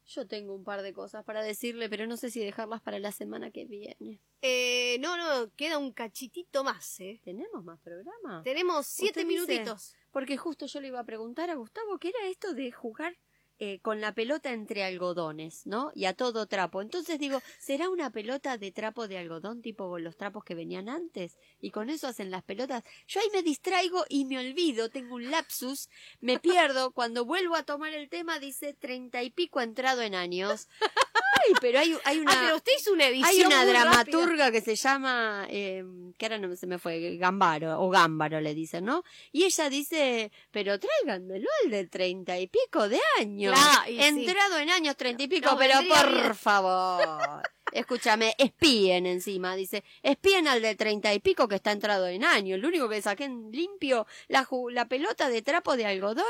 [0.06, 3.14] Yo tengo un par de cosas para decirle, pero no sé si dejarlas para la
[3.14, 4.20] semana que viene.
[4.42, 7.22] Eh, no, no, queda un cachitito más, ¿eh?
[7.24, 8.42] ¿Tenemos más programa?
[8.44, 9.96] Tenemos siete dice- minutitos.
[10.12, 13.16] Porque justo yo le iba a preguntar a Gustavo qué era esto de jugar
[13.60, 15.92] eh, con la pelota entre algodones, ¿no?
[15.96, 16.82] Y a todo trapo.
[16.82, 21.38] Entonces digo, ¿será una pelota de trapo de algodón tipo los trapos que venían antes?
[21.62, 22.84] Y con eso hacen las pelotas.
[23.08, 25.90] Yo ahí me distraigo y me olvido, tengo un lapsus,
[26.20, 26.92] me pierdo.
[26.94, 30.68] Cuando vuelvo a tomar el tema dice treinta y pico entrado en años.
[30.82, 32.34] Ay, pero hay, hay una...
[32.34, 35.86] Ah, pero usted hizo una edición Hay una dramaturga que se llama, eh,
[36.18, 39.04] que ahora no se me fue, Gambaro, o Gámbaro le dicen, ¿no?
[39.32, 43.53] Y ella dice, pero tráiganmelo el de treinta y pico de años.
[43.56, 44.04] Claro, y sí.
[44.04, 46.36] Entrado en años treinta y pico, No pero por bien.
[46.36, 47.42] favor.
[47.72, 52.60] Escúchame, espíen encima, dice, espíen al de treinta y pico que está entrado en años.
[52.60, 56.26] Lo único que saqué en limpio, la, ju- la pelota de trapo de algodón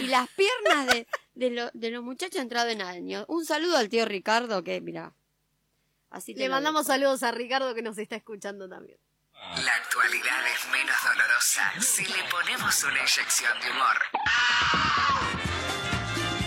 [0.00, 3.24] y las piernas de, de, lo- de los muchachos entrados en años.
[3.28, 5.12] Un saludo al tío Ricardo que, mira,
[6.10, 6.94] así Le mandamos dejo.
[6.94, 8.98] saludos a Ricardo que nos está escuchando también.
[9.64, 15.41] La actualidad es menos dolorosa si le ponemos una inyección de humor.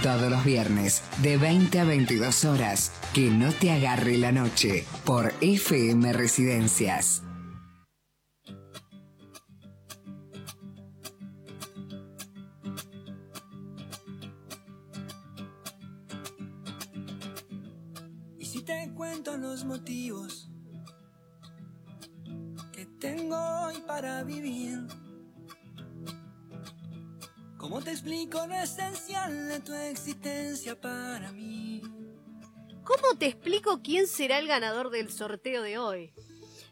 [0.06, 5.34] Todos los viernes, de 20 a 22 horas, que no te agarre la noche, por
[5.41, 7.23] FM Residencias.
[18.38, 20.52] Y si te cuento los motivos
[22.72, 24.86] que tengo hoy para vivir,
[27.65, 31.81] ¿cómo te explico lo esencial de tu existencia para mí?
[32.83, 36.13] ¿Cómo te explico quién será el ganador del sorteo de hoy?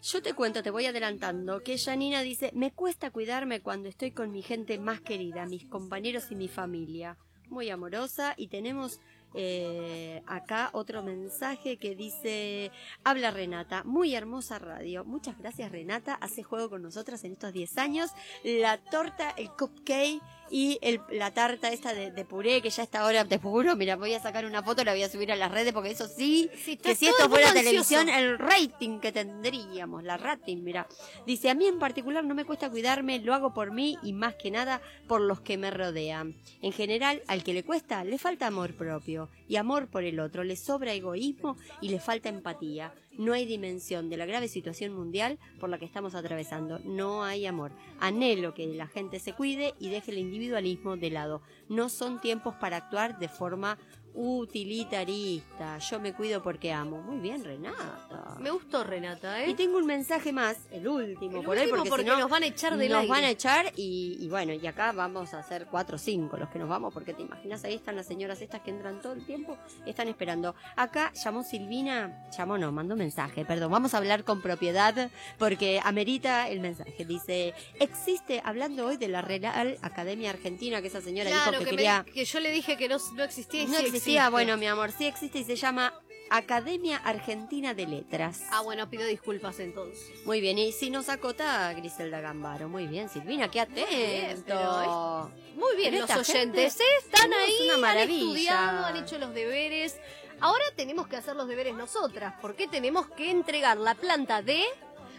[0.03, 4.30] Yo te cuento, te voy adelantando, que Janina dice, me cuesta cuidarme cuando estoy con
[4.30, 7.18] mi gente más querida, mis compañeros y mi familia.
[7.49, 8.99] Muy amorosa y tenemos
[9.36, 12.72] eh, acá otro mensaje que dice,
[13.03, 15.03] habla Renata, muy hermosa radio.
[15.06, 18.11] Muchas gracias Renata, hace juego con nosotras en estos 10 años.
[18.44, 23.02] La torta, el cupcake y el- la tarta esta de, de puré que ya está
[23.02, 25.52] ahora te juro, mira, voy a sacar una foto, la voy a subir a las
[25.52, 30.18] redes porque eso sí, está que si esto fuera televisión, el rating que tendríamos, la
[30.18, 30.88] rating, mira.
[31.26, 34.36] Dice, a mí en particular no me cuesta cuidarme, lo hago por mí y más
[34.36, 36.36] que nada por los que me rodean.
[36.61, 40.44] En general, al que le cuesta, le falta amor propio y amor por el otro,
[40.44, 42.94] le sobra egoísmo y le falta empatía.
[43.18, 46.80] No hay dimensión de la grave situación mundial por la que estamos atravesando.
[46.80, 47.72] No hay amor.
[47.99, 51.41] Anhelo que la gente se cuide y deje el individualismo de lado.
[51.69, 53.77] No son tiempos para actuar de forma
[54.14, 55.77] utilitarista.
[55.80, 57.02] Yo me cuido porque amo.
[57.02, 58.38] Muy bien, Renata.
[58.40, 59.49] Me gustó Renata, ¿eh?
[59.49, 62.30] Y tengo un mensaje más, el último, El por último porque, porque si no, nos
[62.30, 63.11] van a echar del Nos aire.
[63.11, 66.49] van a echar y, y bueno, y acá vamos a hacer cuatro o cinco los
[66.49, 69.26] que nos vamos, porque te imaginas, ahí están las señoras estas que entran todo el
[69.26, 70.56] tiempo, están esperando.
[70.76, 76.49] Acá llamó Silvina, llamó no, mandó mensaje, perdón, vamos a hablar con propiedad, porque amerita
[76.49, 77.06] el mensaje.
[77.06, 81.65] Dice, existe, hablando hoy de la Real Academia Argentina, que esa señora Claro, dijo que,
[81.65, 82.06] que, me- quería...
[82.14, 84.30] que yo le dije que no, no existía y No sí existía, existe.
[84.30, 85.94] bueno, mi amor, sí existe y se llama
[86.30, 88.44] Academia Argentina de Letras.
[88.52, 90.26] Ah, bueno, pido disculpas entonces.
[90.26, 92.70] Muy bien, y si nos acota Griselda Gambaro.
[92.70, 94.44] Muy bien, Silvina, qué bien, atento.
[94.48, 96.88] pero Muy bien, los oyentes, gente ¿eh?
[97.04, 99.98] Están es ahí, una han estudiado, han hecho los deberes.
[100.40, 104.64] Ahora tenemos que hacer los deberes nosotras, porque tenemos que entregar la planta de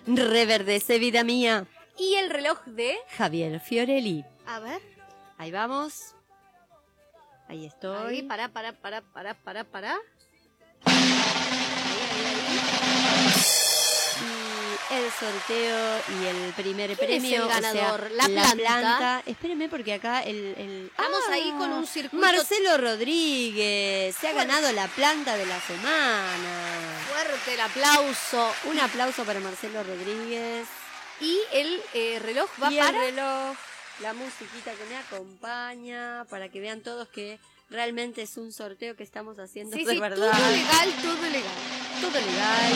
[0.06, 1.66] Reverdece, vida mía.
[1.96, 2.96] y el reloj de...
[3.16, 4.24] Javier Fiorelli.
[4.46, 4.82] A ver,
[5.38, 6.13] Ahí vamos.
[7.48, 8.16] Ahí estoy.
[8.16, 9.96] ahí, pará, pará, pará, pará, pará, pará.
[14.20, 17.36] Y el sorteo y el primer ¿Quién es premio.
[17.36, 18.10] el o sea, ganador?
[18.12, 19.22] La planta.
[19.26, 20.54] Espéreme porque acá el...
[20.56, 21.32] el- Estamos ¡Ah!
[21.34, 22.24] ahí con un circuito...
[22.24, 24.48] Marcelo Rodríguez se ha Fuerte.
[24.52, 26.98] ganado la planta de la semana.
[27.12, 28.52] Fuerte el aplauso.
[28.64, 30.66] Un aplauso para Marcelo Rodríguez.
[31.20, 32.90] Y el eh, reloj va y para...
[33.06, 33.56] el reloj,
[34.00, 37.38] la musiquita que me acompaña, para que vean todos que
[37.70, 40.30] realmente es un sorteo que estamos haciendo Sí, de sí, verdad.
[40.32, 41.52] todo legal, todo legal.
[42.00, 42.72] Todo legal.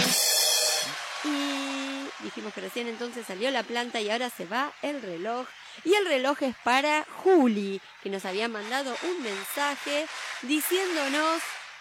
[1.25, 5.47] Y dijimos que recién entonces salió la planta y ahora se va el reloj.
[5.85, 10.07] Y el reloj es para Juli, que nos había mandado un mensaje
[10.43, 11.41] diciéndonos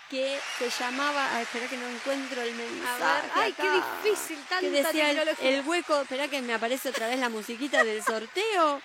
[0.09, 1.35] que se llamaba.
[1.35, 3.03] Ay, espera que no encuentro el mensaje.
[3.03, 3.85] A ver, ay, qué acá.
[4.03, 5.49] difícil, tanta que decía el, tecnología.
[5.49, 8.81] el hueco, espera que me aparece otra vez la musiquita del sorteo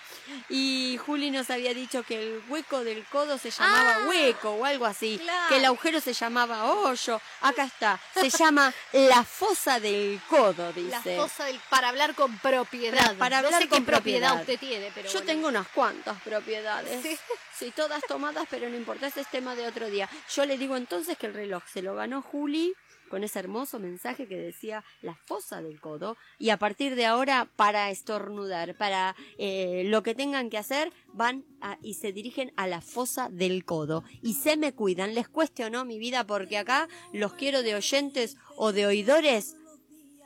[0.49, 4.65] y Juli nos había dicho que el hueco del codo se llamaba Ah, hueco o
[4.65, 5.49] algo así, claro.
[5.49, 10.99] que el agujero se llamaba hoyo, acá está, se llama la fosa del codo, La
[10.99, 11.16] dice.
[11.16, 12.99] fosa del, para hablar con propiedad.
[12.99, 14.40] Para- para No hablar sé con qué propiedad propiedad.
[14.40, 15.27] usted tiene, pero Yo bueno.
[15.27, 17.03] tengo unas cuantas propiedades.
[17.03, 17.19] Sí.
[17.62, 20.09] Sí, todas tomadas, pero no importa, ese es tema de otro día.
[20.34, 22.72] Yo le digo entonces que el reloj se lo ganó Juli
[23.09, 27.48] con ese hermoso mensaje que decía la fosa del codo y a partir de ahora
[27.55, 32.66] para estornudar, para eh, lo que tengan que hacer, van a- y se dirigen a
[32.66, 35.14] la fosa del codo y se me cuidan.
[35.14, 39.56] Les cuestionó mi vida porque acá los quiero de oyentes o de oidores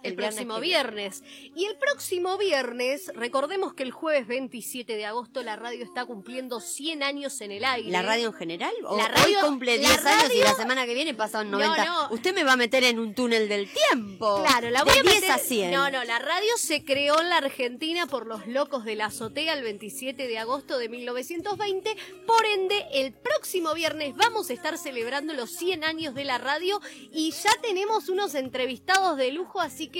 [0.08, 1.22] el, próximo viernes.
[1.54, 6.60] Y el próximo viernes, recordemos que el jueves 27 de agosto la radio está cumpliendo
[6.60, 7.90] 100 años en el aire.
[7.90, 8.72] ¿La radio en general?
[8.84, 11.58] ¿O La radio- hoy cumple la 10 años y la semana que viene pasan No,
[11.58, 11.84] 90?
[11.84, 12.08] no.
[12.10, 14.42] Usted me va a meter en un túnel del tiempo.
[14.44, 15.70] Claro, la voy de a 10 meter- a 100.
[15.70, 19.52] No, no, la radio se creó en la Argentina por los locos de la azotea
[19.54, 21.96] el 27 de agosto de 1920.
[22.26, 26.80] Por ende, el próximo viernes vamos a estar celebrando los 100 años de la radio
[27.12, 29.95] y ya tenemos unos entrevistados de lujo, así que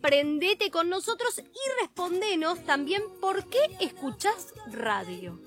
[0.00, 5.38] prendete con nosotros y respondenos también por qué escuchás radio.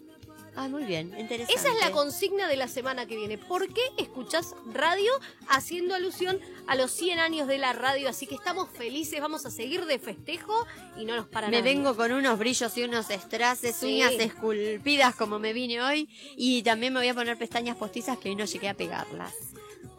[0.57, 1.53] Ah, muy bien, interesante.
[1.53, 3.37] Esa es la consigna de la semana que viene.
[3.37, 5.11] ¿Por qué escuchás radio?
[5.49, 8.07] Haciendo alusión a los 100 años de la radio.
[8.07, 10.65] Así que estamos felices, vamos a seguir de festejo
[10.95, 11.73] y no nos para Me nadie.
[11.73, 13.95] vengo con unos brillos y unos strases, Sí.
[13.95, 16.07] uñas esculpidas como me vine hoy.
[16.37, 19.33] Y también me voy a poner pestañas postizas que hoy no llegué a pegarlas.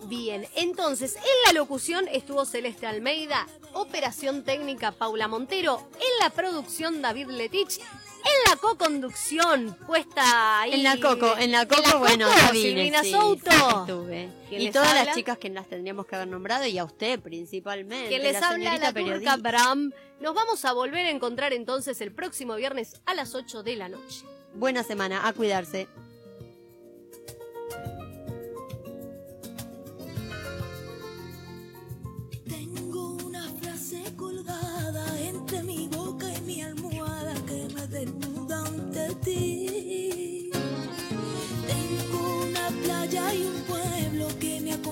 [0.08, 7.02] Bien, entonces en la locución estuvo Celeste Almeida, operación técnica Paula Montero, en la producción
[7.02, 10.74] David Letich, en la co-conducción puesta ahí.
[10.74, 13.50] En la Coco, en la Coco, bueno, Coco, ya vine, Silvina sí, Souto.
[13.50, 14.28] sí, estuve.
[14.48, 15.04] ¿Quién Y todas habla?
[15.06, 18.08] las chicas que las tendríamos que haber nombrado y a usted principalmente.
[18.08, 19.36] Que les la habla la turca periodista.
[19.38, 19.92] Bram.
[20.20, 23.88] Nos vamos a volver a encontrar entonces el próximo viernes a las 8 de la
[23.88, 24.24] noche.
[24.54, 25.88] Buena semana, a cuidarse.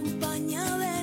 [0.04, 0.93] acompaña de